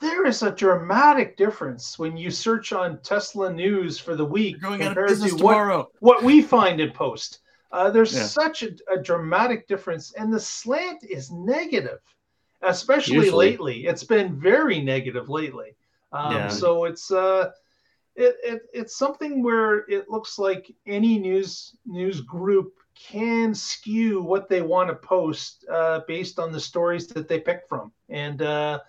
there 0.01 0.25
is 0.25 0.43
a 0.43 0.51
dramatic 0.51 1.37
difference 1.37 1.97
when 1.97 2.17
you 2.17 2.29
search 2.31 2.73
on 2.73 2.99
Tesla 3.01 3.51
news 3.51 3.99
for 3.99 4.15
the 4.15 4.25
week 4.25 4.57
You're 4.61 4.69
going 4.69 4.81
out 4.81 4.87
of 4.87 4.95
compared 4.95 5.09
business 5.09 5.31
to 5.31 5.43
what, 5.45 5.89
what 5.99 6.23
we 6.23 6.41
find 6.41 6.79
in 6.81 6.91
post. 6.91 7.39
Uh, 7.71 7.89
there's 7.89 8.13
Yeah. 8.13 8.23
such 8.23 8.63
a, 8.63 8.71
a 8.91 9.01
dramatic 9.01 9.67
difference, 9.67 10.13
and 10.13 10.31
the 10.31 10.39
slant 10.39 11.03
is 11.03 11.31
negative, 11.31 11.99
especially 12.61 13.15
Usually. 13.15 13.49
lately. 13.51 13.85
It's 13.87 14.03
been 14.03 14.39
very 14.39 14.81
negative 14.81 15.29
lately. 15.29 15.75
Um, 16.11 16.33
Yeah. 16.33 16.47
So 16.49 16.85
it's 16.85 17.09
uh, 17.11 17.51
it, 18.15 18.35
it 18.43 18.61
it's 18.73 18.95
something 18.95 19.41
where 19.41 19.89
it 19.89 20.07
looks 20.07 20.37
like 20.37 20.71
any 20.85 21.17
news 21.17 21.75
news 21.85 22.21
group 22.21 22.73
can 22.95 23.55
skew 23.55 24.21
what 24.21 24.47
they 24.47 24.61
want 24.61 24.89
to 24.89 24.95
post 24.95 25.65
uh, 25.71 26.01
based 26.07 26.37
on 26.37 26.51
the 26.51 26.59
stories 26.59 27.07
that 27.07 27.27
they 27.27 27.39
pick 27.39 27.63
from, 27.67 27.91
and 28.09 28.43
uh, 28.43 28.79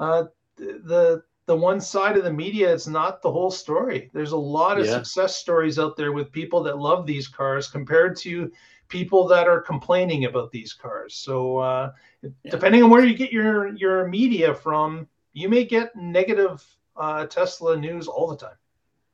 uh, 0.00 0.24
the 0.56 1.22
the 1.46 1.56
one 1.56 1.80
side 1.80 2.16
of 2.16 2.24
the 2.24 2.32
media 2.32 2.72
is 2.72 2.88
not 2.88 3.22
the 3.22 3.30
whole 3.30 3.50
story. 3.52 4.10
There's 4.12 4.32
a 4.32 4.36
lot 4.36 4.78
of 4.78 4.86
Yeah. 4.86 4.94
success 4.94 5.36
stories 5.36 5.78
out 5.78 5.96
there 5.96 6.12
with 6.12 6.32
people 6.32 6.62
that 6.64 6.78
love 6.78 7.06
these 7.06 7.28
cars 7.28 7.68
compared 7.68 8.16
to 8.18 8.50
people 8.88 9.28
that 9.28 9.46
are 9.46 9.60
complaining 9.60 10.24
about 10.24 10.50
these 10.50 10.72
cars. 10.72 11.14
So 11.14 11.58
uh, 11.58 11.92
Yeah. 12.22 12.50
depending 12.50 12.82
on 12.82 12.90
where 12.90 13.04
you 13.04 13.14
get 13.14 13.32
your 13.32 13.74
your 13.76 14.08
media 14.08 14.54
from, 14.54 15.06
you 15.34 15.48
may 15.48 15.64
get 15.64 15.94
negative 15.94 16.64
uh, 16.96 17.26
Tesla 17.26 17.76
news 17.76 18.08
all 18.08 18.26
the 18.26 18.36
time. 18.36 18.56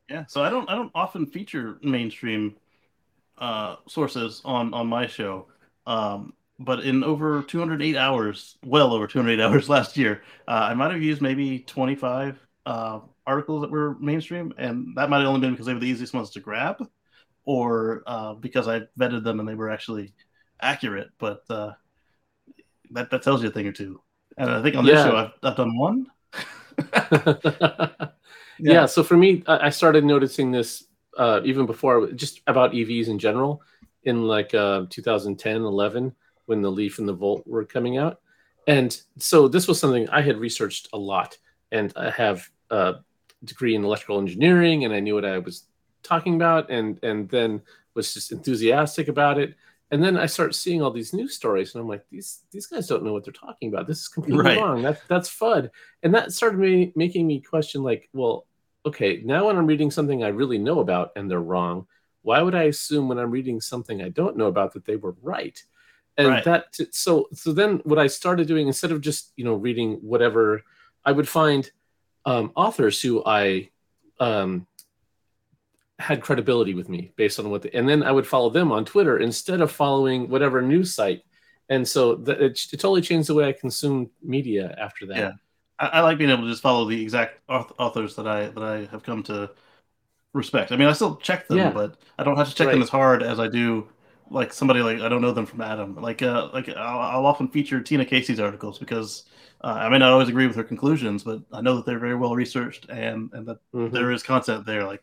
Yeah, 0.09 0.25
so 0.27 0.43
I 0.43 0.51
don't 0.51 0.69
I 0.71 0.75
don't 0.75 0.91
often 0.95 1.27
feature 1.27 1.79
mainstream 1.83 2.57
uh, 3.39 3.77
sources 3.89 4.41
on 4.45 4.75
on 4.75 4.87
my 4.87 5.07
show, 5.07 5.49
um, 5.87 6.35
but 6.59 6.81
in 6.81 7.03
over 7.05 7.43
208 7.43 7.97
hours, 7.97 8.57
well 8.65 8.93
over 8.93 9.07
208 9.07 9.41
hours 9.45 9.69
last 9.69 9.97
year, 9.97 10.23
uh, 10.49 10.53
I 10.71 10.75
might 10.75 10.93
have 10.93 11.03
used 11.03 11.23
maybe 11.23 11.61
25 11.61 12.39
uh, 12.67 13.01
articles 13.27 13.63
that 13.63 13.71
were 13.71 13.99
mainstream, 13.99 14.53
and 14.59 14.97
that 14.97 15.11
might 15.11 15.19
have 15.19 15.29
only 15.29 15.41
been 15.41 15.53
because 15.53 15.67
they 15.67 15.75
were 15.75 15.81
the 15.81 15.87
easiest 15.89 16.15
ones 16.15 16.31
to 16.31 16.41
grab, 16.41 16.77
or 17.45 18.03
uh, 18.07 18.35
because 18.35 18.69
I 18.69 18.83
vetted 18.99 19.25
them 19.25 19.41
and 19.41 19.49
they 19.49 19.55
were 19.57 19.71
actually 19.71 20.15
accurate. 20.61 21.11
But 21.19 21.43
uh, 21.51 21.73
that 22.91 23.11
that 23.11 23.23
tells 23.23 23.43
you 23.43 23.49
a 23.49 23.53
thing 23.53 23.67
or 23.67 23.73
two. 23.73 24.01
And 24.37 24.51
I 24.51 24.63
think 24.63 24.77
on 24.77 24.87
this 24.87 24.99
Yeah. 24.99 25.01
show 25.01 25.17
I've, 25.17 25.33
I've 25.43 25.57
done 25.57 25.77
one. 25.77 26.07
yeah. 28.59 28.87
So 28.87 29.03
for 29.03 29.17
me, 29.17 29.43
I 29.47 29.67
I 29.67 29.71
started 29.71 30.05
noticing 30.05 30.51
this 30.51 30.85
uh, 31.17 31.41
even 31.45 31.67
before, 31.67 32.11
just 32.13 32.41
about 32.47 32.75
EVs 32.75 33.09
in 33.09 33.19
general, 33.19 33.63
in 34.05 34.23
like 34.27 34.55
uh, 34.55 34.87
2010, 34.91 35.63
11, 35.63 36.15
when 36.47 36.63
the 36.63 36.71
Leaf 36.71 36.99
and 36.99 37.09
the 37.09 37.13
Volt 37.13 37.47
were 37.47 37.65
coming 37.65 37.99
out. 37.99 38.21
And 38.67 38.99
so 39.19 39.49
this 39.49 39.67
was 39.67 39.81
something 39.81 40.09
I 40.09 40.23
had 40.23 40.37
researched 40.37 40.89
a 40.93 40.99
lot, 40.99 41.37
and 41.73 41.93
I 41.97 42.11
have 42.11 42.49
a 42.71 42.97
degree 43.45 43.75
in 43.75 43.85
electrical 43.85 44.19
engineering, 44.19 44.85
and 44.85 44.95
I 44.95 45.01
knew 45.01 45.15
what 45.15 45.25
I 45.25 45.39
was 45.39 45.65
talking 46.03 46.37
about, 46.37 46.71
and 46.71 46.99
and 47.03 47.29
then 47.29 47.63
was 47.95 48.15
just 48.15 48.33
enthusiastic 48.33 49.09
about 49.09 49.39
it. 49.39 49.55
And 49.91 50.03
then 50.03 50.17
I 50.17 50.25
start 50.25 50.55
seeing 50.55 50.81
all 50.81 50.91
these 50.91 51.13
news 51.13 51.35
stories, 51.35 51.75
and 51.75 51.83
I'm 51.83 51.89
like, 51.89 52.05
these 52.09 52.45
these 52.53 52.67
guys 52.67 52.87
don't 52.87 53.03
know 53.05 53.13
what 53.13 53.25
they're 53.25 53.33
talking 53.33 53.69
about. 53.69 53.87
This 53.87 54.01
is 54.01 54.09
completely 54.09 54.43
Right. 54.43 54.59
wrong. 54.59 54.81
That's 54.81 55.01
that's 55.09 55.29
FUD, 55.29 55.71
and 56.03 56.15
that 56.15 56.33
started 56.33 56.59
me, 56.59 56.93
making 56.95 57.27
me 57.27 57.41
question, 57.41 57.83
like, 57.83 58.09
well, 58.13 58.47
okay, 58.87 59.23
now 59.25 59.47
when 59.47 59.57
I'm 59.57 59.67
reading 59.67 59.91
something 59.91 60.23
I 60.23 60.29
really 60.29 60.59
know 60.59 60.81
about 60.81 61.13
and 61.17 61.31
they're 61.31 61.41
wrong, 61.41 61.87
why 62.23 62.41
would 62.43 62.55
I 62.55 62.65
assume 62.65 63.09
when 63.09 63.19
I'm 63.19 63.31
reading 63.31 63.61
something 63.61 64.03
I 64.03 64.09
don't 64.09 64.37
know 64.37 64.47
about 64.47 64.73
that 64.73 64.85
they 64.85 64.97
were 64.97 65.15
right? 65.21 65.61
And 66.19 66.29
Right. 66.29 66.45
that 66.45 66.77
so 66.91 67.29
so 67.33 67.53
then 67.53 67.81
what 67.85 67.99
I 67.99 68.07
started 68.07 68.47
doing 68.47 68.67
instead 68.67 68.93
of 68.93 69.01
just 69.01 69.33
you 69.37 69.45
know 69.45 69.55
reading 69.55 69.95
whatever, 70.03 70.63
I 71.05 71.13
would 71.13 71.29
find 71.29 71.71
um, 72.27 72.53
authors 72.55 73.01
who 73.01 73.23
I 73.25 73.71
um, 74.21 74.67
had 75.99 76.21
credibility 76.21 76.75
with 76.75 76.89
me 76.89 77.13
based 77.17 77.39
on 77.39 77.51
what, 77.51 77.63
they, 77.63 77.71
and 77.71 77.89
then 77.89 78.03
I 78.03 78.13
would 78.13 78.27
follow 78.27 78.51
them 78.51 78.73
on 78.73 78.85
Twitter 78.85 79.19
instead 79.19 79.61
of 79.61 79.71
following 79.71 80.29
whatever 80.29 80.61
news 80.63 80.95
site. 80.95 81.23
and 81.69 81.87
so 81.87 82.17
th- 82.17 82.39
it, 82.39 82.53
it 82.73 82.77
totally 82.79 83.01
changed 83.01 83.29
the 83.29 83.35
way 83.35 83.47
I 83.49 83.53
consume 83.53 84.11
media 84.23 84.75
after 84.79 85.07
that. 85.07 85.17
Yeah. 85.17 85.33
I, 85.79 85.87
I 85.87 86.01
like 86.01 86.19
being 86.19 86.31
able 86.31 86.43
to 86.45 86.51
just 86.51 86.63
follow 86.63 86.85
the 86.85 87.01
exact 87.01 87.41
auth- 87.49 87.73
authors 87.79 88.15
that 88.17 88.27
I 88.27 88.49
that 88.49 88.63
I 88.63 88.85
have 88.91 89.03
come 89.03 89.23
to 89.25 89.51
respect. 90.35 90.73
I 90.73 90.77
mean, 90.77 90.89
I 90.89 90.93
still 90.93 91.17
check 91.17 91.49
them, 91.49 91.59
Yeah. 91.59 91.71
but 91.71 91.97
I 92.19 92.25
don't 92.25 92.37
have 92.37 92.49
to 92.49 92.55
check 92.55 92.69
them 92.71 92.83
as 92.83 92.89
hard 92.89 93.23
as 93.23 93.39
I 93.41 93.49
do 93.49 93.89
like 94.33 94.53
somebody 94.53 94.81
like 94.83 95.01
I 95.01 95.09
don't 95.09 95.23
know 95.23 95.33
them 95.33 95.47
from 95.47 95.61
Adam. 95.61 95.97
Like 95.97 96.23
uh 96.23 96.51
like 96.53 96.69
I'll, 96.69 97.01
I'll 97.01 97.27
often 97.27 97.49
feature 97.49 97.81
Tina 97.81 98.05
Casey's 98.05 98.41
articles 98.41 98.79
because 98.79 99.25
uh, 99.63 99.69
I 99.69 99.89
may 99.89 99.99
not 99.99 100.13
always 100.13 100.29
agree 100.29 100.47
with 100.47 100.57
her 100.57 100.65
conclusions, 100.65 101.25
but 101.25 101.43
I 101.53 101.61
know 101.61 101.77
that 101.77 101.87
they're 101.87 101.99
very 101.99 102.17
well 102.17 102.35
researched 102.35 102.89
and 102.91 103.31
and 103.33 103.47
that 103.49 103.59
Mhm. 103.75 103.93
there 103.93 104.11
is 104.13 104.23
content 104.23 104.67
there. 104.67 104.85
Like 104.85 105.03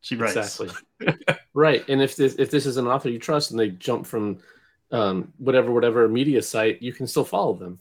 she 0.00 0.16
writes 0.16 0.60
Exactly. 0.60 0.70
right. 1.54 1.84
And 1.88 2.02
if 2.02 2.16
this 2.16 2.34
if 2.36 2.50
this 2.50 2.66
is 2.66 2.76
an 2.76 2.86
author 2.86 3.08
you 3.08 3.18
trust 3.18 3.50
and 3.50 3.60
they 3.60 3.70
jump 3.70 4.06
from 4.06 4.38
um, 4.90 5.32
whatever 5.38 5.72
whatever 5.72 6.08
media 6.08 6.42
site, 6.42 6.82
you 6.82 6.92
can 6.92 7.06
still 7.06 7.24
follow 7.24 7.54
them. 7.54 7.80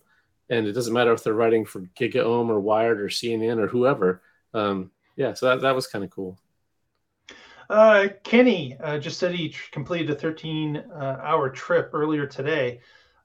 And 0.49 0.67
it 0.67 0.73
doesn't 0.73 0.93
matter 0.93 1.13
if 1.13 1.23
they're 1.23 1.33
writing 1.33 1.65
for 1.65 1.81
GigaOM 1.81 2.49
or 2.49 2.59
Wired 2.59 3.01
or 3.01 3.09
CNN 3.09 3.59
or 3.59 3.67
whoever. 3.67 4.21
Um, 4.53 4.91
yeah, 5.15 5.33
so 5.33 5.47
that, 5.47 5.61
that 5.61 5.75
was 5.75 5.87
kind 5.87 6.03
of 6.03 6.09
cool. 6.09 6.39
Uh, 7.71 8.09
Kenny 8.25 8.75
uh, 8.83 8.97
just 8.97 9.17
said 9.17 9.33
he 9.33 9.47
tr- 9.49 9.71
completed 9.71 10.09
a 10.09 10.15
13 10.15 10.75
uh, 10.77 11.21
hour 11.23 11.49
trip 11.49 11.89
earlier 11.93 12.25
today. 12.27 12.81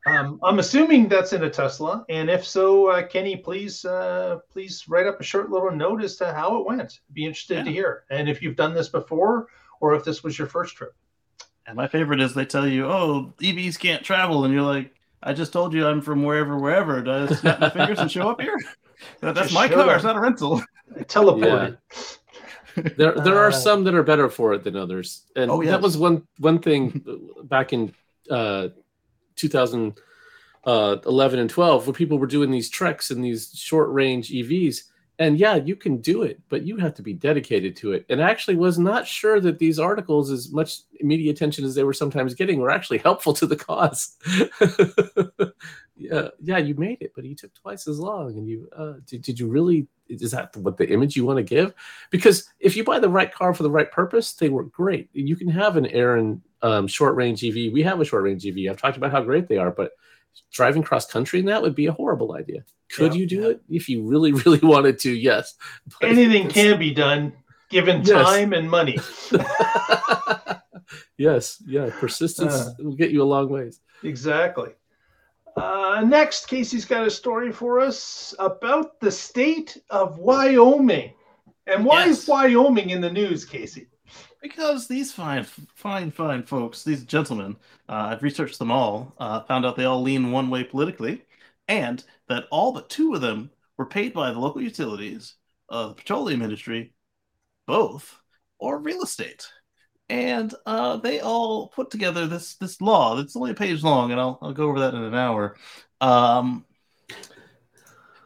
Um, 0.06 0.38
I'm 0.44 0.60
assuming 0.60 1.08
that's 1.08 1.32
in 1.32 1.42
a 1.42 1.50
Tesla, 1.50 2.04
and 2.08 2.30
if 2.30 2.46
so, 2.46 2.86
uh, 2.86 3.04
Kenny, 3.08 3.34
please 3.34 3.84
uh, 3.84 4.38
please 4.52 4.84
write 4.88 5.08
up 5.08 5.20
a 5.20 5.24
short 5.24 5.50
little 5.50 5.72
note 5.72 6.00
as 6.00 6.14
to 6.18 6.32
how 6.32 6.58
it 6.58 6.64
went. 6.66 7.00
Be 7.12 7.24
interested 7.26 7.64
to 7.64 7.72
hear, 7.72 8.04
and 8.08 8.28
if 8.28 8.40
you've 8.40 8.54
done 8.54 8.72
this 8.72 8.88
before, 8.88 9.48
or 9.80 9.96
if 9.96 10.04
this 10.04 10.22
was 10.22 10.38
your 10.38 10.46
first 10.46 10.76
trip. 10.76 10.94
And 11.66 11.76
my 11.76 11.88
favorite 11.88 12.20
is 12.20 12.34
they 12.34 12.44
tell 12.46 12.68
you, 12.68 12.86
"Oh, 12.86 13.34
EVs 13.40 13.80
can't 13.80 14.04
travel," 14.04 14.44
and 14.44 14.54
you're 14.54 14.62
like, 14.62 14.94
"I 15.24 15.32
just 15.32 15.52
told 15.52 15.74
you 15.74 15.84
I'm 15.84 16.00
from 16.00 16.22
wherever, 16.22 16.56
wherever. 16.56 17.02
Do 17.02 17.10
I 17.10 17.26
snap 17.26 17.58
my 17.58 17.70
fingers 17.70 17.98
and 17.98 18.08
show 18.10 18.30
up 18.30 18.40
here? 18.40 18.56
That- 19.20 19.34
That's 19.34 19.48
Just 19.48 19.54
my 19.54 19.68
car. 19.68 19.90
up. 19.90 19.96
It's 19.96 20.04
not 20.04 20.16
a 20.16 20.20
rental." 20.20 20.62
I 20.96 21.02
teleported. 21.02 21.78
There 22.96 23.12
there 23.12 23.38
are 23.38 23.48
Uh, 23.48 23.52
some 23.52 23.84
that 23.84 23.94
are 23.94 24.02
better 24.02 24.28
for 24.28 24.52
it 24.54 24.64
than 24.64 24.76
others. 24.76 25.22
And 25.34 25.50
Oh, 25.50 25.60
yes. 25.62 25.70
that 25.72 25.80
was 25.82 25.96
one 25.96 26.26
one 26.38 26.58
thing 26.58 27.02
back 27.44 27.72
in 27.72 27.94
uh 28.30 28.68
2011 29.36 31.38
and 31.38 31.50
12 31.50 31.86
where 31.86 31.94
people 31.94 32.18
were 32.18 32.26
doing 32.26 32.50
these 32.50 32.68
treks 32.70 33.10
and 33.10 33.24
these 33.24 33.52
short 33.54 33.90
range 33.90 34.30
EVs. 34.30 34.82
And 35.18 35.38
yeah, 35.38 35.54
you 35.54 35.76
can 35.76 35.96
do 36.02 36.22
it, 36.24 36.42
but 36.50 36.66
you 36.66 36.76
have 36.76 36.92
to 36.94 37.02
be 37.02 37.14
dedicated 37.14 37.74
to 37.76 37.92
it. 37.92 38.04
And 38.10 38.22
I 38.22 38.28
actually 38.30 38.56
was 38.56 38.78
not 38.78 39.06
sure 39.06 39.40
that 39.40 39.58
these 39.58 39.78
articles, 39.78 40.30
as 40.30 40.52
much 40.52 40.80
media 41.00 41.30
attention 41.30 41.64
as 41.64 41.74
they 41.74 41.84
were 41.84 41.94
sometimes 41.94 42.34
getting, 42.34 42.58
were 42.60 42.70
actually 42.70 42.98
helpful 42.98 43.32
to 43.34 43.46
the 43.46 43.56
cause. 43.56 44.14
yeah, 45.96 46.28
yeah, 46.42 46.58
you 46.58 46.74
made 46.74 47.00
it, 47.00 47.12
but 47.14 47.24
you 47.24 47.34
took 47.34 47.54
twice 47.54 47.88
as 47.88 47.98
long. 47.98 48.36
And 48.36 48.46
you 48.46 48.68
uh, 48.76 48.94
did, 49.06 49.22
did 49.22 49.40
you 49.40 49.48
really? 49.48 49.86
Is 50.08 50.30
that 50.32 50.56
what 50.56 50.76
the 50.76 50.88
image 50.88 51.16
you 51.16 51.24
want 51.24 51.38
to 51.38 51.42
give? 51.42 51.74
Because 52.10 52.48
if 52.60 52.76
you 52.76 52.84
buy 52.84 52.98
the 52.98 53.08
right 53.08 53.32
car 53.32 53.52
for 53.54 53.62
the 53.62 53.70
right 53.70 53.90
purpose, 53.90 54.32
they 54.32 54.48
work 54.48 54.70
great. 54.72 55.08
You 55.12 55.36
can 55.36 55.48
have 55.48 55.76
an 55.76 55.86
Aaron 55.86 56.42
um, 56.62 56.86
short 56.86 57.14
range 57.16 57.44
EV. 57.44 57.72
We 57.72 57.82
have 57.82 58.00
a 58.00 58.04
short 58.04 58.22
range 58.24 58.46
EV. 58.46 58.70
I've 58.70 58.76
talked 58.80 58.96
about 58.96 59.12
how 59.12 59.22
great 59.22 59.48
they 59.48 59.58
are, 59.58 59.70
but 59.70 59.92
driving 60.52 60.82
cross 60.82 61.06
country 61.06 61.40
in 61.40 61.46
that 61.46 61.62
would 61.62 61.74
be 61.74 61.86
a 61.86 61.92
horrible 61.92 62.32
idea. 62.34 62.64
Could 62.94 63.14
Yeah, 63.14 63.20
you 63.20 63.26
do 63.26 63.40
yeah. 63.42 63.48
it 63.48 63.62
if 63.68 63.88
you 63.88 64.02
really, 64.02 64.32
really 64.44 64.60
wanted 64.60 64.98
to? 65.00 65.10
Yes. 65.12 65.54
But 66.00 66.10
Anything 66.10 66.48
can 66.48 66.78
be 66.78 66.92
done 66.94 67.32
given 67.68 68.02
Yes. 68.04 68.24
time 68.24 68.52
and 68.52 68.70
money. 68.70 68.98
yes, 71.16 71.62
yeah. 71.66 71.90
Persistence 71.98 72.52
Uh. 72.54 72.72
will 72.78 72.94
get 72.94 73.10
you 73.10 73.22
a 73.22 73.24
long 73.24 73.48
ways. 73.48 73.80
Exactly. 74.02 74.70
Uh, 75.56 76.04
next, 76.06 76.48
Kacey's 76.48 76.84
got 76.84 77.06
a 77.06 77.10
story 77.10 77.50
for 77.50 77.80
us 77.80 78.34
about 78.38 79.00
the 79.00 79.10
state 79.10 79.78
of 79.90 80.18
Wyoming. 80.18 81.12
And 81.66 81.84
why 81.84 82.04
Yes. 82.04 82.22
is 82.22 82.28
Wyoming 82.28 82.90
in 82.90 83.00
the 83.00 83.10
news, 83.10 83.44
Kacey? 83.46 83.86
Because 84.42 84.86
these 84.86 85.12
fine, 85.12 85.44
fine, 85.74 86.10
fine 86.10 86.42
folks, 86.42 86.84
these 86.84 87.04
gentlemen, 87.04 87.56
uh, 87.88 88.10
I've 88.10 88.22
researched 88.22 88.58
them 88.58 88.70
all, 88.70 89.14
uh, 89.18 89.42
found 89.44 89.64
out 89.64 89.76
they 89.76 89.86
all 89.86 90.02
lean 90.02 90.30
one 90.30 90.50
way 90.50 90.62
politically, 90.62 91.24
and 91.68 92.04
that 92.28 92.44
all 92.50 92.72
but 92.72 92.88
two 92.88 93.14
of 93.14 93.20
them 93.20 93.50
were 93.76 93.86
paid 93.86 94.12
by 94.12 94.30
the 94.30 94.38
local 94.38 94.62
utilities, 94.62 95.34
uh, 95.70 95.88
the 95.88 95.94
petroleum 95.94 96.42
industry, 96.42 96.92
both, 97.66 98.20
or 98.58 98.78
real 98.78 99.02
estate. 99.02 99.48
And 100.08 100.54
uh, 100.64 100.98
they 100.98 101.20
all 101.20 101.68
put 101.68 101.90
together 101.90 102.26
this 102.26 102.54
this 102.54 102.80
law 102.80 103.16
that's 103.16 103.34
only 103.34 103.50
a 103.50 103.54
page 103.54 103.82
long, 103.82 104.12
and 104.12 104.20
I'll, 104.20 104.38
I'll 104.40 104.52
go 104.52 104.68
over 104.68 104.80
that 104.80 104.94
in 104.94 105.02
an 105.02 105.14
hour. 105.14 105.56
Um, 106.00 106.64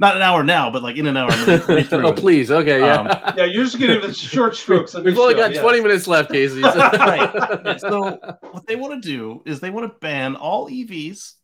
not 0.00 0.16
an 0.16 0.22
hour 0.22 0.42
now, 0.42 0.70
but 0.70 0.82
like 0.82 0.96
in 0.96 1.06
an 1.06 1.16
hour. 1.16 1.30
I'm 1.30 1.46
gonna 1.46 1.74
read 1.74 1.86
through 1.90 2.06
oh, 2.06 2.08
it. 2.08 2.16
please. 2.16 2.50
Okay, 2.50 2.80
yeah. 2.80 3.34
Yeah, 3.36 3.44
you're 3.44 3.64
just 3.64 3.78
going 3.78 3.92
to 3.92 4.00
give 4.00 4.08
the 4.08 4.14
short 4.14 4.56
strokes. 4.56 4.94
of 4.94 5.04
We've 5.04 5.16
only 5.18 5.34
show, 5.34 5.40
got 5.40 5.54
yeah. 5.54 5.60
20 5.62 5.80
minutes 5.82 6.06
left, 6.06 6.30
Kacey. 6.30 6.62
Right. 6.64 7.80
So 7.80 8.18
what 8.50 8.66
they 8.66 8.76
want 8.76 9.02
to 9.02 9.08
do 9.08 9.42
is 9.44 9.60
they 9.60 9.70
want 9.70 9.92
to 9.92 9.98
ban 10.00 10.36
all 10.36 10.70
EVs 10.70 11.34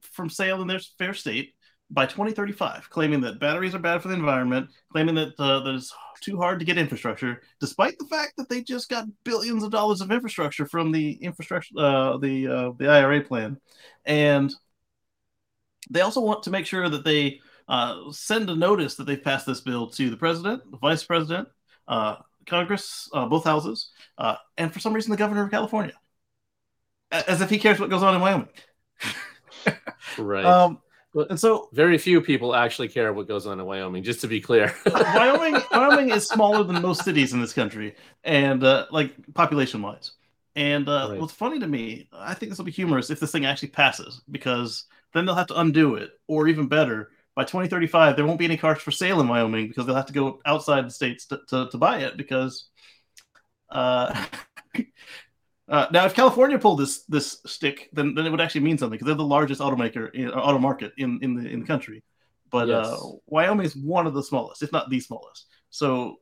from 0.00 0.30
sale 0.30 0.62
in 0.62 0.68
their 0.68 0.80
fair 0.98 1.12
state 1.12 1.52
by 1.90 2.04
2035, 2.04 2.90
claiming 2.90 3.20
that 3.22 3.40
batteries 3.40 3.74
are 3.74 3.78
bad 3.78 4.02
for 4.02 4.08
the 4.08 4.14
environment, 4.14 4.68
claiming 4.92 5.14
that 5.14 5.34
uh, 5.38 5.60
that 5.60 5.74
it's 5.74 5.94
too 6.20 6.36
hard 6.36 6.58
to 6.58 6.64
get 6.64 6.76
infrastructure, 6.76 7.40
despite 7.60 7.98
the 7.98 8.06
fact 8.06 8.34
that 8.36 8.48
they 8.48 8.62
just 8.62 8.88
got 8.88 9.06
billions 9.24 9.62
of 9.62 9.70
dollars 9.70 10.00
of 10.00 10.10
infrastructure 10.10 10.66
from 10.66 10.92
the 10.92 11.12
infrastructure, 11.12 11.78
uh, 11.78 12.18
the 12.18 12.46
uh, 12.46 12.70
the 12.78 12.88
IRA 12.88 13.22
plan, 13.22 13.58
and 14.04 14.54
they 15.90 16.02
also 16.02 16.20
want 16.20 16.42
to 16.42 16.50
make 16.50 16.66
sure 16.66 16.88
that 16.88 17.04
they 17.04 17.40
uh, 17.68 18.10
send 18.10 18.50
a 18.50 18.56
notice 18.56 18.96
that 18.96 19.04
they've 19.04 19.22
passed 19.22 19.46
this 19.46 19.60
bill 19.60 19.88
to 19.90 20.10
the 20.10 20.16
president, 20.16 20.70
the 20.70 20.78
vice 20.78 21.04
president, 21.04 21.48
uh, 21.86 22.16
Congress, 22.46 23.08
uh, 23.14 23.26
both 23.26 23.44
houses, 23.44 23.90
uh, 24.18 24.36
and 24.56 24.72
for 24.72 24.80
some 24.80 24.92
reason 24.92 25.10
the 25.10 25.16
governor 25.16 25.44
of 25.44 25.50
California, 25.50 25.94
as 27.10 27.40
if 27.40 27.48
he 27.48 27.58
cares 27.58 27.80
what 27.80 27.90
goes 27.90 28.02
on 28.02 28.14
in 28.14 28.20
Wyoming. 28.20 28.48
right. 30.18 30.44
Um, 30.44 30.80
But- 31.14 31.30
and 31.30 31.40
so 31.40 31.68
Very 31.72 31.98
few 31.98 32.20
people 32.20 32.54
actually 32.54 32.88
care 32.88 33.12
what 33.12 33.28
goes 33.28 33.46
on 33.46 33.58
in 33.58 33.66
Wyoming, 33.66 34.02
just 34.02 34.20
to 34.20 34.28
be 34.28 34.40
clear. 34.40 34.74
Wyoming, 34.86 35.60
Wyoming 35.72 36.10
is 36.10 36.28
smaller 36.28 36.62
than 36.64 36.82
most 36.82 37.04
cities 37.04 37.32
in 37.32 37.40
this 37.40 37.52
country, 37.52 37.96
and 38.24 38.62
uh, 38.62 38.86
like 38.90 39.14
population 39.34 39.80
wise. 39.82 40.12
And 40.54 40.88
uh, 40.88 41.08
Right. 41.10 41.20
what's 41.20 41.32
funny 41.32 41.58
to 41.60 41.66
me, 41.66 42.08
I 42.12 42.34
think 42.34 42.50
this 42.50 42.58
will 42.58 42.64
be 42.66 42.72
humorous 42.72 43.10
if 43.10 43.20
this 43.20 43.32
thing 43.32 43.46
actually 43.46 43.68
passes, 43.68 44.22
because 44.30 44.84
then 45.14 45.24
they'll 45.24 45.34
have 45.34 45.46
to 45.48 45.60
undo 45.60 45.94
it, 45.94 46.10
or 46.26 46.48
even 46.48 46.66
better, 46.68 47.10
by 47.34 47.44
2035 47.44 48.16
there 48.16 48.26
won't 48.26 48.38
be 48.38 48.44
any 48.44 48.56
cars 48.56 48.80
for 48.82 48.90
sale 48.90 49.20
in 49.20 49.28
Wyoming 49.28 49.68
because 49.68 49.86
they'll 49.86 49.94
have 49.94 50.06
to 50.06 50.12
go 50.12 50.40
outside 50.44 50.84
the 50.84 50.90
states 50.90 51.26
to, 51.26 51.40
to, 51.48 51.68
to 51.70 51.78
buy 51.78 52.00
it 52.00 52.16
because. 52.16 52.68
Uh, 53.70 54.24
Uh, 55.68 55.86
now, 55.92 56.06
if 56.06 56.14
California 56.14 56.58
pulled 56.58 56.80
this 56.80 57.04
this 57.04 57.40
stick, 57.46 57.90
then, 57.92 58.14
then 58.14 58.24
it 58.26 58.30
would 58.30 58.40
actually 58.40 58.62
mean 58.62 58.78
something 58.78 58.94
because 58.96 59.06
they're 59.06 59.14
the 59.14 59.24
largest 59.24 59.60
automaker 59.60 60.12
in, 60.14 60.28
uh, 60.28 60.32
auto 60.32 60.58
market 60.58 60.92
in, 60.96 61.18
in 61.22 61.34
the 61.34 61.48
in 61.48 61.60
the 61.60 61.66
country. 61.66 62.02
But 62.50 62.70
uh, 62.70 62.96
Wyoming 63.26 63.66
is 63.66 63.76
one 63.76 64.06
of 64.06 64.14
the 64.14 64.22
smallest, 64.22 64.62
if 64.62 64.72
not 64.72 64.88
the 64.88 65.00
smallest. 65.00 65.46
So 65.70 66.16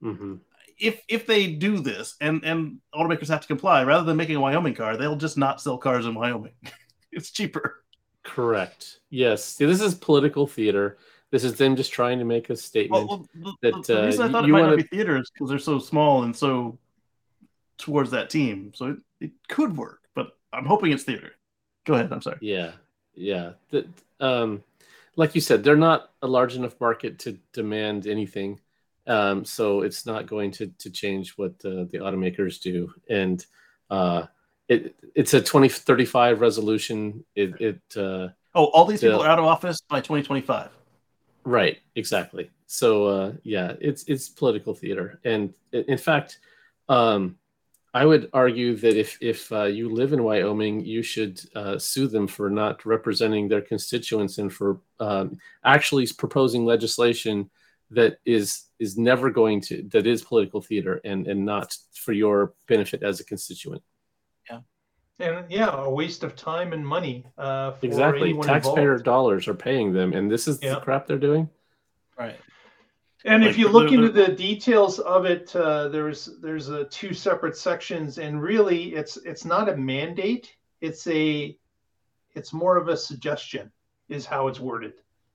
hmm 0.00 0.36
if 0.80 1.02
if 1.08 1.26
they 1.26 1.52
do 1.52 1.80
this 1.80 2.14
and 2.20 2.44
and 2.44 2.78
automakers 2.94 3.28
have 3.28 3.40
to 3.40 3.48
comply, 3.48 3.82
rather 3.82 4.04
than 4.04 4.16
making 4.16 4.36
a 4.36 4.40
Wyoming 4.40 4.74
car, 4.74 4.96
they'll 4.96 5.16
just 5.16 5.36
not 5.36 5.60
sell 5.60 5.76
cars 5.76 6.06
in 6.06 6.14
Wyoming. 6.14 6.52
it's 7.12 7.30
cheaper. 7.30 7.84
Correct. 8.22 9.00
Yes. 9.10 9.44
See, 9.44 9.66
this 9.66 9.80
is 9.80 9.94
political 9.94 10.46
theater. 10.46 10.98
This 11.30 11.44
is 11.44 11.54
them 11.56 11.76
just 11.76 11.92
trying 11.92 12.18
to 12.20 12.24
make 12.24 12.48
a 12.48 12.56
statement. 12.56 13.08
Well, 13.08 13.26
well, 13.34 13.56
the, 13.62 13.70
that, 13.72 13.86
the- 13.86 13.92
the 13.94 14.02
uh, 14.02 14.06
reason 14.06 14.28
I 14.28 14.32
thought 14.32 14.44
it 14.44 14.48
might 14.48 14.60
wanna- 14.60 14.76
not 14.76 14.76
be 14.76 14.96
theaters 14.96 15.30
because 15.34 15.50
they're 15.50 15.58
so 15.58 15.78
small 15.78 16.22
and 16.22 16.34
so 16.34 16.78
towards 17.78 18.10
that 18.10 18.30
team, 18.30 18.72
so 18.74 18.86
it, 18.86 18.96
it 19.20 19.30
could 19.48 19.76
work. 19.76 20.00
But 20.14 20.28
I'm 20.52 20.66
hoping 20.66 20.92
it's 20.92 21.04
theater. 21.04 21.32
Go 21.86 21.94
ahead. 21.94 22.12
I'm 22.12 22.22
sorry. 22.22 22.38
Yeah, 22.40 22.72
yeah. 23.14 23.52
The, 23.70 23.88
um, 24.20 24.62
like 25.16 25.34
you 25.34 25.40
said, 25.40 25.64
they're 25.64 25.76
not 25.76 26.10
a 26.22 26.26
large 26.26 26.54
enough 26.56 26.78
market 26.80 27.18
to 27.20 27.38
demand 27.52 28.06
anything, 28.06 28.60
um, 29.06 29.44
so 29.44 29.82
it's 29.82 30.06
not 30.06 30.26
going 30.26 30.50
to 30.52 30.66
to 30.78 30.90
change 30.90 31.32
what 31.36 31.52
uh, 31.64 31.84
the 31.90 32.00
automakers 32.02 32.60
do. 32.60 32.92
And 33.08 33.44
uh, 33.90 34.26
it 34.68 34.94
it's 35.14 35.34
a 35.34 35.40
2035 35.40 36.40
resolution. 36.40 37.24
It, 37.34 37.60
it 37.60 37.82
uh, 37.96 38.28
Oh, 38.54 38.66
all 38.66 38.84
these 38.86 39.00
people 39.00 39.20
are 39.22 39.28
out 39.28 39.38
of 39.38 39.44
office 39.44 39.80
by 39.88 40.00
2025. 40.00 40.70
right, 41.44 41.78
exactly. 41.94 42.50
So 42.66 43.06
uh, 43.06 43.32
yeah, 43.42 43.74
it's 43.80 44.04
it's 44.04 44.28
political 44.28 44.74
theater, 44.74 45.20
and 45.24 45.54
in 45.72 45.98
fact, 45.98 46.38
um, 46.88 47.36
I 47.94 48.04
would 48.04 48.28
argue 48.32 48.76
that 48.76 48.96
if 48.96 49.16
if 49.20 49.50
uh, 49.50 49.64
you 49.64 49.88
live 49.88 50.12
in 50.12 50.22
Wyoming, 50.22 50.84
you 50.84 51.02
should 51.02 51.40
uh, 51.54 51.78
sue 51.78 52.06
them 52.06 52.26
for 52.26 52.50
not 52.50 52.84
representing 52.84 53.48
their 53.48 53.62
constituents 53.62 54.38
and 54.38 54.52
for 54.52 54.80
um, 55.00 55.38
actually 55.64 56.06
proposing 56.18 56.64
legislation 56.64 57.50
that 57.90 58.18
is 58.26 58.64
is 58.78 58.98
never 58.98 59.30
going 59.30 59.60
to 59.62 59.82
that 59.90 60.06
is 60.06 60.22
political 60.22 60.60
theater 60.60 61.00
and 61.04 61.26
and 61.26 61.44
not 61.44 61.74
for 61.94 62.12
your 62.12 62.52
benefit 62.66 63.02
as 63.02 63.20
a 63.20 63.24
constituent. 63.24 63.82
Yeah, 64.50 64.60
and 65.18 65.50
yeah, 65.50 65.74
a 65.74 65.90
waste 65.90 66.22
of 66.22 66.36
time 66.36 66.72
and 66.74 66.86
money. 66.86 67.24
Uh, 67.38 67.72
for 67.72 67.86
exactly. 67.86 68.34
Taxpayer 68.34 68.92
involved. 68.92 69.04
dollars 69.04 69.48
are 69.48 69.54
paying 69.54 69.92
them, 69.92 70.12
and 70.12 70.30
this 70.30 70.46
is 70.46 70.58
Yeah. 70.62 70.74
the 70.74 70.80
crap 70.80 71.06
they're 71.06 71.18
doing. 71.18 71.48
Right. 72.18 72.36
And 73.24 73.42
Like, 73.42 73.50
if 73.50 73.58
you 73.58 73.68
look 73.68 73.90
into 73.90 74.10
the 74.10 74.28
details 74.28 75.00
of 75.00 75.24
it, 75.24 75.54
uh, 75.56 75.88
there's 75.88 76.26
there's 76.40 76.70
uh, 76.70 76.84
two 76.88 77.12
separate 77.12 77.56
sections, 77.56 78.18
and 78.18 78.40
really, 78.40 78.94
it's 78.94 79.16
it's 79.18 79.44
not 79.44 79.68
a 79.68 79.76
mandate. 79.76 80.54
It's 80.80 81.06
a 81.08 81.58
it's 82.34 82.52
more 82.52 82.76
of 82.76 82.88
a 82.88 82.96
suggestion, 82.96 83.72
is 84.08 84.24
how 84.24 84.46
it's 84.46 84.60
worded. 84.60 84.92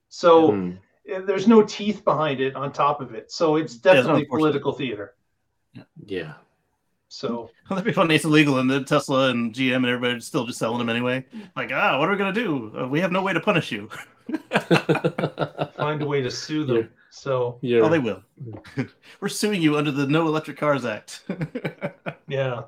So 0.08 0.72
uh, 1.12 1.20
there's 1.26 1.46
no 1.46 1.62
teeth 1.62 2.04
behind 2.04 2.40
it 2.40 2.56
on 2.56 2.72
top 2.72 3.02
of 3.02 3.14
it. 3.14 3.30
So 3.30 3.56
it's 3.56 3.74
it's 3.74 3.82
definitely 3.82 4.22
unfortunate. 4.22 4.38
political 4.38 4.72
theater. 4.72 5.14
Yeah. 6.06 6.34
So 7.08 7.50
That'd 7.68 7.84
be 7.84 7.92
funny. 7.92 8.14
It's 8.14 8.24
illegal, 8.24 8.58
and 8.58 8.70
then 8.70 8.86
Tesla 8.86 9.28
and 9.28 9.54
GM 9.54 9.76
and 9.76 9.86
everybody's 9.86 10.26
still 10.26 10.46
just 10.46 10.58
selling 10.58 10.78
them 10.78 10.88
anyway. 10.88 11.24
Like, 11.54 11.70
ah, 11.72 11.98
what 11.98 12.08
are 12.08 12.12
we 12.12 12.18
gonna 12.18 12.32
do? 12.32 12.72
Uh, 12.78 12.88
we 12.88 13.00
have 13.00 13.12
no 13.12 13.22
way 13.22 13.34
to 13.34 13.40
punish 13.40 13.70
you. 13.70 13.90
find 15.76 16.00
a 16.00 16.06
way 16.06 16.22
to 16.22 16.30
sue 16.30 16.64
them. 16.64 16.90
Yeah. 17.14 17.20
So 17.22 17.58
You're- 17.62 17.86
Oh, 17.86 17.88
they 17.88 17.98
will. 17.98 18.22
We're 19.20 19.28
suing 19.28 19.62
you 19.62 19.76
under 19.76 19.90
the 19.90 20.06
No 20.06 20.26
Electric 20.26 20.56
Cars 20.58 20.84
Act. 20.84 21.22
Yeah. 22.26 22.62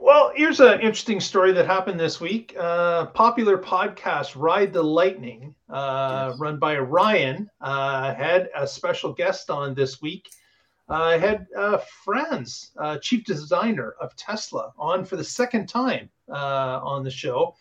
Well, 0.00 0.32
here's 0.34 0.60
an 0.60 0.80
interesting 0.80 1.18
story 1.20 1.52
that 1.52 1.64
happened 1.64 1.98
this 1.98 2.20
week. 2.20 2.54
Uh, 2.58 3.06
popular 3.06 3.56
podcast 3.56 4.34
Ride 4.36 4.70
the 4.72 4.82
Lightning, 4.82 5.54
uh, 5.70 6.28
Yes. 6.30 6.40
run 6.40 6.58
by 6.58 6.76
Ryan, 6.76 7.48
uh, 7.62 8.12
had 8.14 8.50
a 8.54 8.66
special 8.66 9.12
guest 9.14 9.48
on 9.48 9.74
this 9.74 10.02
week. 10.02 10.28
Uh, 10.88 11.18
had 11.18 11.46
uh, 11.56 11.78
Franz, 12.04 12.72
uh, 12.78 12.98
chief 12.98 13.24
designer 13.24 13.94
of 14.00 14.14
Tesla, 14.16 14.72
on 14.76 15.04
for 15.06 15.16
the 15.16 15.24
second 15.24 15.68
time 15.68 16.10
uh, 16.28 16.80
on 16.82 17.02
the 17.04 17.10
show. 17.10 17.54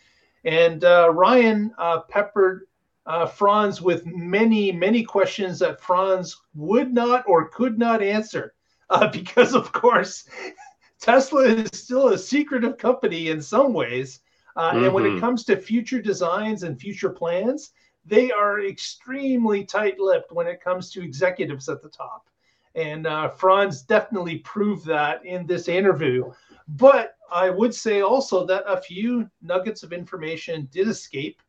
And 0.44 0.84
uh, 0.84 1.12
Ryan 1.14 1.72
uh, 1.78 2.02
peppered 2.10 2.64
uh, 3.06 3.26
Franz 3.26 3.82
with 3.82 4.06
many, 4.06 4.72
many 4.72 5.04
questions 5.04 5.60
that 5.60 5.82
Franz 5.82 6.39
would 6.54 6.93
not 6.93 7.24
or 7.28 7.49
could 7.49 7.78
not 7.78 8.02
answer. 8.02 8.54
Uh, 8.89 9.08
because, 9.12 9.56
of 9.56 9.72
course, 9.72 10.28
Tesla 10.99 11.43
is 11.43 11.70
still 11.74 12.10
a 12.10 12.18
secretive 12.18 12.78
company 12.78 13.30
in 13.30 13.41
some 13.41 13.74
ways. 13.74 14.20
Uh, 14.56 14.74
And 14.76 14.93
when 14.93 15.06
it 15.06 15.16
Mhm. 15.16 15.20
comes 15.20 15.43
to 15.45 15.56
future 15.56 16.02
designs 16.02 16.64
and 16.64 16.80
future 16.80 17.10
plans, 17.10 17.72
they 18.06 18.32
are 18.32 18.62
extremely 18.62 19.64
tight 19.64 19.99
lipped 19.99 20.32
when 20.32 20.47
it 20.47 20.62
comes 20.62 20.91
to 20.91 21.04
executives 21.04 21.70
at 21.70 21.82
the 21.82 21.89
top. 21.89 22.28
And 22.76 23.08
uh, 23.08 23.30
Franz 23.30 23.82
definitely 23.84 24.39
proved 24.39 24.86
that 24.86 25.26
in 25.26 25.45
this 25.45 25.68
interview. 25.68 26.32
But 26.68 27.16
I 27.32 27.49
would 27.49 27.74
say 27.74 28.02
also 28.02 28.45
that 28.45 28.64
a 28.68 28.82
few 28.82 29.30
nuggets 29.41 29.84
of 29.84 29.93
information 29.93 30.68
did 30.72 30.88
escape 30.88 31.41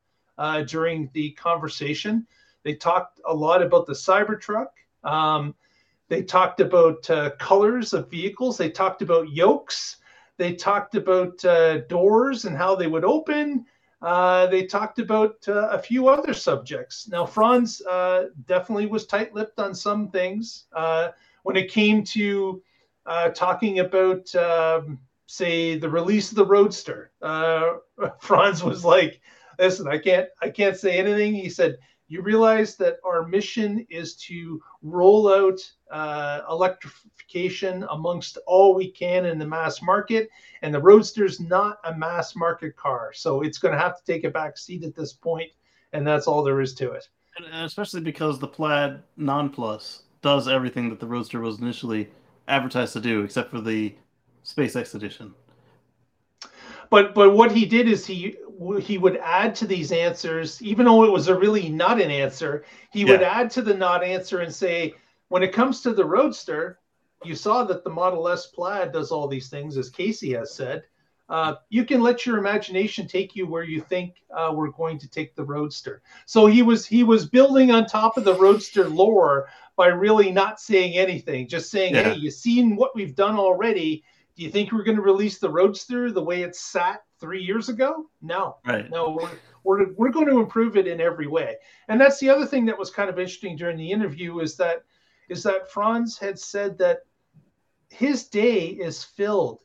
uh, 0.42 0.62
during 0.62 1.08
the 1.12 1.30
conversation. 1.32 2.26
They 2.64 2.74
talked 2.74 3.20
a 3.24 3.32
lot 3.32 3.62
about 3.62 3.86
the 3.86 3.92
Cybertruck. 3.92 4.70
Um, 5.04 5.54
they 6.08 6.24
talked 6.24 6.58
about 6.60 7.08
uh, 7.08 7.30
colors 7.38 7.92
of 7.92 8.10
vehicles. 8.10 8.58
They 8.58 8.68
talked 8.68 9.02
about 9.02 9.30
yokes. 9.30 9.98
They 10.38 10.54
talked 10.54 10.96
about 10.96 11.44
uh, 11.44 11.82
doors 11.82 12.44
and 12.44 12.56
how 12.56 12.74
they 12.74 12.88
would 12.88 13.04
open. 13.04 13.66
Uh, 14.02 14.48
they 14.48 14.66
talked 14.66 14.98
about 14.98 15.36
uh, 15.46 15.68
a 15.68 15.78
few 15.78 16.08
other 16.08 16.34
subjects. 16.34 17.06
Now, 17.06 17.24
Franz 17.24 17.80
uh, 17.82 18.30
definitely 18.46 18.86
was 18.86 19.06
tight 19.06 19.32
lipped 19.32 19.60
on 19.60 19.76
some 19.76 20.10
things. 20.10 20.64
Uh, 20.72 21.10
when 21.44 21.54
it 21.54 21.70
came 21.70 22.02
to 22.04 22.60
talking 23.32 23.78
about, 23.78 24.34
um, 24.34 24.98
say, 25.26 25.78
the 25.78 25.88
release 25.88 26.32
of 26.32 26.36
the 26.36 26.46
Roadster, 26.46 27.12
Franz 28.20 28.64
was 28.64 28.84
like, 28.84 29.20
"Listen, 29.58 29.88
I 29.88 29.98
can't, 29.98 30.28
I 30.40 30.50
can't 30.50 30.76
say 30.76 30.98
anything." 30.98 31.34
He 31.34 31.48
said, 31.48 31.78
"You 32.08 32.22
realize 32.22 32.76
that 32.76 32.98
our 33.04 33.26
mission 33.26 33.86
is 33.90 34.16
to 34.16 34.60
roll 34.82 35.32
out 35.32 35.60
uh, 35.90 36.42
electrification 36.50 37.86
amongst 37.90 38.38
all 38.46 38.74
we 38.74 38.90
can 38.90 39.26
in 39.26 39.38
the 39.38 39.46
mass 39.46 39.82
market, 39.82 40.28
and 40.62 40.74
the 40.74 40.80
Roadster's 40.80 41.40
not 41.40 41.78
a 41.84 41.94
mass 41.96 42.36
market 42.36 42.76
car, 42.76 43.12
so 43.14 43.42
it's 43.42 43.58
going 43.58 43.72
to 43.72 43.80
have 43.80 43.98
to 43.98 44.04
take 44.04 44.24
a 44.24 44.30
back 44.30 44.58
seat 44.58 44.84
at 44.84 44.94
this 44.94 45.12
point, 45.12 45.50
and 45.92 46.06
that's 46.06 46.26
all 46.26 46.42
there 46.42 46.60
is 46.60 46.74
to 46.74 46.92
it." 46.92 47.08
And 47.36 47.64
especially 47.64 48.02
because 48.02 48.38
the 48.38 48.48
Plaid 48.48 49.02
Non 49.16 49.48
Plus 49.50 50.02
does 50.20 50.48
everything 50.48 50.88
that 50.90 51.00
the 51.00 51.06
Roadster 51.06 51.40
was 51.40 51.60
initially 51.60 52.08
advertised 52.48 52.92
to 52.92 53.00
do, 53.00 53.22
except 53.22 53.50
for 53.50 53.60
the 53.60 53.94
SpaceX 54.44 54.94
edition. 54.94 55.34
but 56.90 57.14
but 57.14 57.34
what 57.34 57.52
he 57.52 57.64
did 57.64 57.88
is 57.88 58.04
he 58.06 58.36
he 58.80 58.98
would 58.98 59.16
add 59.18 59.54
to 59.54 59.66
these 59.66 59.92
answers 59.92 60.60
even 60.62 60.86
though 60.86 61.04
it 61.04 61.12
was 61.12 61.28
a 61.28 61.34
really 61.38 61.68
not 61.68 62.00
an 62.00 62.10
answer 62.10 62.64
he 62.90 63.04
would 63.04 63.22
add 63.22 63.50
to 63.50 63.62
the 63.62 63.74
not 63.74 64.02
answer 64.04 64.40
and 64.40 64.54
say 64.54 64.94
when 65.28 65.42
it 65.42 65.52
comes 65.52 65.80
to 65.80 65.92
the 65.92 66.04
roadster 66.04 66.78
you 67.24 67.34
saw 67.34 67.64
that 67.64 67.84
the 67.84 67.90
model 67.90 68.28
s 68.28 68.46
plaid 68.46 68.92
does 68.92 69.10
all 69.10 69.28
these 69.28 69.48
things 69.48 69.76
as 69.76 69.90
kacey 69.90 70.36
has 70.38 70.54
said. 70.54 70.82
Uh, 71.28 71.54
you 71.70 71.84
can 71.84 72.02
let 72.02 72.26
your 72.26 72.36
imagination 72.36 73.06
take 73.06 73.34
you 73.34 73.46
where 73.46 73.62
you 73.62 73.80
think 73.80 74.16
uh, 74.36 74.52
we're 74.54 74.68
going 74.68 74.98
to 74.98 75.08
take 75.08 75.34
the 75.34 75.44
roadster. 75.44 76.02
So 76.26 76.46
he 76.46 76.60
was 76.62 76.84
he 76.84 77.04
was 77.04 77.26
building 77.26 77.70
on 77.70 77.86
top 77.86 78.18
of 78.18 78.24
the 78.24 78.34
roadster 78.34 78.88
lore 78.88 79.48
by 79.76 79.86
really 79.86 80.30
not 80.30 80.60
saying 80.60 80.94
anything 80.94 81.48
just 81.48 81.70
saying 81.70 81.94
Yeah. 81.94 82.12
hey 82.12 82.16
you've 82.16 82.34
seen 82.34 82.76
what 82.76 82.94
we've 82.94 83.14
done 83.14 83.36
already? 83.36 84.04
Do 84.36 84.42
you 84.42 84.50
think 84.50 84.72
we're 84.72 84.82
going 84.82 84.96
to 84.96 85.02
release 85.02 85.38
the 85.38 85.50
Roadster 85.50 86.10
the 86.10 86.22
way 86.22 86.42
it's 86.42 86.60
sat 86.60 87.02
three 87.22 87.42
years 87.42 87.70
ago? 87.70 88.10
No, 88.20 88.56
Right. 88.66 88.90
no, 88.90 89.10
we're, 89.10 89.38
we're, 89.64 89.92
we're 89.94 90.10
going 90.10 90.26
to 90.26 90.40
improve 90.40 90.76
it 90.76 90.88
in 90.88 91.00
every 91.00 91.28
way. 91.28 91.56
And 91.88 91.98
that's 91.98 92.18
the 92.18 92.28
other 92.28 92.44
thing 92.44 92.66
that 92.66 92.78
was 92.78 92.90
kind 92.90 93.08
of 93.08 93.18
interesting 93.18 93.56
during 93.56 93.78
the 93.78 93.90
interview 93.90 94.40
is 94.40 94.56
that 94.56 94.84
is 95.28 95.42
that 95.44 95.70
Franz 95.70 96.18
had 96.18 96.38
said 96.38 96.76
that 96.78 97.06
his 97.88 98.28
day 98.28 98.66
is 98.66 99.04
filled 99.04 99.60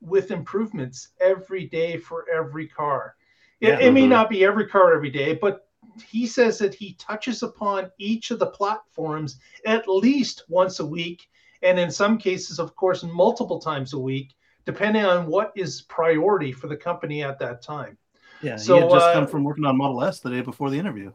with 0.00 0.30
improvements 0.30 1.08
every 1.20 1.66
day 1.66 1.98
for 1.98 2.24
every 2.32 2.68
car. 2.68 3.16
It, 3.60 3.68
Yeah. 3.68 3.80
it 3.80 3.92
may 3.92 4.06
Mhm. 4.06 4.10
not 4.10 4.30
be 4.30 4.44
every 4.44 4.68
car 4.68 4.94
every 4.94 5.10
day, 5.10 5.34
but 5.34 5.68
he 6.08 6.26
says 6.26 6.56
that 6.58 6.72
he 6.72 6.94
touches 6.94 7.42
upon 7.42 7.90
each 7.98 8.30
of 8.30 8.38
the 8.38 8.46
platforms 8.46 9.40
at 9.66 9.88
least 9.88 10.44
once 10.48 10.78
a 10.78 10.86
week 10.86 11.28
and 11.62 11.78
in 11.78 11.90
some 11.90 12.16
cases, 12.16 12.58
of 12.58 12.74
course, 12.74 13.02
multiple 13.02 13.58
times 13.60 13.92
a 13.92 13.98
week, 13.98 14.34
depending 14.64 15.04
on 15.04 15.26
what 15.26 15.52
is 15.56 15.82
priority 15.82 16.52
for 16.52 16.66
the 16.68 16.76
company 16.76 17.22
at 17.22 17.38
that 17.38 17.62
time. 17.62 17.96
Yeah. 18.42 18.56
So, 18.56 18.74
he 18.74 18.80
had 18.80 18.90
just 18.90 19.06
uh, 19.06 19.12
come 19.12 19.26
from 19.26 19.44
working 19.44 19.64
on 19.64 19.76
Model 19.76 20.02
S 20.02 20.20
the 20.20 20.30
day 20.30 20.40
before 20.40 20.70
the 20.70 20.78
interview. 20.78 21.12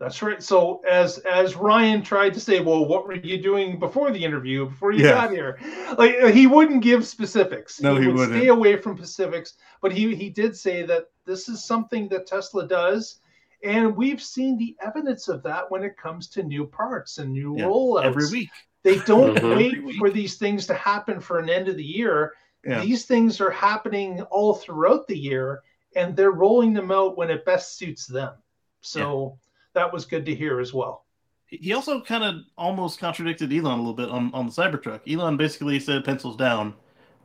That's 0.00 0.22
right. 0.22 0.40
So 0.40 0.80
as 0.88 1.18
as 1.18 1.56
Ryan 1.56 2.02
tried 2.02 2.32
to 2.34 2.40
say, 2.40 2.60
well, 2.60 2.86
what 2.86 3.08
were 3.08 3.14
you 3.16 3.42
doing 3.42 3.80
before 3.80 4.12
the 4.12 4.24
interview, 4.24 4.66
before 4.66 4.92
you 4.92 5.04
Yeah. 5.04 5.10
got 5.14 5.32
here? 5.32 5.58
Like 5.98 6.32
he 6.32 6.46
wouldn't 6.46 6.82
give 6.84 7.04
specifics. 7.04 7.80
No, 7.80 7.96
he 7.96 8.06
would 8.06 8.14
wouldn't. 8.14 8.38
stay 8.38 8.46
away 8.46 8.76
from 8.76 8.96
specifics. 8.96 9.54
But 9.82 9.90
he 9.90 10.14
he 10.14 10.30
did 10.30 10.56
say 10.56 10.84
that 10.84 11.06
this 11.24 11.48
is 11.48 11.64
something 11.64 12.08
that 12.10 12.28
Tesla 12.28 12.68
does, 12.68 13.18
and 13.64 13.96
we've 13.96 14.22
seen 14.22 14.56
the 14.56 14.76
evidence 14.80 15.26
of 15.26 15.42
that 15.42 15.68
when 15.68 15.82
it 15.82 15.96
comes 15.96 16.28
to 16.28 16.44
new 16.44 16.64
parts 16.64 17.18
and 17.18 17.32
new 17.32 17.58
Yeah, 17.58 17.64
rollouts. 17.64 18.04
Every 18.04 18.26
week. 18.30 18.50
They 18.84 18.98
don't 19.00 19.34
Mhm. 19.36 19.56
Wait 19.56 19.96
for 19.98 20.10
these 20.10 20.36
things 20.36 20.64
to 20.68 20.74
happen 20.74 21.18
for 21.18 21.40
an 21.40 21.50
end 21.50 21.66
of 21.66 21.76
the 21.76 21.82
year. 21.84 22.34
Yeah. 22.68 22.80
These 22.82 23.06
things 23.06 23.40
are 23.40 23.50
happening 23.50 24.20
all 24.30 24.54
throughout 24.54 25.06
the 25.08 25.16
year, 25.18 25.62
and 25.96 26.14
they're 26.14 26.32
rolling 26.32 26.72
them 26.74 26.90
out 26.90 27.16
when 27.16 27.30
it 27.30 27.44
best 27.44 27.78
suits 27.78 28.06
them. 28.06 28.34
So 28.82 29.38
that 29.74 29.92
was 29.92 30.04
good 30.04 30.26
to 30.26 30.34
hear 30.34 30.60
as 30.60 30.74
well. 30.74 31.06
He 31.46 31.72
also 31.72 32.02
kind 32.02 32.22
of 32.24 32.34
almost 32.58 33.00
contradicted 33.00 33.50
Elon 33.52 33.78
a 33.78 33.82
little 33.82 33.94
bit 33.94 34.10
on, 34.10 34.30
on 34.34 34.46
the 34.46 34.52
Cybertruck. 34.52 35.00
Elon 35.10 35.36
basically 35.38 35.80
said 35.80 36.04
pencils 36.04 36.36
down, 36.36 36.74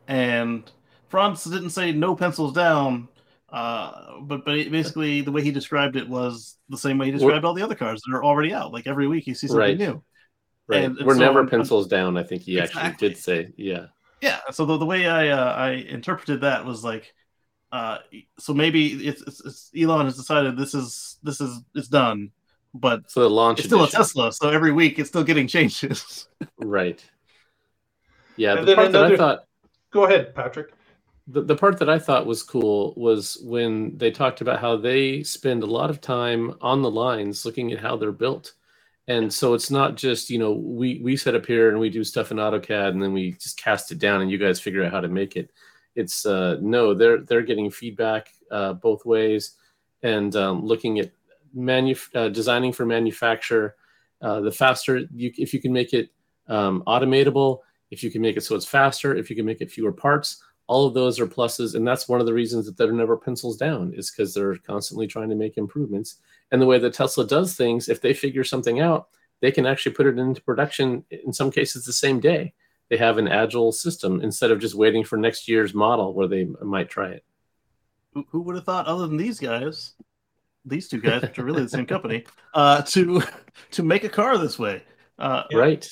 and 0.08 0.72
Franz 1.10 1.44
didn't 1.44 1.72
say 1.72 1.92
no 1.92 2.16
pencils 2.16 2.54
down. 2.54 3.10
Uh, 3.50 4.20
but 4.22 4.46
but 4.46 4.72
basically, 4.72 5.22
the 5.22 5.32
way 5.32 5.44
he 5.44 5.52
described 5.52 5.96
it 5.96 6.08
was 6.10 6.58
the 6.70 6.78
same 6.78 6.98
way 6.98 7.08
he 7.08 7.12
described 7.12 7.46
all 7.46 7.54
the 7.54 7.62
other 7.62 7.76
cars 7.76 8.02
that 8.02 8.16
are 8.16 8.24
already 8.24 8.54
out. 8.54 8.72
Like 8.72 8.88
every 8.88 9.08
week, 9.08 9.28
you 9.28 9.36
see 9.36 9.48
something 9.48 9.60
Right. 9.60 9.78
new. 9.78 10.02
Right. 10.68 10.86
And- 10.86 10.98
and 10.98 11.06
We're 11.06 11.14
so 11.16 11.20
never 11.20 11.40
I'm- 11.40 11.50
pencils 11.50 11.88
down. 11.88 12.18
I 12.18 12.24
think 12.24 12.42
he 12.44 12.60
actually 12.60 12.96
did 12.98 13.18
say, 13.18 13.52
yeah. 13.58 13.88
Yeah. 14.24 14.40
So 14.52 14.66
the, 14.66 14.78
the 14.78 14.86
way 14.86 15.08
I 15.08 15.28
uh, 15.30 15.54
I 15.54 15.72
interpreted 15.72 16.42
that 16.42 16.66
was 16.66 16.82
like, 16.82 17.14
uh, 17.74 17.98
so 18.40 18.54
maybe 18.54 19.08
it's, 19.08 19.22
it's, 19.22 19.42
it's 19.46 19.72
Elon 19.78 20.06
has 20.06 20.16
decided 20.16 20.56
this 20.58 20.74
is 20.74 21.18
this 21.24 21.42
is 21.42 21.62
it's 21.76 21.90
done, 21.90 22.32
but 22.74 23.12
So 23.12 23.20
the 23.22 23.30
launch 23.30 23.60
it's 23.60 23.68
still 23.68 23.84
a. 23.84 23.90
Tesla. 23.90 24.32
So 24.32 24.50
every 24.50 24.72
week 24.72 24.98
it's 24.98 25.10
still 25.10 25.26
getting 25.26 25.48
changes. 25.48 26.28
Right. 26.58 27.04
Yeah. 28.36 28.54
And 28.54 28.62
the 28.62 28.66
then 28.68 28.76
part 28.76 28.92
that 28.94 29.04
I 29.04 29.12
thought 29.18 29.40
Go 29.92 30.06
ahead, 30.06 30.34
Patrick. 30.36 30.74
the, 31.28 31.42
the 31.42 31.56
part 31.56 31.80
that 31.80 31.90
I 31.90 32.00
thought 32.00 32.26
was 32.26 32.44
cool 32.44 32.94
was 32.98 33.38
when 33.44 33.98
they 33.98 34.12
talked 34.12 34.42
about 34.42 34.60
how 34.60 34.78
they 34.78 35.24
spend 35.24 35.64
a 35.64 35.68
lot 35.68 35.90
of 35.90 36.02
time 36.02 36.54
on 36.62 36.82
the 36.82 36.92
lines 36.92 37.46
looking 37.46 37.72
at 37.72 37.80
how 37.80 37.96
they're 37.98 38.12
built. 38.12 38.54
And 39.08 39.34
so 39.34 39.54
it's 39.54 39.70
not 39.70 39.96
just, 39.96 40.30
you 40.30 40.40
know, 40.40 40.54
we 40.54 41.02
we 41.04 41.18
set 41.18 41.36
up 41.36 41.46
here 41.46 41.70
and 41.70 41.80
we 41.80 41.90
do 41.90 42.04
stuff 42.04 42.32
in 42.32 42.38
AutoCAD 42.38 42.90
and 42.90 43.04
then 43.04 43.12
we 43.12 43.34
just 43.34 43.62
cast 43.62 43.92
it 43.92 44.00
down 44.00 44.22
and 44.22 44.32
you 44.32 44.38
guys 44.38 44.62
figure 44.62 44.84
out 44.84 44.94
how 44.94 45.02
to 45.02 45.10
make 45.10 45.36
it. 45.36 45.52
It's 45.96 46.26
uh, 46.26 46.58
no, 46.62 46.94
they're 46.94 47.20
they're 47.20 47.42
getting 47.42 47.70
feedback 47.70 48.30
uh, 48.50 48.74
both 48.74 49.06
ways, 49.06 49.58
and 50.02 50.36
um, 50.36 50.66
looking 50.66 51.00
at 51.00 51.12
manu- 51.54 51.96
uh, 52.16 52.30
designing 52.30 52.72
for 52.74 52.86
manufacture. 52.86 53.76
Uh, 54.22 54.40
the 54.40 54.52
faster 54.52 55.06
you, 55.14 55.32
if 55.38 55.54
you 55.54 55.60
can 55.60 55.74
make 55.74 55.94
it 55.94 56.10
um, 56.48 56.82
automatable, 56.88 57.60
if 57.92 58.04
you 58.04 58.10
can 58.10 58.22
make 58.22 58.38
it 58.38 58.42
so 58.42 58.56
it's 58.56 58.66
faster, 58.66 59.14
if 59.16 59.30
you 59.30 59.36
can 59.36 59.46
make 59.46 59.60
it 59.60 59.70
fewer 59.70 59.92
parts, 59.92 60.42
all 60.68 60.88
of 60.88 60.94
those 60.94 61.20
are 61.20 61.28
pluses, 61.28 61.76
and 61.76 61.86
that's 61.86 62.08
one 62.08 62.22
of 62.22 62.26
the 62.26 62.34
reasons 62.34 62.66
that 62.66 62.78
they're 62.78 62.92
never 62.92 63.18
pencils 63.18 63.58
down 63.58 63.94
is 63.96 64.10
because 64.10 64.34
they're 64.34 64.56
constantly 64.58 65.08
trying 65.08 65.30
to 65.30 65.36
make 65.36 65.58
improvements. 65.58 66.16
And 66.54 66.62
the 66.62 66.68
way 66.68 66.78
that 66.78 66.94
Tesla 66.94 67.26
does 67.26 67.56
things, 67.56 67.90
if 67.90 68.00
they 68.00 68.14
figure 68.14 68.44
something 68.44 68.80
out, 68.80 69.10
they 69.42 69.52
can 69.52 69.66
actually 69.66 69.94
put 69.94 70.06
it 70.06 70.20
into 70.20 70.40
production 70.40 71.04
in 71.10 71.34
some 71.34 71.50
cases 71.50 71.84
the 71.84 71.92
same 71.92 72.20
day. 72.20 72.54
They 72.90 72.98
have 72.98 73.18
an 73.18 73.28
agile 73.28 73.72
system 73.72 74.22
instead 74.22 74.52
of 74.52 74.60
just 74.60 74.76
waiting 74.76 75.04
for 75.04 75.18
next 75.18 75.50
year's 75.50 75.74
model 75.74 76.14
where 76.14 76.28
they 76.28 76.46
might 76.62 76.90
try 76.90 77.10
it. 77.10 77.26
Who, 78.14 78.24
who 78.30 78.42
would 78.44 78.56
have 78.56 78.66
thought, 78.66 78.86
other 78.86 79.08
than 79.08 79.18
these 79.18 79.40
guys, 79.40 79.94
these 80.64 80.88
two 80.88 81.02
guys, 81.02 81.24
which 81.24 81.40
are 81.40 81.44
really 81.44 81.64
the 81.64 81.70
same 81.70 81.88
company, 81.88 82.24
uh, 82.54 82.84
to 82.84 83.24
to 83.72 83.82
make 83.82 84.04
a 84.04 84.10
car 84.10 84.38
this 84.38 84.60
way? 84.60 84.84
Uh, 85.18 85.44
right, 85.52 85.92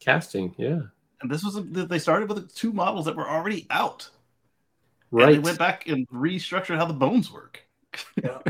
casting, 0.00 0.54
yeah. 0.58 0.80
And 1.22 1.30
this 1.30 1.42
was 1.42 1.56
a, 1.56 1.62
they 1.62 1.98
started 1.98 2.28
with 2.28 2.54
two 2.54 2.74
models 2.74 3.06
that 3.06 3.16
were 3.16 3.28
already 3.28 3.66
out. 3.70 4.10
Right. 5.10 5.28
And 5.28 5.34
they 5.36 5.38
went 5.38 5.58
back 5.58 5.88
and 5.88 6.06
restructured 6.10 6.76
how 6.76 6.84
the 6.84 6.92
bones 6.92 7.32
work. 7.32 7.62
yeah. 8.22 8.40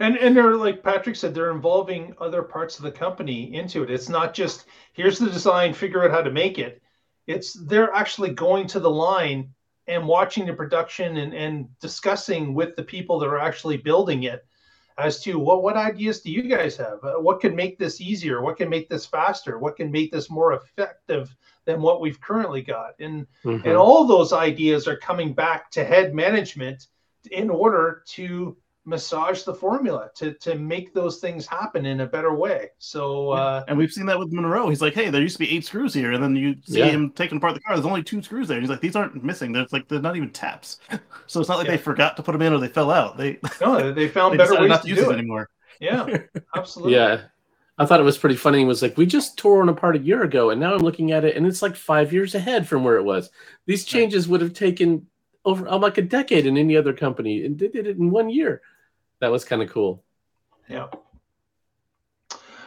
And 0.00 0.16
and 0.18 0.36
they're 0.36 0.56
like 0.56 0.82
Patrick 0.82 1.16
said, 1.16 1.34
they're 1.34 1.50
involving 1.50 2.14
other 2.20 2.42
parts 2.42 2.78
of 2.78 2.84
the 2.84 2.90
company 2.90 3.54
into 3.54 3.82
it. 3.82 3.90
It's 3.90 4.08
not 4.08 4.34
just 4.34 4.66
here's 4.92 5.18
the 5.18 5.30
design, 5.30 5.72
figure 5.72 6.04
out 6.04 6.10
how 6.10 6.22
to 6.22 6.30
make 6.30 6.58
it. 6.58 6.82
It's 7.26 7.54
they're 7.54 7.92
actually 7.92 8.30
going 8.30 8.66
to 8.68 8.80
the 8.80 8.90
line 8.90 9.50
and 9.88 10.06
watching 10.06 10.46
the 10.46 10.52
production 10.52 11.16
and, 11.18 11.32
and 11.32 11.68
discussing 11.80 12.54
with 12.54 12.76
the 12.76 12.82
people 12.82 13.18
that 13.20 13.28
are 13.28 13.38
actually 13.38 13.76
building 13.76 14.24
it 14.24 14.44
as 14.98 15.20
to 15.22 15.38
what 15.38 15.62
what 15.62 15.76
ideas 15.76 16.20
do 16.20 16.30
you 16.30 16.42
guys 16.42 16.76
have? 16.76 16.98
Uh, 17.02 17.14
what 17.14 17.40
can 17.40 17.54
make 17.54 17.78
this 17.78 18.00
easier? 18.00 18.42
What 18.42 18.56
can 18.56 18.68
make 18.68 18.88
this 18.88 19.06
faster? 19.06 19.58
What 19.58 19.76
can 19.76 19.90
make 19.90 20.10
this 20.10 20.30
more 20.30 20.54
effective 20.54 21.34
than 21.64 21.82
what 21.82 22.00
we've 22.00 22.20
currently 22.20 22.62
got? 22.62 22.94
And 22.98 23.26
mm-hmm. 23.44 23.66
and 23.66 23.76
all 23.76 24.06
those 24.06 24.32
ideas 24.32 24.88
are 24.88 24.96
coming 24.96 25.34
back 25.34 25.70
to 25.72 25.84
head 25.84 26.14
management 26.14 26.86
in 27.30 27.50
order 27.50 28.02
to 28.06 28.56
massage 28.86 29.42
the 29.42 29.52
formula 29.52 30.10
to 30.14 30.32
to 30.34 30.54
make 30.54 30.94
those 30.94 31.18
things 31.18 31.46
happen 31.46 31.84
in 31.84 32.00
a 32.00 32.06
better 32.06 32.34
way. 32.34 32.70
So 32.78 33.30
uh, 33.30 33.64
and 33.68 33.76
we've 33.76 33.92
seen 33.92 34.06
that 34.06 34.18
with 34.18 34.32
Munro. 34.32 34.68
He's 34.68 34.80
like, 34.80 34.94
hey, 34.94 35.10
there 35.10 35.20
used 35.20 35.36
to 35.36 35.40
be 35.40 35.54
eight 35.54 35.66
screws 35.66 35.92
here, 35.92 36.12
and 36.12 36.22
then 36.22 36.36
you 36.36 36.54
see 36.64 36.78
yeah. 36.78 36.86
him 36.86 37.10
taking 37.10 37.38
apart 37.38 37.54
the 37.54 37.60
car. 37.60 37.74
There's 37.74 37.86
only 37.86 38.02
two 38.02 38.22
screws 38.22 38.48
there. 38.48 38.56
And 38.56 38.62
he's 38.62 38.70
like, 38.70 38.80
these 38.80 38.96
aren't 38.96 39.22
missing. 39.22 39.52
There's 39.52 39.72
like 39.72 39.88
they're 39.88 40.00
not 40.00 40.16
even 40.16 40.30
taps. 40.30 40.78
so 41.26 41.40
it's 41.40 41.48
not 41.48 41.58
like 41.58 41.66
yeah. 41.66 41.72
they 41.72 41.78
forgot 41.78 42.16
to 42.16 42.22
put 42.22 42.32
them 42.32 42.42
in 42.42 42.52
or 42.52 42.58
they 42.58 42.68
fell 42.68 42.90
out. 42.90 43.18
They 43.18 43.38
no, 43.60 43.92
they 43.92 44.08
found 44.08 44.34
they 44.34 44.38
better 44.38 44.60
ways 44.60 44.68
not 44.68 44.82
to, 44.82 44.88
use 44.88 44.98
it 44.98 45.10
anymore. 45.10 45.50
Yeah, 45.80 46.06
absolutely. 46.56 46.94
yeah. 46.94 47.22
I 47.78 47.84
thought 47.84 48.00
it 48.00 48.04
was 48.04 48.16
pretty 48.16 48.36
funny. 48.36 48.62
It 48.62 48.66
was 48.66 48.80
like 48.80 48.96
we 48.96 49.04
just 49.04 49.36
tore 49.36 49.58
one 49.58 49.68
apart 49.68 49.96
a 49.96 49.98
year 50.00 50.22
ago, 50.22 50.48
and 50.50 50.58
now 50.58 50.74
I'm 50.74 50.80
looking 50.80 51.12
at 51.12 51.24
it, 51.24 51.36
and 51.36 51.46
it's 51.46 51.60
like 51.60 51.76
five 51.76 52.12
years 52.12 52.34
ahead 52.34 52.66
from 52.66 52.84
where 52.84 52.96
it 52.96 53.02
was. 53.02 53.30
These 53.66 53.84
changes 53.84 54.28
would 54.28 54.40
have 54.40 54.54
taken 54.54 55.06
over 55.44 55.68
um, 55.68 55.80
like 55.80 55.98
a 55.98 56.02
decade 56.02 56.46
in 56.46 56.56
any 56.56 56.76
other 56.76 56.92
company, 56.92 57.44
and 57.44 57.58
they 57.58 57.68
did 57.68 57.86
it 57.86 57.98
in 57.98 58.10
one 58.10 58.30
year 58.30 58.62
that 59.20 59.30
was 59.30 59.44
kind 59.44 59.62
of 59.62 59.70
cool. 59.70 60.04
Yeah. 60.68 60.86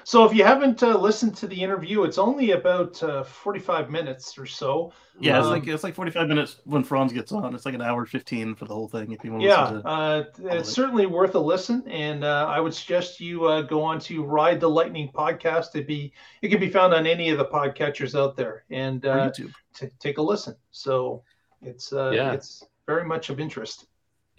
So 0.10 0.26
if 0.26 0.34
you 0.34 0.44
haven't 0.44 0.82
uh, 0.82 0.98
listened 0.98 1.38
to 1.38 1.48
the 1.48 1.62
interview, 1.62 2.02
it's 2.02 2.18
only 2.18 2.52
about 2.52 3.04
uh, 3.04 3.24
45 3.24 3.92
minutes 3.92 4.40
or 4.40 4.48
so. 4.48 4.92
Yeah, 5.20 5.38
um, 5.38 5.42
it's 5.42 5.50
like 5.50 5.68
it's 5.68 5.84
like 5.84 5.94
45 5.94 6.28
minutes 6.28 6.62
when 6.64 6.84
Franz 6.84 7.14
gets 7.14 7.32
on. 7.32 7.54
It's 7.54 7.64
like 7.64 7.76
an 7.76 7.84
hour 7.84 8.08
15 8.08 8.56
for 8.56 8.66
the 8.66 8.74
whole 8.74 8.88
thing. 8.88 9.12
If 9.12 9.24
you 9.24 9.34
want. 9.34 9.44
Yeah, 9.44 9.66
uh, 9.86 10.24
it's 10.40 10.68
it. 10.68 10.72
certainly 10.72 11.06
worth 11.06 11.36
a 11.36 11.40
listen, 11.40 11.88
and 11.88 12.24
uh, 12.24 12.48
I 12.50 12.60
would 12.60 12.74
suggest 12.74 13.20
you 13.20 13.46
uh, 13.46 13.62
go 13.62 13.84
on 13.84 14.00
to 14.00 14.24
Ride 14.24 14.60
the 14.60 14.70
Lightning 14.70 15.12
podcast. 15.14 15.76
It 15.76 15.86
be 15.86 16.12
it 16.42 16.50
can 16.50 16.60
be 16.60 16.72
found 16.72 16.96
on 16.96 17.06
any 17.06 17.30
of 17.30 17.38
the 17.38 17.46
podcatchers 17.46 18.18
out 18.18 18.36
there, 18.36 18.64
and 18.72 19.06
uh, 19.06 19.30
t- 19.76 19.90
take 20.00 20.18
a 20.18 20.24
listen. 20.24 20.56
So 20.72 21.22
it's 21.62 21.92
yeah. 21.92 22.32
it's 22.32 22.64
very 22.88 23.06
much 23.06 23.30
of 23.30 23.40
interest 23.40 23.86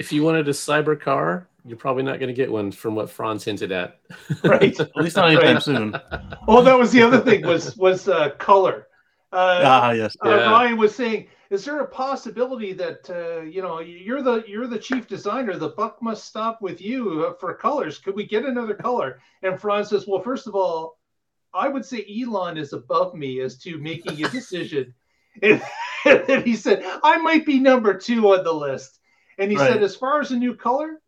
if 0.01 0.11
you 0.11 0.23
wanted 0.23 0.49
a 0.49 0.53
cyber 0.53 0.99
car, 0.99 1.47
you're 1.65 1.77
probably 1.77 2.03
not 2.03 2.19
going 2.19 2.29
to 2.29 2.35
get 2.35 2.51
one 2.51 2.73
from 2.73 2.95
what 2.95 3.11
Franz 3.11 3.45
hinted 3.45 3.73
at. 3.73 4.01
right. 4.45 4.79
at 4.79 4.97
least 4.97 5.17
not 5.17 5.31
anytime 5.31 5.55
right. 5.55 5.63
soon. 5.63 6.01
Oh, 6.49 6.63
that 6.63 6.77
was 6.77 6.91
the 6.91 7.03
other 7.03 7.21
thing 7.21 7.47
was 7.47 7.77
was 7.77 8.09
uh, 8.09 8.31
color. 8.31 8.89
Uh, 9.33 9.63
ah, 9.65 9.91
yes. 9.93 10.17
Uh, 10.25 10.31
yeah. 10.31 10.51
Ryan 10.51 10.77
was 10.79 10.95
saying, 10.95 11.29
is 11.51 11.65
there 11.65 11.81
a 11.81 11.87
possibility 11.87 12.73
that 12.73 13.09
uh, 13.11 13.43
you 13.43 13.63
know 13.63 13.81
you're 13.81 14.23
the 14.23 14.43
you're 14.49 14.67
the 14.67 14.79
chief 14.79 15.07
designer? 15.07 15.57
The 15.57 15.69
buck 15.69 16.03
must 16.03 16.25
stop 16.25 16.61
with 16.61 16.81
you 16.81 17.27
uh, 17.27 17.35
for 17.35 17.55
colors. 17.55 17.99
Could 17.99 18.17
we 18.17 18.27
get 18.27 18.45
another 18.45 18.75
color? 18.75 19.21
And 19.43 19.61
Franz 19.61 19.91
says, 19.91 20.07
well, 20.09 20.23
first 20.23 20.47
of 20.47 20.55
all, 20.57 20.99
I 21.53 21.69
would 21.69 21.85
say 21.85 22.07
Elon 22.09 22.57
is 22.57 22.73
above 22.73 23.15
me 23.15 23.41
as 23.41 23.59
to 23.59 23.79
making 23.79 24.25
a 24.25 24.29
decision. 24.29 24.95
and, 25.43 25.63
and 26.05 26.25
then 26.27 26.43
he 26.43 26.57
said, 26.57 26.83
I 27.03 27.19
might 27.19 27.47
be 27.47 27.59
number 27.59 27.95
two 27.95 28.33
on 28.33 28.45
the 28.45 28.53
list. 28.53 28.99
And 29.39 29.51
he 29.51 29.57
right. 29.57 29.73
said, 29.73 29.83
as 29.83 29.97
far 29.97 30.21
as 30.21 30.33
a 30.33 30.37
new 30.37 30.55
color, 30.55 31.01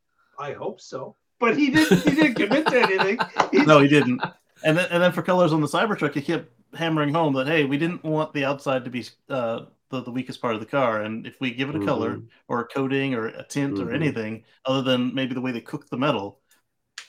I 0.43 0.53
hope 0.53 0.81
so. 0.81 1.17
But 1.39 1.57
he 1.57 1.71
didn't. 1.71 2.01
He 2.03 2.15
didn't 2.15 2.35
commit 2.35 2.67
to 2.67 2.81
anything. 2.81 3.19
no, 3.67 3.81
he 3.81 3.89
didn't. 3.89 4.23
And 4.65 4.77
then, 4.77 4.87
and 4.91 5.03
then 5.03 5.13
for 5.13 5.23
colors 5.23 5.53
on 5.53 5.61
the 5.61 5.67
Cybertruck, 5.67 6.15
he 6.15 6.23
kept 6.23 6.51
hammering 6.75 7.13
home 7.13 7.35
that 7.35 7.47
hey, 7.47 7.65
we 7.65 7.79
didn't 7.79 8.05
want 8.05 8.33
the 8.33 8.45
outside 8.45 8.85
to 8.85 8.91
be 8.91 9.05
uh, 9.29 9.63
the, 9.91 10.03
the 10.03 10.11
weakest 10.11 10.41
part 10.41 10.55
of 10.55 10.61
the 10.61 10.67
car, 10.67 11.03
and 11.03 11.27
if 11.27 11.41
we 11.41 11.53
give 11.53 11.69
it 11.69 11.75
a 11.75 11.79
mm-hmm. 11.79 11.89
color 11.89 12.23
or 12.49 12.61
a 12.61 12.65
coating 12.65 13.15
or 13.15 13.29
a 13.29 13.45
tint 13.45 13.75
mm-hmm. 13.75 13.89
or 13.89 13.93
anything 13.93 14.45
other 14.65 14.83
than 14.83 15.15
maybe 15.15 15.35
the 15.35 15.41
way 15.41 15.53
they 15.53 15.61
cook 15.61 15.89
the 15.89 15.97
metal, 15.97 16.41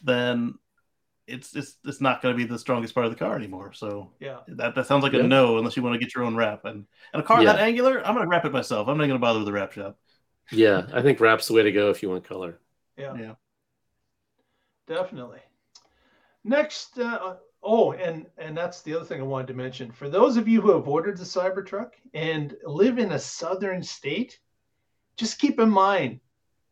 then 0.03 0.55
it's 1.27 1.55
it's 1.55 1.77
it's 1.85 2.01
not 2.01 2.21
going 2.21 2.35
to 2.35 2.37
be 2.37 2.45
the 2.45 2.59
strongest 2.59 2.93
part 2.93 3.05
of 3.05 3.11
the 3.11 3.17
car 3.17 3.35
anymore. 3.35 3.71
So 3.73 4.11
yeah, 4.19 4.39
that, 4.47 4.75
that 4.75 4.87
sounds 4.87 5.03
like 5.03 5.13
yeah. 5.13 5.21
a 5.21 5.23
no 5.23 5.57
unless 5.57 5.77
you 5.77 5.83
want 5.83 5.93
to 5.93 5.99
get 5.99 6.13
your 6.13 6.23
own 6.23 6.35
wrap. 6.35 6.65
And 6.65 6.85
and 7.13 7.21
a 7.21 7.25
car 7.25 7.41
yeah. 7.41 7.53
that 7.53 7.61
angular, 7.61 8.05
I'm 8.05 8.15
going 8.15 8.25
to 8.25 8.29
wrap 8.29 8.45
it 8.45 8.51
myself. 8.51 8.87
I'm 8.87 8.97
not 8.97 9.05
going 9.05 9.19
to 9.19 9.19
bother 9.19 9.39
with 9.39 9.45
the 9.45 9.53
wrap 9.53 9.71
shop. 9.71 9.97
Yeah, 10.51 10.87
I 10.93 11.01
think 11.01 11.19
wrap's 11.19 11.47
the 11.47 11.53
way 11.53 11.63
to 11.63 11.71
go 11.71 11.89
if 11.89 12.03
you 12.03 12.09
want 12.09 12.25
color. 12.25 12.59
Yeah. 12.97 13.15
Yeah. 13.15 13.33
Definitely. 14.87 15.39
Next, 16.43 16.99
uh, 16.99 17.35
oh, 17.61 17.93
and 17.93 18.25
and 18.37 18.55
that's 18.55 18.81
the 18.81 18.93
other 18.95 19.05
thing 19.05 19.21
I 19.21 19.23
wanted 19.23 19.47
to 19.47 19.53
mention. 19.53 19.91
For 19.91 20.09
those 20.09 20.35
of 20.35 20.47
you 20.47 20.61
who 20.61 20.71
have 20.71 20.87
ordered 20.87 21.17
the 21.17 21.23
Cybertruck 21.23 21.91
and 22.13 22.55
live 22.65 22.99
in 22.99 23.13
a 23.13 23.19
southern 23.19 23.81
state, 23.81 24.39
just 25.15 25.39
keep 25.39 25.59
in 25.59 25.69
mind 25.69 26.19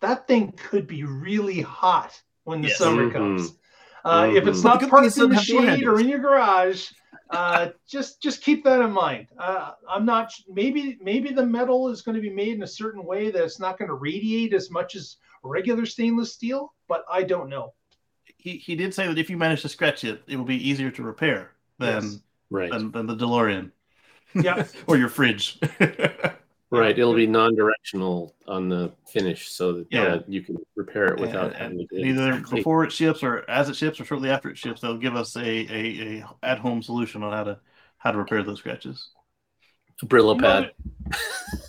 that 0.01 0.27
thing 0.27 0.51
could 0.51 0.87
be 0.87 1.03
really 1.03 1.61
hot 1.61 2.21
when 2.43 2.61
the 2.61 2.67
yes. 2.67 2.77
summer 2.77 3.03
mm-hmm. 3.03 3.17
comes. 3.17 3.53
Uh, 4.03 4.23
mm-hmm. 4.23 4.37
If 4.37 4.47
it's 4.47 4.63
not 4.63 4.81
parked 4.89 5.17
in 5.17 5.29
the 5.29 5.39
shade 5.39 5.85
or 5.85 5.99
in 5.99 6.09
your 6.09 6.19
garage, 6.19 6.89
uh, 7.29 7.69
just 7.87 8.21
just 8.21 8.43
keep 8.43 8.63
that 8.63 8.81
in 8.81 8.91
mind. 8.91 9.27
Uh, 9.37 9.71
I'm 9.87 10.05
not 10.05 10.33
maybe 10.49 10.97
maybe 11.01 11.31
the 11.31 11.45
metal 11.45 11.87
is 11.89 12.01
going 12.01 12.15
to 12.15 12.21
be 12.21 12.31
made 12.31 12.55
in 12.55 12.63
a 12.63 12.67
certain 12.67 13.05
way 13.05 13.31
that 13.31 13.43
it's 13.43 13.59
not 13.59 13.77
going 13.77 13.89
to 13.89 13.95
radiate 13.95 14.53
as 14.53 14.71
much 14.71 14.95
as 14.95 15.17
regular 15.43 15.85
stainless 15.85 16.33
steel, 16.33 16.73
but 16.87 17.05
I 17.11 17.23
don't 17.23 17.49
know. 17.49 17.73
He 18.37 18.57
he 18.57 18.75
did 18.75 18.93
say 18.93 19.07
that 19.07 19.17
if 19.17 19.29
you 19.29 19.37
manage 19.37 19.61
to 19.63 19.69
scratch 19.69 20.03
it, 20.03 20.23
it 20.27 20.35
will 20.37 20.45
be 20.45 20.67
easier 20.69 20.91
to 20.91 21.03
repair 21.03 21.51
than 21.79 22.03
yes. 22.03 22.19
right 22.49 22.71
than, 22.71 22.91
than 22.91 23.07
the 23.07 23.15
DeLorean. 23.15 23.71
Yeah, 24.33 24.65
or 24.87 24.97
your 24.97 25.09
fridge. 25.09 25.59
Right, 26.73 26.97
it'll 26.97 27.13
be 27.13 27.27
non-directional 27.27 28.33
on 28.47 28.69
the 28.69 28.93
finish, 29.05 29.51
so 29.51 29.73
that 29.73 29.87
yeah. 29.91 30.03
Uh, 30.03 30.21
you 30.25 30.41
can 30.41 30.55
repair 30.77 31.07
it 31.07 31.19
without 31.19 31.53
having 31.53 31.85
to 31.85 31.95
either 31.97 32.39
before 32.49 32.85
it 32.85 32.93
ships 32.93 33.23
or 33.23 33.47
as 33.49 33.67
it 33.67 33.75
ships 33.75 33.99
or 33.99 34.05
shortly 34.05 34.29
after 34.29 34.49
it 34.49 34.57
ships. 34.57 34.79
They'll 34.79 34.97
give 34.97 35.17
us 35.17 35.35
a, 35.35 35.41
a, 35.41 36.21
a 36.21 36.25
at-home 36.43 36.81
solution 36.81 37.23
on 37.23 37.33
how 37.33 37.43
to 37.43 37.59
how 37.97 38.11
to 38.11 38.17
repair 38.17 38.41
those 38.41 38.59
scratches. 38.59 39.09
Brillo 40.05 40.39
pad. 40.39 40.71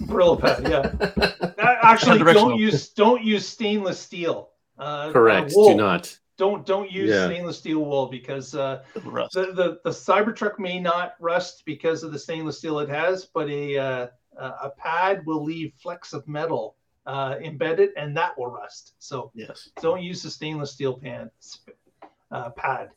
Brillo 0.02 0.40
pad, 0.40 0.68
yeah. 0.68 1.54
Actually, 1.82 2.32
don't 2.32 2.58
use 2.58 2.88
don't 2.90 3.22
use 3.22 3.46
stainless 3.46 3.98
steel. 3.98 4.50
Uh, 4.78 5.12
Correct. 5.12 5.52
Uh, 5.56 5.68
do 5.68 5.74
not. 5.74 6.18
Don't 6.38 6.64
don't 6.66 6.90
use 6.90 7.10
yeah. 7.10 7.26
stainless 7.26 7.58
steel 7.58 7.84
wool 7.84 8.06
because 8.06 8.54
uh, 8.54 8.82
the, 8.94 9.52
the 9.54 9.78
the 9.84 9.90
Cybertruck 9.90 10.58
may 10.58 10.80
not 10.80 11.14
rust 11.20 11.62
because 11.66 12.02
of 12.02 12.12
the 12.12 12.18
stainless 12.18 12.58
steel 12.58 12.78
it 12.78 12.88
has, 12.88 13.26
but 13.26 13.48
a 13.48 13.78
uh, 13.78 14.06
uh, 14.38 14.52
a 14.62 14.70
pad 14.70 15.24
will 15.26 15.44
leave 15.44 15.72
flecks 15.80 16.12
of 16.12 16.26
metal 16.26 16.76
uh, 17.06 17.36
embedded, 17.42 17.90
and 17.96 18.16
that 18.16 18.36
will 18.38 18.50
rust. 18.50 18.94
So 18.98 19.30
yes, 19.34 19.70
don't 19.80 20.02
use 20.02 20.22
the 20.22 20.30
stainless 20.30 20.72
steel 20.72 20.94
pan 20.94 21.30
uh, 22.30 22.50
pad. 22.50 22.90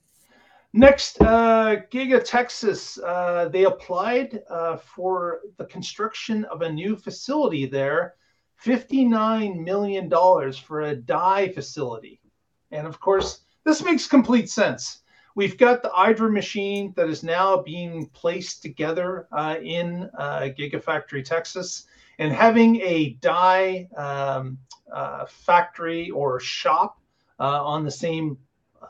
Next, 0.78 1.21
uh, 1.21 1.78
Giga 1.89 2.21
Texas, 2.21 2.97
uh, 2.97 3.47
they 3.47 3.63
applied 3.63 4.41
uh, 4.49 4.76
for 4.76 5.39
the 5.55 5.63
construction 5.67 6.43
of 6.51 6.63
a 6.63 6.69
new 6.69 6.97
facility 6.97 7.65
there, 7.65 8.15
$59 8.61 9.63
million 9.63 10.11
for 10.51 10.82
a 10.82 10.93
die 10.93 11.47
facility. 11.47 12.19
And 12.71 12.86
of 12.86 12.99
course, 12.99 13.45
this 13.63 13.86
makes 13.86 14.05
complete 14.05 14.49
sense. 14.49 15.03
we've 15.34 15.57
got 15.57 15.82
the 15.82 15.91
Idra 15.91 16.30
machine 16.30 16.91
that 16.97 17.07
is 17.07 17.23
now 17.23 17.61
being 17.61 18.07
placed 18.07 18.61
together 18.61 19.30
uh, 19.32 19.55
in 19.63 20.09
uh, 20.17 20.49
Gigafactory, 20.59 21.23
Texas, 21.23 21.86
and 22.19 22.34
having 22.34 22.82
a 22.82 23.11
die 23.21 23.88
um, 23.95 24.57
uh, 24.91 25.26
factory 25.26 26.09
or 26.09 26.38
shop 26.41 26.99
on 27.39 27.86
the 27.86 27.91
same 27.91 28.38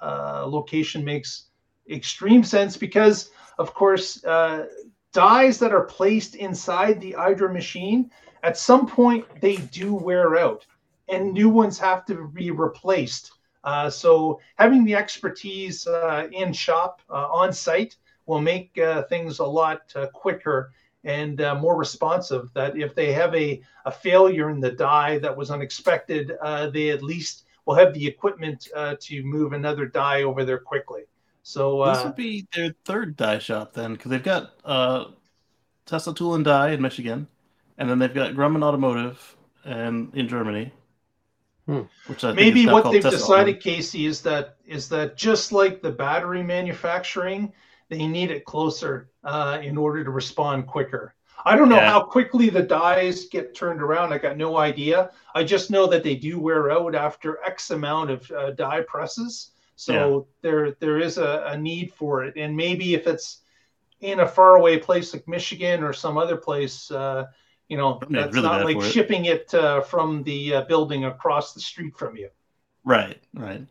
location 0.02 1.06
makes 1.06 1.46
extreme 1.90 2.44
sense 2.44 2.78
because, 2.78 3.32
of 3.58 3.74
course, 3.74 4.24
uh, 4.26 4.66
dies 5.14 5.60
that 5.60 5.74
are 5.74 5.84
placed 5.84 6.36
inside 6.36 7.00
the 7.00 7.16
Idra 7.18 7.52
machine 7.52 8.12
at 8.44 8.58
some 8.58 8.86
point 8.86 9.26
they 9.42 9.56
do 9.56 9.96
wear 9.96 10.38
out, 10.38 10.66
and 11.10 11.34
new 11.34 11.50
ones 11.50 11.80
have 11.80 12.06
to 12.06 12.28
be 12.28 12.52
replaced. 12.52 13.32
Uh, 13.64 13.90
so 13.90 14.40
having 14.56 14.86
the 14.86 14.94
expertise 14.94 15.88
uh, 15.88 16.28
in 16.32 16.54
shop 16.54 17.02
uh, 17.10 17.28
on 17.32 17.52
site 17.52 17.96
will 18.28 18.42
make 18.42 18.78
uh, 18.78 19.02
things 19.04 19.40
a 19.40 19.46
lot 19.46 19.92
quicker 20.14 20.72
and 21.06 21.40
uh, 21.42 21.56
more 21.56 21.78
responsive. 21.78 22.52
That 22.54 22.78
if 22.78 22.94
they 22.94 23.14
have 23.14 23.34
a, 23.34 23.62
a 23.86 23.92
failure 23.92 24.50
in 24.50 24.60
the 24.60 24.72
die 24.72 25.18
that 25.20 25.36
was 25.36 25.52
unexpected, 25.52 26.34
uh, 26.42 26.70
they 26.70 26.90
at 26.90 27.04
least 27.04 27.46
will 27.66 27.76
have 27.76 27.94
the 27.94 28.06
equipment 28.06 28.68
uh, 28.76 28.96
to 29.00 29.24
move 29.24 29.54
another 29.54 29.86
die 29.86 30.24
over 30.24 30.44
there 30.44 30.60
quickly. 30.60 31.04
So 31.48 31.86
this 31.86 32.04
would 32.04 32.16
be 32.16 32.48
their 32.56 32.74
third 32.86 33.16
die 33.16 33.38
shop 33.38 33.74
then, 33.74 33.94
because 33.94 34.10
they've 34.10 34.24
got 34.24 34.54
uh, 34.66 35.06
Tesla 35.86 36.16
Tool 36.16 36.34
and 36.34 36.44
Die 36.44 36.72
in 36.72 36.82
Michigan, 36.82 37.28
and 37.78 37.88
then 37.88 38.00
they've 38.00 38.12
got 38.12 38.34
Grohmann 38.34 38.64
Automotive 38.64 39.38
and 39.64 40.12
in 40.16 40.28
Germany. 40.28 40.74
Hmm. 41.68 41.82
Which 42.08 42.24
I 42.24 42.34
maybe 42.34 42.66
what 42.66 42.92
they've 42.92 43.00
Tesla 43.00 43.20
decided, 43.20 43.62
Kacey, 43.62 44.08
is 44.08 44.24
that 44.24 44.58
is 44.66 44.90
that 44.90 45.18
just 45.18 45.52
like 45.52 45.84
the 45.84 45.92
battery 45.92 46.42
manufacturing, 46.42 47.54
they 47.90 48.08
need 48.08 48.32
it 48.32 48.44
closer 48.44 49.12
uh, 49.24 49.60
in 49.62 49.78
order 49.78 50.04
to 50.04 50.10
respond 50.10 50.66
quicker. 50.66 51.14
I 51.46 51.56
don't 51.56 51.70
know 51.70 51.76
yeah. 51.76 51.92
how 51.92 52.02
quickly 52.02 52.50
the 52.50 52.64
dies 52.64 53.26
get 53.26 53.54
turned 53.54 53.84
around. 53.84 54.12
I 54.12 54.18
got 54.18 54.36
no 54.36 54.58
idea. 54.58 55.12
I 55.36 55.44
just 55.44 55.70
know 55.70 55.86
that 55.86 56.02
they 56.02 56.16
do 56.16 56.40
wear 56.40 56.72
out 56.72 56.96
after 56.96 57.38
X 57.46 57.70
amount 57.70 58.10
of 58.10 58.32
uh, 58.32 58.52
die 58.52 58.82
presses. 58.82 59.52
So 59.76 59.94
yeah. 59.94 60.20
there 60.42 60.72
there 60.80 61.00
is 61.00 61.18
a, 61.18 61.44
a, 61.48 61.58
need 61.58 61.92
for 61.94 62.24
it. 62.24 62.36
And 62.38 62.56
maybe 62.56 62.94
if 62.94 63.08
it's 63.08 63.42
in 64.00 64.22
a 64.22 64.28
faraway 64.28 64.78
place 64.78 65.14
like 65.14 65.28
Michigan 65.28 65.84
or 65.84 65.92
some 65.92 66.18
other 66.18 66.38
place, 66.38 66.90
uh, 66.92 67.26
you 67.68 67.78
know, 67.78 68.00
that's 68.10 68.34
really 68.34 68.48
not 68.48 68.66
like 68.66 68.82
shipping 68.82 69.26
it, 69.26 69.54
it 69.54 69.54
uh, 69.54 69.82
from 69.82 70.24
the 70.24 70.56
uh, 70.56 70.62
building 70.62 71.06
across 71.06 71.54
the 71.54 71.60
street 71.60 71.98
from 71.98 72.16
you. 72.16 72.30
Right, 72.84 73.20
right. 73.34 73.66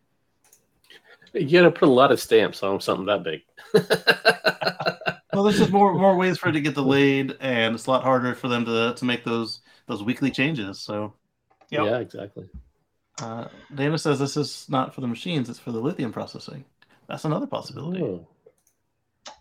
You 1.32 1.60
got 1.60 1.62
to 1.62 1.70
put 1.70 1.88
a 1.88 1.92
lot 1.92 2.12
of 2.12 2.20
stamps 2.20 2.62
on 2.62 2.80
something 2.80 3.06
that 3.06 3.22
big. 3.24 3.40
well, 5.32 5.44
there's 5.44 5.58
just 5.58 5.72
more 5.72 5.94
more 5.94 6.16
ways 6.16 6.38
for 6.38 6.50
it 6.50 6.52
to 6.52 6.60
get 6.60 6.74
delayed, 6.74 7.36
and 7.40 7.74
it's 7.74 7.86
a 7.86 7.90
lot 7.90 8.04
harder 8.04 8.34
for 8.34 8.48
them 8.48 8.64
to 8.66 8.94
to 8.94 9.04
make 9.04 9.24
those 9.24 9.60
those 9.86 10.02
weekly 10.02 10.30
changes. 10.30 10.80
So, 10.80 11.14
yep. 11.70 11.86
yeah, 11.86 11.98
exactly. 11.98 12.48
Uh, 13.20 13.46
Dana 13.74 13.96
says 13.98 14.18
this 14.18 14.36
is 14.36 14.66
not 14.68 14.94
for 14.94 15.00
the 15.00 15.06
machines; 15.06 15.48
it's 15.48 15.58
for 15.58 15.72
the 15.72 15.80
lithium 15.80 16.12
processing. 16.12 16.64
That's 17.08 17.24
another 17.24 17.46
possibility. 17.46 18.02
Oh, 18.02 18.26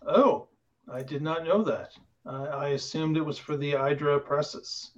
oh 0.06 0.48
I 0.92 1.02
did 1.02 1.22
not 1.22 1.44
know 1.44 1.62
that. 1.64 1.92
Uh, 2.26 2.44
I 2.52 2.68
assumed 2.68 3.16
it 3.16 3.24
was 3.24 3.38
for 3.38 3.56
the 3.56 3.72
Idra 3.72 4.24
presses, 4.24 4.92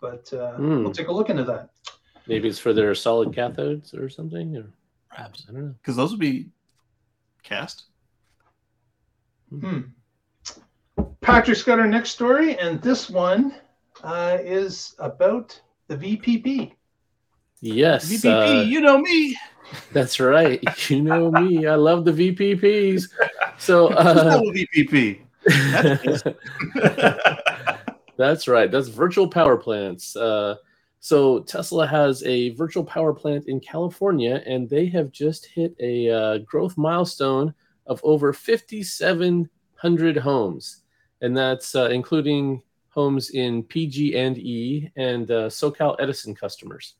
but 0.00 0.32
uh, 0.32 0.56
mm. 0.58 0.82
we'll 0.82 0.92
take 0.92 1.08
a 1.08 1.12
look 1.12 1.30
into 1.30 1.44
that. 1.44 1.70
Maybe 2.26 2.48
it's 2.48 2.58
for 2.58 2.72
their 2.72 2.94
solid 2.94 3.30
cathodes 3.30 3.92
or 3.98 4.08
something, 4.08 4.56
or 4.56 4.70
perhaps 5.10 5.46
I 5.48 5.52
don't 5.52 5.66
know. 5.66 5.74
Because 5.80 5.96
those 5.96 6.10
would 6.12 6.20
be 6.20 6.46
cast. 7.42 7.84
Hmm. 9.50 9.80
Patrick's 11.20 11.62
got 11.62 11.80
our 11.80 11.88
next 11.88 12.10
story, 12.10 12.56
and 12.58 12.80
this 12.80 13.10
one 13.10 13.54
uh, 14.02 14.38
is 14.40 14.94
about 14.98 15.60
the 15.88 15.96
VPP. 15.96 16.72
Yes, 17.60 18.10
VPP. 18.10 18.60
Uh, 18.60 18.62
you 18.62 18.80
know 18.80 18.98
me. 18.98 19.36
That's 19.92 20.18
right. 20.18 20.62
You 20.90 21.02
know 21.02 21.30
me. 21.30 21.66
I 21.66 21.74
love 21.74 22.04
the 22.04 22.12
VPPs. 22.12 23.08
So 23.58 23.88
uh, 23.92 24.40
VPP. 24.40 25.20
That's, 25.44 26.22
That's 28.16 28.48
right. 28.48 28.70
That's 28.70 28.88
virtual 28.88 29.28
power 29.28 29.56
plants. 29.56 30.16
Uh, 30.16 30.56
so 31.00 31.40
Tesla 31.40 31.86
has 31.86 32.22
a 32.24 32.50
virtual 32.50 32.84
power 32.84 33.14
plant 33.14 33.48
in 33.48 33.60
California, 33.60 34.42
and 34.46 34.68
they 34.68 34.86
have 34.86 35.10
just 35.10 35.46
hit 35.46 35.74
a 35.80 36.10
uh, 36.10 36.38
growth 36.38 36.76
milestone 36.76 37.54
of 37.86 38.00
over 38.04 38.32
5,700 38.34 40.16
homes, 40.18 40.82
and 41.22 41.34
that's 41.34 41.74
uh, 41.74 41.88
including 41.88 42.62
homes 42.90 43.30
in 43.30 43.62
PG&E 43.62 44.90
and 44.96 45.30
uh, 45.30 45.48
SoCal 45.48 45.96
Edison 45.98 46.34
customers. 46.34 46.96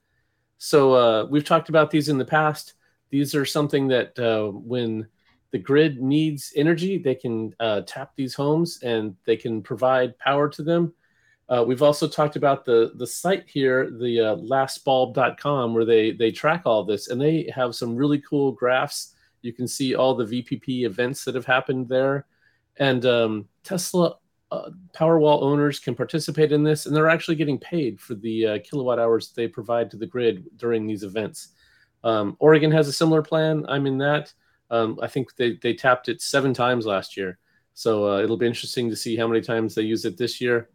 So 0.63 0.93
uh, 0.93 1.25
we've 1.25 1.45
talked 1.45 1.71
about 1.71 1.91
these 1.91 2.11
in 2.11 2.19
the 2.19 2.25
past. 2.25 2.75
These 3.09 3.35
are 3.35 3.47
something 3.47 3.89
that 3.89 4.19
uh, 4.19 4.51
when 4.51 5.09
the 5.53 5.59
grid 5.59 6.03
needs 6.03 6.53
energy, 6.55 6.99
they 6.99 7.15
can 7.15 7.55
uh, 7.59 7.81
tap 7.87 8.13
these 8.15 8.35
homes 8.35 8.83
and 8.83 9.17
they 9.25 9.37
can 9.37 9.63
provide 9.63 10.19
power 10.19 10.51
to 10.51 10.63
them. 10.63 10.93
Uh, 11.49 11.65
we've 11.67 11.83
also 11.83 12.07
talked 12.07 12.37
about 12.37 12.65
the 12.65 12.93
the 12.97 13.07
site 13.07 13.49
here, 13.49 13.91
the 13.91 14.21
uh, 14.21 14.37
lastbulb.com, 14.37 15.75
where 15.75 15.87
they 15.87 16.13
they 16.13 16.31
track 16.31 16.63
all 16.67 16.85
this, 16.85 17.09
and 17.09 17.21
they 17.21 17.51
have 17.53 17.75
some 17.75 17.97
really 17.97 18.21
cool 18.21 18.53
graphs 18.53 19.15
you 19.43 19.53
can 19.53 19.67
see 19.67 19.95
all 19.95 20.15
the 20.15 20.25
VPP 20.25 20.85
events 20.85 21.25
that 21.25 21.35
have 21.35 21.47
happened 21.47 21.89
there. 21.89 22.27
And 22.77 23.05
um, 23.07 23.49
Tesla 23.65 24.17
uh, 24.51 24.71
Powerwall 24.93 25.43
owners 25.43 25.79
can 25.79 25.95
participate 25.95 26.53
in 26.53 26.63
this, 26.63 26.87
and 26.87 26.95
they're 26.95 27.09
actually 27.09 27.37
getting 27.37 27.59
paid 27.59 28.01
for 28.01 28.15
the 28.15 28.47
uh, 28.47 28.59
kilowatt 28.65 28.99
hours 28.99 29.33
they 29.33 29.47
provide 29.47 29.91
to 29.91 29.97
the 29.97 30.07
grid 30.07 30.45
during 30.57 30.87
these 30.87 31.05
events. 31.05 31.49
Um, 32.03 32.37
Oregon 32.41 32.71
has 32.71 32.89
a 32.89 32.93
similar 32.93 33.23
plan. 33.23 33.65
I'm 33.69 33.87
in 33.87 33.99
that. 33.99 34.33
Um, 34.71 34.99
I 35.03 35.07
think 35.07 35.35
they, 35.37 35.59
they 35.63 35.75
tapped 35.75 36.09
it 36.09 36.23
seven 36.23 36.55
times 36.55 36.87
last 36.87 37.17
year. 37.17 37.39
So 37.75 38.13
uh, 38.13 38.23
it'll 38.23 38.37
be 38.37 38.47
interesting 38.47 38.91
to 38.91 38.97
see 38.97 39.17
how 39.17 39.27
many 39.27 39.41
times 39.41 39.75
they 39.75 39.83
use 39.83 40.05
it 40.05 40.17
this 40.17 40.41
year. 40.41 40.71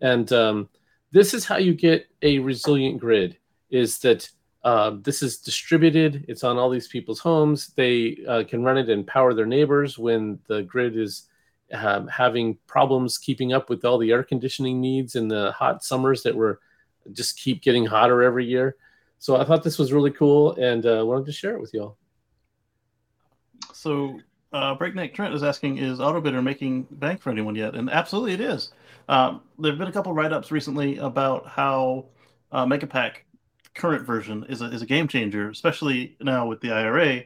And 0.00 0.32
um, 0.32 0.68
this 1.10 1.34
is 1.34 1.44
how 1.44 1.56
you 1.56 1.74
get 1.74 2.06
a 2.22 2.38
resilient 2.38 3.00
grid 3.00 3.38
is 3.70 3.98
that 4.00 4.28
uh, 4.64 4.92
this 5.02 5.22
is 5.22 5.38
distributed. 5.38 6.24
It's 6.28 6.44
on 6.44 6.58
all 6.58 6.70
these 6.70 6.88
people's 6.88 7.20
homes. 7.20 7.68
They 7.68 8.18
uh, 8.28 8.44
can 8.46 8.62
run 8.62 8.78
it 8.78 8.88
and 8.88 9.06
power 9.06 9.34
their 9.34 9.46
neighbors 9.46 9.98
when 9.98 10.38
the 10.48 10.62
grid 10.62 10.96
is 10.96 11.28
um, 11.72 12.06
having 12.08 12.56
problems 12.66 13.18
keeping 13.18 13.52
up 13.52 13.68
with 13.68 13.84
all 13.84 13.98
the 13.98 14.10
air 14.10 14.22
conditioning 14.22 14.80
needs 14.80 15.14
in 15.14 15.28
the 15.28 15.52
hot 15.52 15.84
summers 15.84 16.22
that 16.22 16.34
were 16.34 16.60
just 17.12 17.38
keep 17.38 17.62
getting 17.62 17.86
hotter 17.86 18.22
every 18.22 18.46
year. 18.46 18.76
So 19.18 19.36
I 19.36 19.44
thought 19.44 19.62
this 19.62 19.78
was 19.78 19.92
really 19.92 20.10
cool 20.10 20.54
and 20.54 20.84
uh, 20.86 21.04
wanted 21.04 21.26
to 21.26 21.32
share 21.32 21.54
it 21.54 21.60
with 21.60 21.74
y'all. 21.74 21.96
So 23.72 24.20
uh, 24.52 24.74
Breakneck 24.74 25.14
Trent 25.14 25.34
is 25.34 25.42
asking, 25.42 25.78
is 25.78 25.98
Autobidder 25.98 26.42
making 26.42 26.86
bank 26.90 27.20
for 27.20 27.30
anyone 27.30 27.54
yet? 27.54 27.74
And 27.74 27.90
absolutely 27.90 28.32
it 28.32 28.40
is. 28.40 28.72
Um, 29.08 29.42
there 29.58 29.72
have 29.72 29.78
been 29.78 29.88
a 29.88 29.92
couple 29.92 30.12
write-ups 30.12 30.50
recently 30.50 30.98
about 30.98 31.46
how 31.46 32.06
uh, 32.52 32.64
Megapack 32.64 33.22
current 33.78 34.04
version 34.04 34.44
is 34.48 34.60
a, 34.60 34.66
is 34.66 34.82
a 34.82 34.86
game 34.86 35.08
changer, 35.08 35.48
especially 35.48 36.16
now 36.20 36.46
with 36.46 36.60
the 36.60 36.70
IRA. 36.70 37.22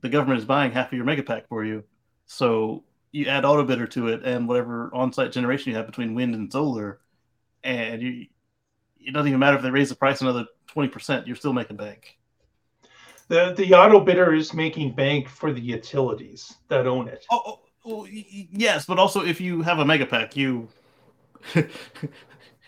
The 0.00 0.08
government 0.08 0.38
is 0.38 0.44
buying 0.46 0.72
half 0.72 0.86
of 0.88 0.92
your 0.92 1.04
megapack 1.04 1.48
for 1.48 1.64
you. 1.64 1.84
So 2.26 2.84
you 3.16 3.26
add 3.26 3.44
Autobidder 3.44 3.90
to 3.90 4.08
it 4.08 4.22
and 4.24 4.46
whatever 4.46 4.90
on-site 4.92 5.32
generation 5.32 5.70
you 5.70 5.76
have 5.76 5.86
between 5.86 6.14
wind 6.14 6.34
and 6.34 6.52
solar, 6.52 7.00
and 7.64 8.02
you 8.02 8.26
it 8.98 9.12
doesn't 9.12 9.28
even 9.28 9.38
matter 9.38 9.56
if 9.56 9.62
they 9.62 9.70
raise 9.70 9.88
the 9.88 9.94
price 9.94 10.20
another 10.20 10.46
20%, 10.74 11.26
you're 11.26 11.36
still 11.36 11.52
making 11.52 11.76
bank. 11.76 12.18
The 13.28 13.54
the 13.56 13.70
Autobidder 13.70 14.36
is 14.36 14.52
making 14.52 14.94
bank 14.94 15.28
for 15.28 15.52
the 15.52 15.60
utilities 15.60 16.56
that 16.68 16.86
own 16.86 17.08
it. 17.08 17.24
Oh, 17.30 17.42
oh, 17.46 17.60
oh 17.84 18.06
yes, 18.10 18.86
but 18.86 18.98
also 18.98 19.24
if 19.24 19.40
you 19.40 19.62
have 19.62 19.78
a 19.78 19.84
megapack, 19.84 20.36
you 20.36 20.68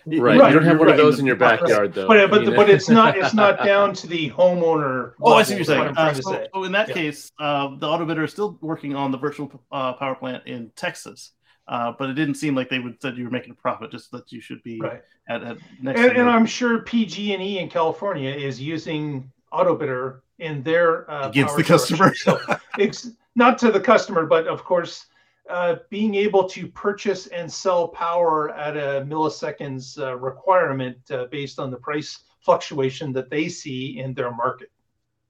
Right. 0.06 0.38
right. 0.38 0.52
You 0.52 0.58
don't 0.58 0.66
have 0.66 0.78
one 0.78 0.88
right. 0.88 0.98
of 0.98 1.04
those 1.04 1.18
in 1.18 1.26
your 1.26 1.36
backyard, 1.36 1.92
though. 1.92 2.08
But 2.08 2.30
but, 2.30 2.44
but 2.56 2.70
it's 2.70 2.88
not 3.00 3.16
it's 3.18 3.34
not 3.34 3.64
down 3.64 3.92
to 3.94 4.06
the 4.06 4.30
homeowner. 4.30 5.12
Oh, 5.20 5.34
I 5.34 5.42
see 5.42 5.54
what 5.54 5.58
you're 5.58 5.64
saying. 5.64 5.96
Uh, 5.96 6.14
so, 6.14 6.46
so, 6.54 6.64
in 6.64 6.72
that 6.72 6.88
yeah. 6.88 6.94
case, 6.94 7.30
uh, 7.38 7.68
the 7.76 7.86
Autobidder 7.86 8.24
is 8.24 8.32
still 8.32 8.58
working 8.60 8.94
on 8.94 9.10
the 9.10 9.18
virtual 9.18 9.50
uh, 9.70 9.92
power 9.94 10.14
plant 10.14 10.46
in 10.46 10.70
Texas. 10.76 11.32
Uh, 11.68 11.92
but 11.98 12.08
it 12.08 12.14
didn't 12.14 12.36
seem 12.36 12.54
like 12.54 12.70
they 12.70 12.78
would 12.78 13.00
said 13.02 13.16
you 13.18 13.24
were 13.24 13.30
making 13.30 13.50
a 13.50 13.54
profit, 13.54 13.90
just 13.90 14.10
that 14.10 14.32
you 14.32 14.40
should 14.40 14.62
be 14.62 14.80
right. 14.80 15.02
at, 15.28 15.42
at 15.42 15.58
next. 15.82 16.00
And, 16.00 16.12
and 16.12 16.30
I'm 16.30 16.46
sure 16.46 16.78
PG&E 16.78 17.58
in 17.58 17.68
California 17.68 18.30
is 18.30 18.58
using 18.58 19.30
Autobidder 19.52 20.20
in 20.38 20.62
their 20.62 21.10
uh, 21.10 21.28
against 21.28 21.56
the 21.56 21.64
customer. 21.64 22.14
so 22.14 22.40
it's 22.78 23.10
not 23.36 23.58
to 23.58 23.70
the 23.70 23.80
customer, 23.80 24.24
but 24.24 24.46
of 24.46 24.64
course 24.64 25.06
uh, 25.48 25.76
being 25.90 26.14
able 26.14 26.48
to 26.48 26.66
purchase 26.68 27.26
and 27.28 27.50
sell 27.50 27.88
power 27.88 28.50
at 28.50 28.76
a 28.76 29.04
milliseconds 29.06 29.98
uh, 29.98 30.16
requirement 30.16 30.98
uh, 31.10 31.26
based 31.30 31.58
on 31.58 31.70
the 31.70 31.76
price 31.76 32.20
fluctuation 32.40 33.12
that 33.12 33.30
they 33.30 33.48
see 33.48 33.98
in 33.98 34.14
their 34.14 34.30
market. 34.30 34.70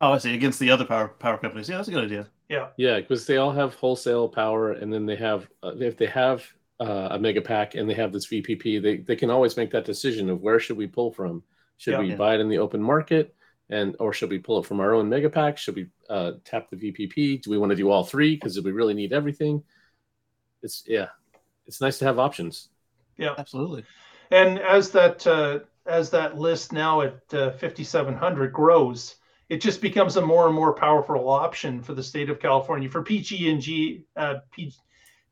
Oh, 0.00 0.12
I 0.12 0.18
see. 0.18 0.34
Against 0.34 0.60
the 0.60 0.70
other 0.70 0.84
power 0.84 1.08
power 1.08 1.38
companies. 1.38 1.68
Yeah, 1.68 1.76
that's 1.76 1.88
a 1.88 1.90
good 1.92 2.04
idea. 2.04 2.28
Yeah. 2.48 2.68
Yeah, 2.76 3.00
because 3.00 3.26
they 3.26 3.36
all 3.38 3.52
have 3.52 3.74
wholesale 3.74 4.28
power, 4.28 4.72
and 4.72 4.92
then 4.92 5.06
they 5.06 5.16
have 5.16 5.48
uh, 5.62 5.72
if 5.78 5.96
they 5.96 6.06
have 6.06 6.44
uh, 6.80 7.08
a 7.10 7.18
mega 7.18 7.40
pack 7.40 7.74
and 7.74 7.90
they 7.90 7.94
have 7.94 8.12
this 8.12 8.26
VPP, 8.28 8.80
they 8.80 8.98
they 8.98 9.16
can 9.16 9.30
always 9.30 9.56
make 9.56 9.70
that 9.72 9.84
decision 9.84 10.30
of 10.30 10.40
where 10.40 10.60
should 10.60 10.76
we 10.76 10.86
pull 10.86 11.10
from. 11.10 11.42
Should 11.78 11.92
Yeah. 11.94 12.00
we 12.00 12.10
Yeah. 12.10 12.16
buy 12.16 12.34
it 12.34 12.40
in 12.40 12.48
the 12.48 12.58
open 12.58 12.80
market, 12.82 13.34
and 13.70 13.96
or 13.98 14.12
should 14.12 14.30
we 14.30 14.38
pull 14.38 14.58
it 14.60 14.66
from 14.66 14.78
our 14.80 14.94
own 14.94 15.08
mega 15.08 15.28
pack? 15.30 15.58
Should 15.58 15.74
we 15.74 15.86
uh, 16.08 16.32
tap 16.44 16.70
the 16.70 16.76
VPP? 16.76 17.42
Do 17.42 17.50
we 17.50 17.58
want 17.58 17.70
to 17.70 17.76
do 17.76 17.90
all 17.90 18.04
three 18.04 18.36
because 18.36 18.60
we 18.60 18.70
really 18.70 18.94
need 18.94 19.12
everything? 19.12 19.62
It's 20.62 20.84
yeah, 20.86 21.08
it's 21.66 21.80
nice 21.80 21.98
to 21.98 22.04
have 22.04 22.18
options. 22.18 22.68
Yeah, 23.16 23.34
absolutely. 23.38 23.84
And 24.30 24.58
as 24.58 24.90
that 24.90 25.26
uh, 25.26 25.60
as 25.86 26.10
that 26.10 26.38
list 26.38 26.72
now 26.72 27.00
at 27.00 27.18
uh, 27.32 27.50
5,700 27.52 28.52
grows, 28.52 29.16
it 29.48 29.60
just 29.60 29.80
becomes 29.80 30.16
a 30.16 30.20
more 30.20 30.46
and 30.46 30.54
more 30.54 30.74
powerful 30.74 31.28
option 31.28 31.82
for 31.82 31.94
the 31.94 32.02
state 32.02 32.28
of 32.28 32.38
California 32.38 32.90
for 32.90 33.02
PG&G, 33.02 34.04
uh, 34.16 34.34
P, 34.52 34.72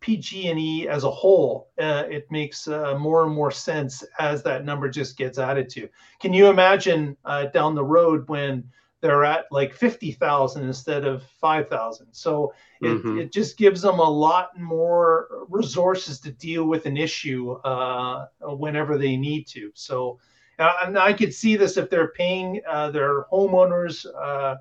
PG&E 0.01 0.89
as 0.89 1.05
a 1.05 1.11
whole. 1.11 1.71
Uh, 1.79 2.05
it 2.09 2.31
makes 2.31 2.67
uh, 2.69 2.97
more 2.99 3.25
and 3.25 3.35
more 3.35 3.51
sense 3.51 4.03
as 4.19 4.43
that 4.43 4.65
number 4.65 4.89
just 4.89 5.19
gets 5.19 5.39
added 5.39 5.69
to. 5.71 5.89
Can 6.21 6.33
you 6.33 6.49
imagine 6.49 7.17
uh, 7.27 7.47
down 7.47 7.75
the 7.75 7.85
road 7.85 8.27
when 8.29 8.65
they're 9.07 9.25
at 9.25 9.53
like 9.53 9.75
50,000 9.75 10.65
instead 10.65 11.05
of 11.05 11.23
5,000? 11.41 12.13
So 12.13 12.53
it, 12.83 13.07
Mhm. 13.07 13.19
it 13.19 13.33
just 13.33 13.59
gives 13.59 13.83
them 13.83 14.01
a 14.01 14.11
lot 14.11 14.59
more 14.59 15.29
resources 15.49 16.21
to 16.21 16.33
deal 16.33 16.65
with 16.67 16.87
an 16.87 16.97
issue 16.97 17.53
uh, 17.65 18.27
whenever 18.41 18.99
they 18.99 19.17
need 19.17 19.47
to. 19.49 19.71
So, 19.75 20.19
uh, 20.59 20.75
and 20.87 20.99
I 20.99 21.13
could 21.13 21.35
see 21.35 21.57
this 21.57 21.77
if 21.77 21.91
they're 21.91 22.13
paying 22.13 22.63
uh, 22.69 22.91
their 22.91 23.25
homeowners 23.33 24.07
uh, 24.15 24.57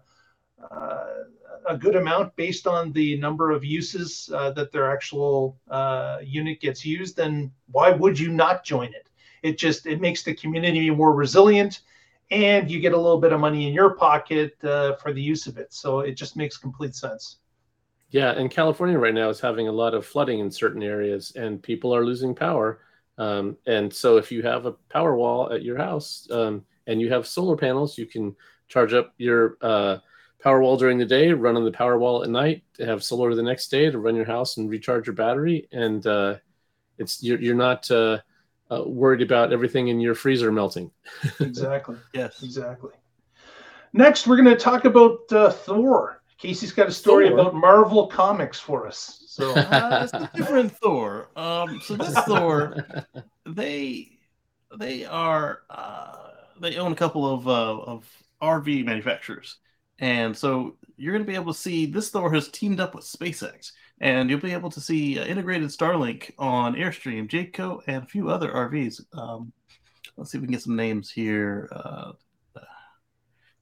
uh, 0.72 1.06
a 1.68 1.78
good 1.78 1.96
amount 1.96 2.36
based 2.36 2.68
on 2.68 2.92
the 2.94 3.18
number 3.18 3.52
of 3.52 3.64
uses 3.66 4.30
uh, 4.34 4.52
that 4.52 4.72
their 4.72 4.92
actual 4.92 5.58
uh, 5.70 6.20
unit 6.24 6.60
gets 6.62 6.86
used, 6.86 7.18
then 7.18 7.52
why 7.72 7.92
would 7.92 8.20
you 8.20 8.30
not 8.32 8.64
join 8.64 8.88
it? 8.90 9.10
It 9.44 9.58
just 9.58 9.86
it 9.88 10.02
makes 10.02 10.24
the 10.24 10.36
community 10.36 10.90
more 10.90 11.14
resilient, 11.14 11.82
and 12.32 12.70
you 12.70 12.80
get 12.80 12.94
a 12.94 12.98
little 12.98 13.20
bit 13.20 13.34
of 13.34 13.40
money 13.40 13.68
in 13.68 13.74
your 13.74 13.92
pocket 13.92 14.56
uh, 14.64 14.96
for 14.96 15.14
the 15.14 15.22
use 15.22 15.48
of 15.48 15.58
it. 15.58 15.74
So 15.74 16.00
it 16.00 16.14
just 16.14 16.36
makes 16.36 16.58
complete 16.58 16.96
sense. 16.96 17.38
Yeah, 18.10 18.32
and 18.32 18.50
California 18.50 18.98
right 18.98 19.14
now 19.14 19.30
is 19.30 19.40
having 19.40 19.68
a 19.68 19.72
lot 19.72 19.94
of 19.94 20.06
flooding 20.06 20.40
in 20.40 20.50
certain 20.50 20.84
areas, 20.84 21.34
and 21.36 21.62
people 21.62 21.94
are 21.94 22.06
losing 22.06 22.34
power. 22.34 22.80
Um, 23.18 23.58
and 23.66 23.94
so, 23.94 24.18
if 24.18 24.32
you 24.32 24.42
have 24.44 24.66
a 24.66 24.74
power 24.90 25.16
wall 25.16 25.52
at 25.52 25.64
your 25.64 25.78
house 25.78 26.28
um, 26.32 26.66
and 26.88 27.02
you 27.02 27.12
have 27.12 27.28
solar 27.28 27.58
panels, 27.58 27.98
you 27.98 28.06
can 28.06 28.36
charge 28.68 28.94
up 28.94 29.14
your 29.18 29.58
uh, 29.62 29.98
power 30.42 30.62
wall 30.62 30.78
during 30.78 30.98
the 30.98 31.06
day, 31.06 31.32
run 31.32 31.58
on 31.58 31.66
the 31.66 31.72
power 31.72 31.98
wall 31.98 32.24
at 32.24 32.30
night, 32.30 32.64
have 32.80 33.04
solar 33.04 33.34
the 33.36 33.44
next 33.44 33.70
day 33.70 33.90
to 33.90 34.00
run 34.00 34.16
your 34.16 34.26
house 34.26 34.58
and 34.58 34.70
recharge 34.70 35.08
your 35.08 35.16
battery. 35.16 35.68
And 35.72 36.06
uh, 36.06 36.36
it's 36.98 37.24
you're, 37.24 37.42
you're 37.42 37.56
not 37.56 37.90
uh, 38.72 38.84
worried 38.86 39.22
about 39.22 39.54
everything 39.54 39.90
in 39.90 40.00
your 40.00 40.16
freezer 40.16 40.52
melting. 40.52 40.92
Exactly. 41.40 41.98
Yes. 42.14 42.44
Exactly. 42.44 42.92
Next, 43.94 44.28
we're 44.28 44.36
going 44.36 44.50
to 44.50 44.58
talk 44.58 44.86
about 44.86 45.20
uh, 45.32 45.52
Thor. 45.52 46.22
Kacey's 46.42 46.74
got 46.74 46.88
a 46.88 46.92
story 46.92 47.30
Thor? 47.30 47.40
about 47.40 47.56
Marvel 47.56 48.08
Comics 48.08 48.60
for 48.60 48.88
us. 48.88 49.24
So, 49.28 49.52
Uh, 49.56 50.02
it's 50.04 50.14
a 50.14 50.30
different 50.36 50.72
Thor. 50.78 51.30
Um, 51.36 51.80
so 51.84 51.96
this 51.96 52.14
Thor, 52.28 52.76
they 53.46 54.18
they 54.78 55.06
are 55.06 55.62
uh, 55.70 56.16
they 56.60 56.78
own 56.78 56.92
a 56.92 56.96
couple 56.96 57.32
of 57.34 57.48
uh, 57.48 57.78
of 57.80 58.06
RV 58.42 58.86
manufacturers, 58.86 59.58
and 60.00 60.36
so 60.36 60.76
you're 60.98 61.14
going 61.14 61.24
to 61.24 61.30
be 61.30 61.36
able 61.36 61.54
to 61.54 61.60
see 61.60 61.86
this 61.86 62.10
Thor 62.10 62.32
has 62.34 62.50
teamed 62.50 62.80
up 62.80 62.96
with 62.96 63.06
SpaceX, 63.06 63.72
and 64.02 64.30
you'll 64.30 64.40
be 64.40 64.54
able 64.54 64.70
to 64.72 64.82
see 64.82 65.20
uh, 65.20 65.26
integrated 65.26 65.70
Starlink 65.70 66.32
on 66.38 66.76
Airstream, 66.76 67.30
Jayco, 67.30 67.82
and 67.88 68.04
a 68.04 68.08
few 68.08 68.30
other 68.30 68.52
RVs. 68.52 69.02
Um, 69.14 69.54
let's 70.18 70.32
see 70.32 70.38
if 70.38 70.42
we 70.42 70.48
can 70.48 70.54
get 70.54 70.62
some 70.62 70.76
names 70.76 71.12
here. 71.12 71.70
Uh, 71.72 72.12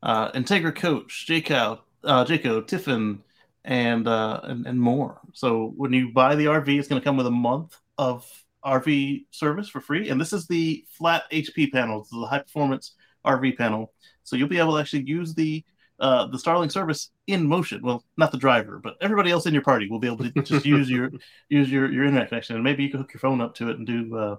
uh, 0.01 0.31
Entegra 0.31 0.75
Coach, 0.75 1.25
Jayco, 1.29 1.79
uh, 2.03 2.25
Jayco, 2.25 2.65
Tiffin, 2.67 3.19
and, 3.63 4.07
uh, 4.07 4.41
and 4.43 4.67
and 4.67 4.79
more. 4.79 5.21
So 5.33 5.73
when 5.77 5.93
you 5.93 6.11
buy 6.11 6.35
the 6.35 6.45
RV, 6.45 6.77
it's 6.77 6.87
going 6.87 7.01
to 7.01 7.05
come 7.05 7.15
with 7.15 7.27
a 7.27 7.31
month 7.31 7.77
of 7.97 8.27
RV 8.65 9.25
service 9.31 9.69
for 9.69 9.79
free, 9.79 10.09
and 10.09 10.19
this 10.19 10.33
is 10.33 10.47
the 10.47 10.85
flat 10.89 11.23
HP 11.31 11.71
panel. 11.71 11.99
This 11.99 12.11
is 12.11 12.23
a 12.23 12.27
high 12.27 12.39
performance 12.39 12.95
RV 13.25 13.57
panel, 13.57 13.93
so 14.23 14.35
you'll 14.35 14.49
be 14.49 14.59
able 14.59 14.73
to 14.73 14.79
actually 14.79 15.03
use 15.03 15.33
the 15.33 15.63
uh, 15.99 16.27
the 16.27 16.37
Starlink 16.37 16.71
service 16.71 17.11
in 17.27 17.47
motion. 17.47 17.81
Well, 17.83 18.03
not 18.17 18.31
the 18.31 18.37
driver, 18.37 18.79
but 18.83 18.95
everybody 19.01 19.31
else 19.31 19.45
in 19.45 19.53
your 19.53 19.63
party 19.63 19.87
will 19.89 19.99
be 19.99 20.07
able 20.07 20.19
to 20.19 20.31
just 20.43 20.65
use 20.65 20.89
your 20.89 21.11
use 21.49 21.71
your 21.71 21.91
your 21.91 22.05
internet 22.05 22.29
connection, 22.29 22.55
and 22.55 22.63
maybe 22.63 22.83
you 22.83 22.89
can 22.89 22.99
hook 23.01 23.13
your 23.13 23.19
phone 23.19 23.41
up 23.41 23.55
to 23.55 23.69
it 23.69 23.77
and 23.77 23.87
do 23.87 24.15
uh, 24.17 24.35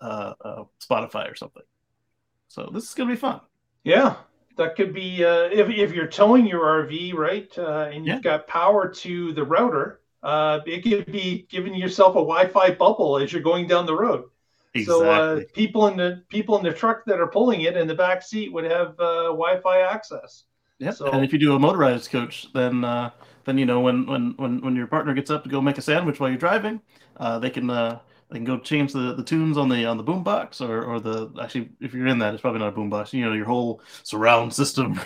uh, 0.00 0.34
uh, 0.44 0.64
Spotify 0.80 1.30
or 1.30 1.34
something. 1.34 1.62
So 2.48 2.70
this 2.72 2.84
is 2.84 2.94
going 2.94 3.08
to 3.08 3.14
be 3.14 3.20
fun. 3.20 3.40
yeah, 3.84 4.16
that 4.56 4.76
could 4.76 4.92
be 4.92 5.24
uh, 5.24 5.48
if, 5.50 5.68
if 5.70 5.92
you're 5.92 6.06
towing 6.08 6.46
your 6.46 6.64
RV, 6.64 7.14
right? 7.14 7.50
Uh, 7.58 7.88
and 7.92 8.06
you've 8.06 8.16
Yeah. 8.16 8.20
got 8.20 8.46
power 8.46 8.88
to 8.88 9.32
the 9.32 9.44
router, 9.44 10.00
uh, 10.22 10.60
it 10.66 10.82
could 10.82 11.10
be 11.10 11.46
giving 11.48 11.74
yourself 11.74 12.12
a 12.12 12.20
Wi 12.20 12.46
Fi 12.48 12.70
bubble 12.72 13.18
as 13.18 13.32
you're 13.32 13.42
going 13.42 13.66
down 13.66 13.86
the 13.86 13.96
road. 13.96 14.24
Exactly. 14.74 14.84
So 14.84 15.10
uh, 15.10 15.40
people 15.54 15.88
in 15.88 15.96
the 15.96 16.22
people 16.28 16.56
in 16.58 16.64
the 16.64 16.72
truck 16.72 17.04
that 17.06 17.20
are 17.20 17.28
pulling 17.28 17.62
it 17.62 17.76
in 17.76 17.86
the 17.86 17.94
back 17.94 18.22
seat 18.22 18.52
would 18.52 18.64
have 18.64 18.98
uh, 19.00 19.24
Wi-Fi 19.32 19.80
access. 19.80 20.44
Yep. 20.82 20.96
So- 20.96 21.12
and 21.12 21.24
if 21.24 21.32
you 21.32 21.38
do 21.38 21.54
a 21.54 21.58
motorized 21.58 22.10
coach, 22.10 22.52
then 22.52 22.84
uh, 22.84 23.10
then 23.44 23.58
you 23.58 23.66
know 23.66 23.80
when 23.80 24.06
when 24.06 24.34
when 24.36 24.60
when 24.60 24.76
your 24.76 24.86
partner 24.86 25.14
gets 25.14 25.30
up 25.30 25.44
to 25.44 25.50
go 25.50 25.60
make 25.60 25.78
a 25.78 25.82
sandwich 25.82 26.20
while 26.20 26.28
you're 26.30 26.38
driving, 26.38 26.80
uh, 27.18 27.38
they 27.38 27.50
can 27.50 27.70
uh, 27.70 28.00
they 28.30 28.36
can 28.38 28.44
go 28.44 28.58
change 28.58 28.92
the, 28.92 29.14
the 29.14 29.24
tunes 29.24 29.56
on 29.56 29.68
the 29.68 29.84
on 29.86 29.96
the 29.96 30.04
boombox 30.04 30.60
or 30.60 30.84
or 30.84 31.00
the 31.00 31.32
actually 31.40 31.70
if 31.80 31.94
you're 31.94 32.06
in 32.06 32.18
that 32.18 32.34
it's 32.34 32.40
probably 32.42 32.60
not 32.60 32.68
a 32.74 32.76
boombox. 32.76 33.12
You 33.12 33.24
know 33.24 33.32
your 33.32 33.46
whole 33.46 33.80
surround 34.02 34.54
system. 34.60 35.00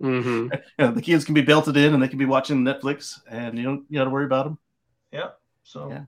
hmm 0.00 0.48
you 0.52 0.84
know, 0.86 0.90
the 0.92 1.02
kids 1.02 1.24
can 1.24 1.34
be 1.34 1.42
belted 1.42 1.76
in 1.76 1.94
and 1.94 2.02
they 2.02 2.08
can 2.08 2.18
be 2.18 2.24
watching 2.24 2.64
Netflix 2.64 3.20
and 3.30 3.56
you 3.58 3.64
don't 3.64 3.84
you 3.88 3.98
got 3.98 4.04
to 4.04 4.10
worry 4.10 4.24
about 4.26 4.44
them. 4.44 4.58
Yeah. 5.12 5.30
So 5.62 5.90
Yeah. 5.90 6.04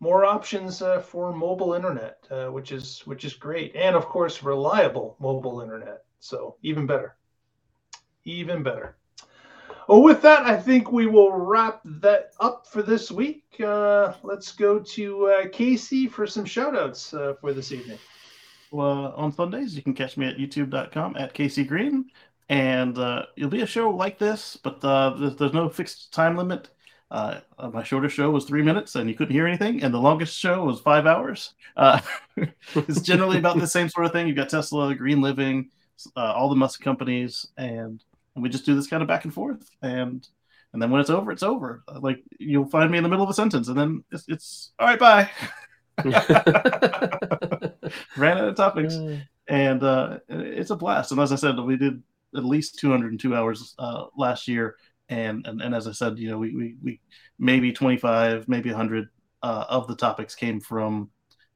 more 0.00 0.24
options 0.24 0.82
uh, 0.82 1.00
for 1.00 1.32
mobile 1.32 1.74
internet, 1.74 2.26
uh, 2.30 2.48
which 2.48 2.72
is 2.72 3.00
which 3.06 3.24
is 3.24 3.34
great, 3.34 3.76
and 3.76 3.96
of 3.96 4.06
course 4.06 4.42
reliable 4.42 5.16
mobile 5.20 5.60
internet. 5.60 6.04
So 6.20 6.56
even 6.62 6.86
better, 6.86 7.16
even 8.28 8.62
better. 8.62 8.96
Well, 9.88 10.02
with 10.02 10.20
that, 10.20 10.44
I 10.44 10.60
think 10.60 10.92
we 10.92 11.06
will 11.06 11.32
wrap 11.32 11.80
that 11.84 12.32
up 12.40 12.66
for 12.66 12.82
this 12.82 13.10
week. 13.10 13.44
Uh, 13.58 14.12
let's 14.22 14.52
go 14.52 14.78
to 14.78 15.26
uh, 15.26 15.46
Kacey 15.46 16.10
for 16.10 16.26
some 16.26 16.44
shout 16.44 16.76
outs 16.76 17.14
uh, 17.14 17.34
for 17.40 17.54
this 17.54 17.72
evening. 17.72 17.98
Well, 18.70 19.14
on 19.16 19.32
Sundays, 19.32 19.74
you 19.74 19.82
can 19.82 19.94
catch 19.94 20.18
me 20.18 20.26
at 20.26 20.36
youtube.com 20.36 21.16
at 21.16 21.32
Kacey 21.32 21.66
Green. 21.66 22.10
And 22.50 22.98
uh, 22.98 23.24
it'll 23.36 23.50
be 23.50 23.62
a 23.62 23.66
show 23.66 23.90
like 23.90 24.18
this, 24.18 24.58
but 24.62 24.82
uh, 24.84 25.14
there's, 25.18 25.36
there's 25.36 25.52
no 25.54 25.68
fixed 25.70 26.12
time 26.12 26.36
limit. 26.36 26.68
Uh, 27.10 27.40
uh, 27.58 27.70
my 27.70 27.82
shortest 27.82 28.14
show 28.14 28.30
was 28.30 28.44
three 28.44 28.62
minutes 28.62 28.94
and 28.94 29.08
you 29.08 29.16
couldn't 29.16 29.34
hear 29.34 29.46
anything. 29.46 29.82
And 29.82 29.92
the 29.92 29.98
longest 29.98 30.36
show 30.36 30.64
was 30.64 30.80
five 30.80 31.06
hours. 31.06 31.54
Uh, 31.76 32.00
it's 32.74 33.00
generally 33.00 33.38
about 33.38 33.58
the 33.58 33.66
same 33.66 33.88
sort 33.88 34.04
of 34.04 34.12
thing. 34.12 34.26
You've 34.26 34.36
got 34.36 34.50
Tesla, 34.50 34.94
Green 34.94 35.22
Living, 35.22 35.70
uh, 36.16 36.32
all 36.32 36.50
the 36.50 36.56
Musk 36.56 36.82
companies. 36.82 37.46
And, 37.56 38.02
and 38.38 38.42
we 38.42 38.48
just 38.48 38.64
do 38.64 38.74
this 38.76 38.86
kind 38.86 39.02
of 39.02 39.08
back 39.08 39.24
and 39.24 39.34
forth. 39.34 39.68
And 39.82 40.26
and 40.72 40.80
then 40.82 40.90
when 40.90 41.00
it's 41.00 41.10
over, 41.10 41.32
it's 41.32 41.42
over. 41.42 41.82
Uh, 41.88 41.98
Like 42.00 42.22
you'll 42.38 42.68
find 42.68 42.90
me 42.90 42.98
in 42.98 43.02
the 43.02 43.08
middle 43.10 43.24
of 43.24 43.30
a 43.30 43.34
sentence 43.34 43.68
and 43.68 43.76
then 43.78 44.04
it's, 44.12 44.24
it's 44.28 44.72
all 44.78 44.86
right, 44.86 44.98
bye. 44.98 45.30
Ran 48.16 48.38
out 48.38 48.48
of 48.48 48.54
topics 48.56 49.00
and 49.48 49.82
uh, 49.82 50.18
it's 50.28 50.70
a 50.70 50.76
blast. 50.76 51.12
And 51.12 51.20
as 51.20 51.32
I 51.32 51.36
said, 51.36 51.58
we 51.58 51.76
did 51.76 52.02
at 52.36 52.44
least 52.44 52.78
202 52.78 53.34
hours 53.34 53.74
uh, 53.78 54.06
last 54.16 54.48
year, 54.48 54.76
and, 55.08 55.46
and 55.46 55.62
and 55.62 55.74
as 55.74 55.88
I 55.88 55.92
said, 55.92 56.18
you 56.18 56.30
know, 56.30 56.38
we 56.38 56.54
we, 56.54 56.76
we 56.82 57.00
maybe 57.38 57.72
25, 57.72 58.48
maybe 58.48 58.70
100 58.70 59.08
uh, 59.42 59.64
of 59.68 59.86
the 59.88 59.96
topics 59.96 60.34
came 60.34 60.60
from, 60.60 61.10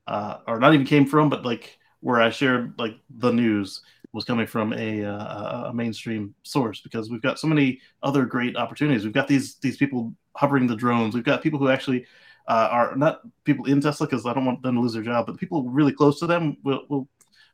uh, 0.07 0.39
or 0.47 0.59
not 0.59 0.75
even 0.75 0.87
came 0.87 1.07
from, 1.07 1.29
but 1.29 1.45
like 1.45 1.79
where 2.01 2.21
I 2.21 2.31
shared 2.31 2.79
like 2.79 2.97
the 3.11 3.33
news 3.33 3.83
was 4.13 4.25
coming 4.25 4.47
from 4.47 4.73
a, 4.75 5.05
uh, 5.05 5.71
a 5.71 5.75
mainstream 5.75 6.35
source 6.43 6.81
because 6.81 7.11
we've 7.11 7.23
got 7.23 7.39
so 7.39 7.47
many 7.47 7.81
other 8.03 8.27
great 8.27 8.57
opportunities. 8.57 9.05
We've 9.05 9.13
got 9.13 9.29
these 9.29 9.57
these 9.57 9.77
people 9.77 10.15
hovering 10.37 10.67
the 10.67 10.77
drones. 10.77 11.15
We've 11.15 11.25
got 11.25 11.43
people 11.43 11.59
who 11.59 11.69
actually 11.69 12.07
uh, 12.49 12.69
are 12.71 12.97
not 12.97 13.21
people 13.45 13.67
in 13.67 13.81
Tesla 13.81 14.07
because 14.07 14.27
I 14.27 14.35
don't 14.35 14.45
want 14.45 14.63
them 14.63 14.75
to 14.75 14.81
lose 14.81 14.93
their 14.93 15.03
job, 15.03 15.27
but 15.27 15.39
people 15.39 15.69
really 15.69 15.93
close 15.93 16.19
to 16.21 16.27
them 16.27 16.59
will 16.63 16.85
will 16.89 17.09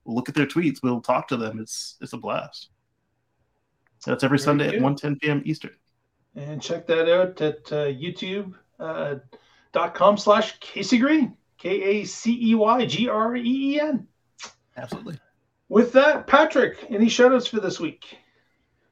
we'll 0.05 0.17
look 0.17 0.29
at 0.29 0.35
their 0.35 0.47
tweets. 0.47 0.83
We'll 0.83 1.01
talk 1.01 1.29
to 1.29 1.37
them. 1.37 1.61
It's 1.61 1.97
it's 2.01 2.13
a 2.13 2.19
blast. 2.19 2.71
That's 4.07 4.25
every 4.25 4.39
Very 4.39 4.45
Sunday 4.45 4.67
good. 4.67 4.77
at 4.77 4.83
1 4.83 5.19
p.m. 5.19 5.43
Eastern. 5.45 5.73
And 6.37 6.63
check 6.63 6.87
that 6.87 7.13
out 7.13 7.41
at 7.41 7.73
uh, 7.73 7.87
youtube 7.87 8.55
uh, 8.79 9.17
dot 9.73 9.95
com 9.95 10.17
slash 10.17 10.59
Kacey 10.61 11.01
Green, 11.01 11.37
K 11.59 11.83
A 11.83 12.05
C 12.05 12.51
E 12.51 12.55
Y 12.55 12.87
G 12.87 13.09
R 13.09 13.37
E 13.37 13.75
E 13.75 13.81
N. 13.81 14.07
Absolutely. 14.77 15.19
With 15.69 15.93
that, 15.93 16.27
Patrick, 16.27 16.87
any 16.89 17.09
shout 17.09 17.35
outs 17.35 17.47
for 17.47 17.61
this 17.61 17.79
week? 17.79 18.19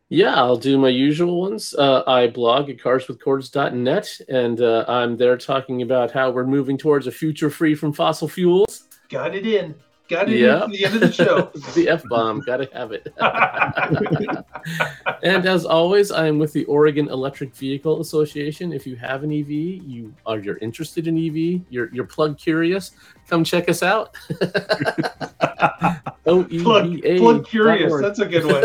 Yeah, 0.09 0.37
I'll 0.37 0.59
do 0.59 0.79
my 0.79 0.91
usual 0.91 1.41
ones. 1.41 1.75
Uh, 1.75 2.05
I 2.07 2.29
blog 2.29 2.71
at 2.71 2.77
carswithcords.net, 2.77 4.21
and 4.29 4.61
uh, 4.61 4.85
I'm 4.87 5.17
there 5.17 5.37
talking 5.37 5.83
about 5.83 6.13
how 6.13 6.31
we're 6.31 6.47
moving 6.47 6.79
towards 6.79 7.07
a 7.07 7.11
future 7.11 7.51
free 7.51 7.75
from 7.75 7.93
fossil 7.93 8.29
fuels. 8.29 8.85
Got 9.09 9.35
it 9.35 9.47
in. 9.47 9.75
Got 10.09 10.29
it 10.29 10.39
Yeah. 10.39 10.65
in 10.65 10.71
the 10.71 10.85
end 10.85 10.95
of 10.95 11.01
the 11.01 11.11
show. 11.13 11.51
the 11.75 11.89
F 11.89 12.05
bomb, 12.09 12.41
gotta 12.41 12.69
have 12.73 12.93
it. 12.93 13.13
and 15.25 15.45
as 15.47 15.65
always, 15.65 16.13
I 16.13 16.29
am 16.29 16.39
with 16.39 16.53
the 16.53 16.65
Oregon 16.67 17.09
Electric 17.09 17.53
Vehicle 17.55 18.01
Association. 18.01 18.73
If 18.73 18.87
you 18.87 18.95
have 18.97 19.25
an 19.25 19.33
EV, 19.33 19.51
you 19.51 20.15
are 20.25 20.39
you're 20.39 20.59
interested 20.59 21.09
in 21.09 21.19
EV, 21.19 21.63
you're 21.71 21.93
you're 21.93 22.07
plug 22.07 22.39
curious, 22.39 22.93
come 23.29 23.43
check 23.43 23.69
us 23.69 23.83
out. 23.83 24.15
Plug, 26.27 26.51
plug 26.51 27.47
curious. 27.47 27.93
That's 28.01 28.19
a 28.19 28.27
good 28.27 28.45
one. 28.47 28.65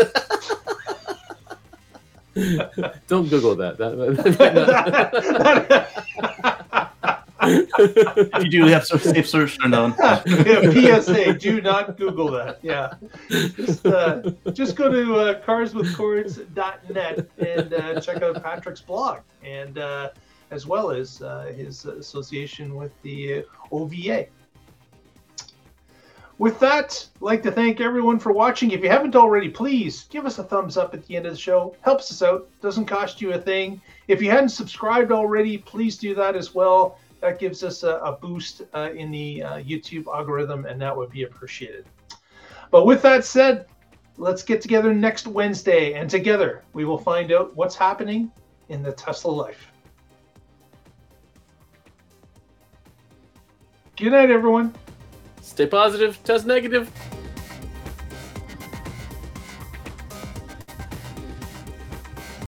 Don't 3.06 3.28
Google 3.28 3.54
that. 3.56 3.76
That- 3.78 3.92
If 6.48 6.61
you 7.46 8.50
do 8.50 8.66
have 8.66 8.86
some 8.86 8.98
safe 8.98 9.28
search 9.28 9.58
turned 9.60 9.74
on. 9.74 9.94
Yeah, 9.98 11.00
PSA: 11.00 11.34
Do 11.34 11.60
not 11.60 11.96
Google 11.96 12.30
that. 12.32 12.58
Yeah, 12.62 12.94
just 13.28 13.84
uh, 13.86 14.30
just 14.52 14.76
go 14.76 14.90
to 14.90 15.14
uh, 15.16 15.42
carswithcords.net 15.42 17.28
and 17.38 17.74
uh, 17.74 18.00
check 18.00 18.22
out 18.22 18.42
Patrick's 18.42 18.80
blog, 18.80 19.20
and 19.44 19.78
uh, 19.78 20.10
as 20.50 20.66
well 20.66 20.90
as 20.90 21.22
uh, 21.22 21.52
his 21.56 21.84
association 21.84 22.76
with 22.76 22.92
the 23.02 23.44
OVA. 23.70 24.26
With 26.42 26.58
that, 26.58 27.08
I'd 27.16 27.22
like 27.22 27.42
to 27.44 27.52
thank 27.52 27.80
everyone 27.80 28.18
for 28.18 28.32
watching. 28.32 28.72
If 28.72 28.82
you 28.82 28.88
haven't 28.88 29.14
already, 29.14 29.48
please 29.48 30.06
give 30.10 30.26
us 30.26 30.40
a 30.40 30.42
thumbs 30.42 30.76
up 30.76 30.92
at 30.92 31.06
the 31.06 31.16
end 31.16 31.26
of 31.26 31.32
the 31.32 31.38
show. 31.38 31.76
Helps 31.82 32.10
us 32.10 32.20
out. 32.20 32.48
Doesn't 32.60 32.86
cost 32.86 33.20
you 33.20 33.32
a 33.32 33.38
thing. 33.38 33.80
If 34.08 34.20
you 34.20 34.30
hadn't 34.30 34.48
subscribed 34.48 35.12
already, 35.12 35.58
please 35.58 35.96
do 35.96 36.16
that 36.16 36.34
as 36.34 36.52
well. 36.52 36.98
That 37.22 37.38
gives 37.38 37.62
us 37.62 37.84
a, 37.84 37.98
a 37.98 38.18
boost 38.20 38.62
uh, 38.74 38.90
in 38.96 39.12
the 39.12 39.44
uh, 39.44 39.48
YouTube 39.58 40.06
algorithm, 40.08 40.66
and 40.66 40.82
that 40.82 40.94
would 40.94 41.10
be 41.10 41.22
appreciated. 41.22 41.86
But 42.72 42.84
with 42.84 43.00
that 43.02 43.24
said, 43.24 43.66
let's 44.16 44.42
get 44.42 44.60
together 44.60 44.92
next 44.92 45.28
Wednesday, 45.28 45.94
and 45.94 46.10
together 46.10 46.64
we 46.72 46.84
will 46.84 46.98
find 46.98 47.30
out 47.30 47.54
what's 47.54 47.76
happening 47.76 48.32
in 48.70 48.82
the 48.82 48.90
Tesla 48.90 49.30
life. 49.30 49.70
Good 53.96 54.10
night, 54.10 54.30
everyone. 54.30 54.74
Stay 55.42 55.66
positive, 55.66 56.18
test 56.24 56.44
negative. 56.44 56.90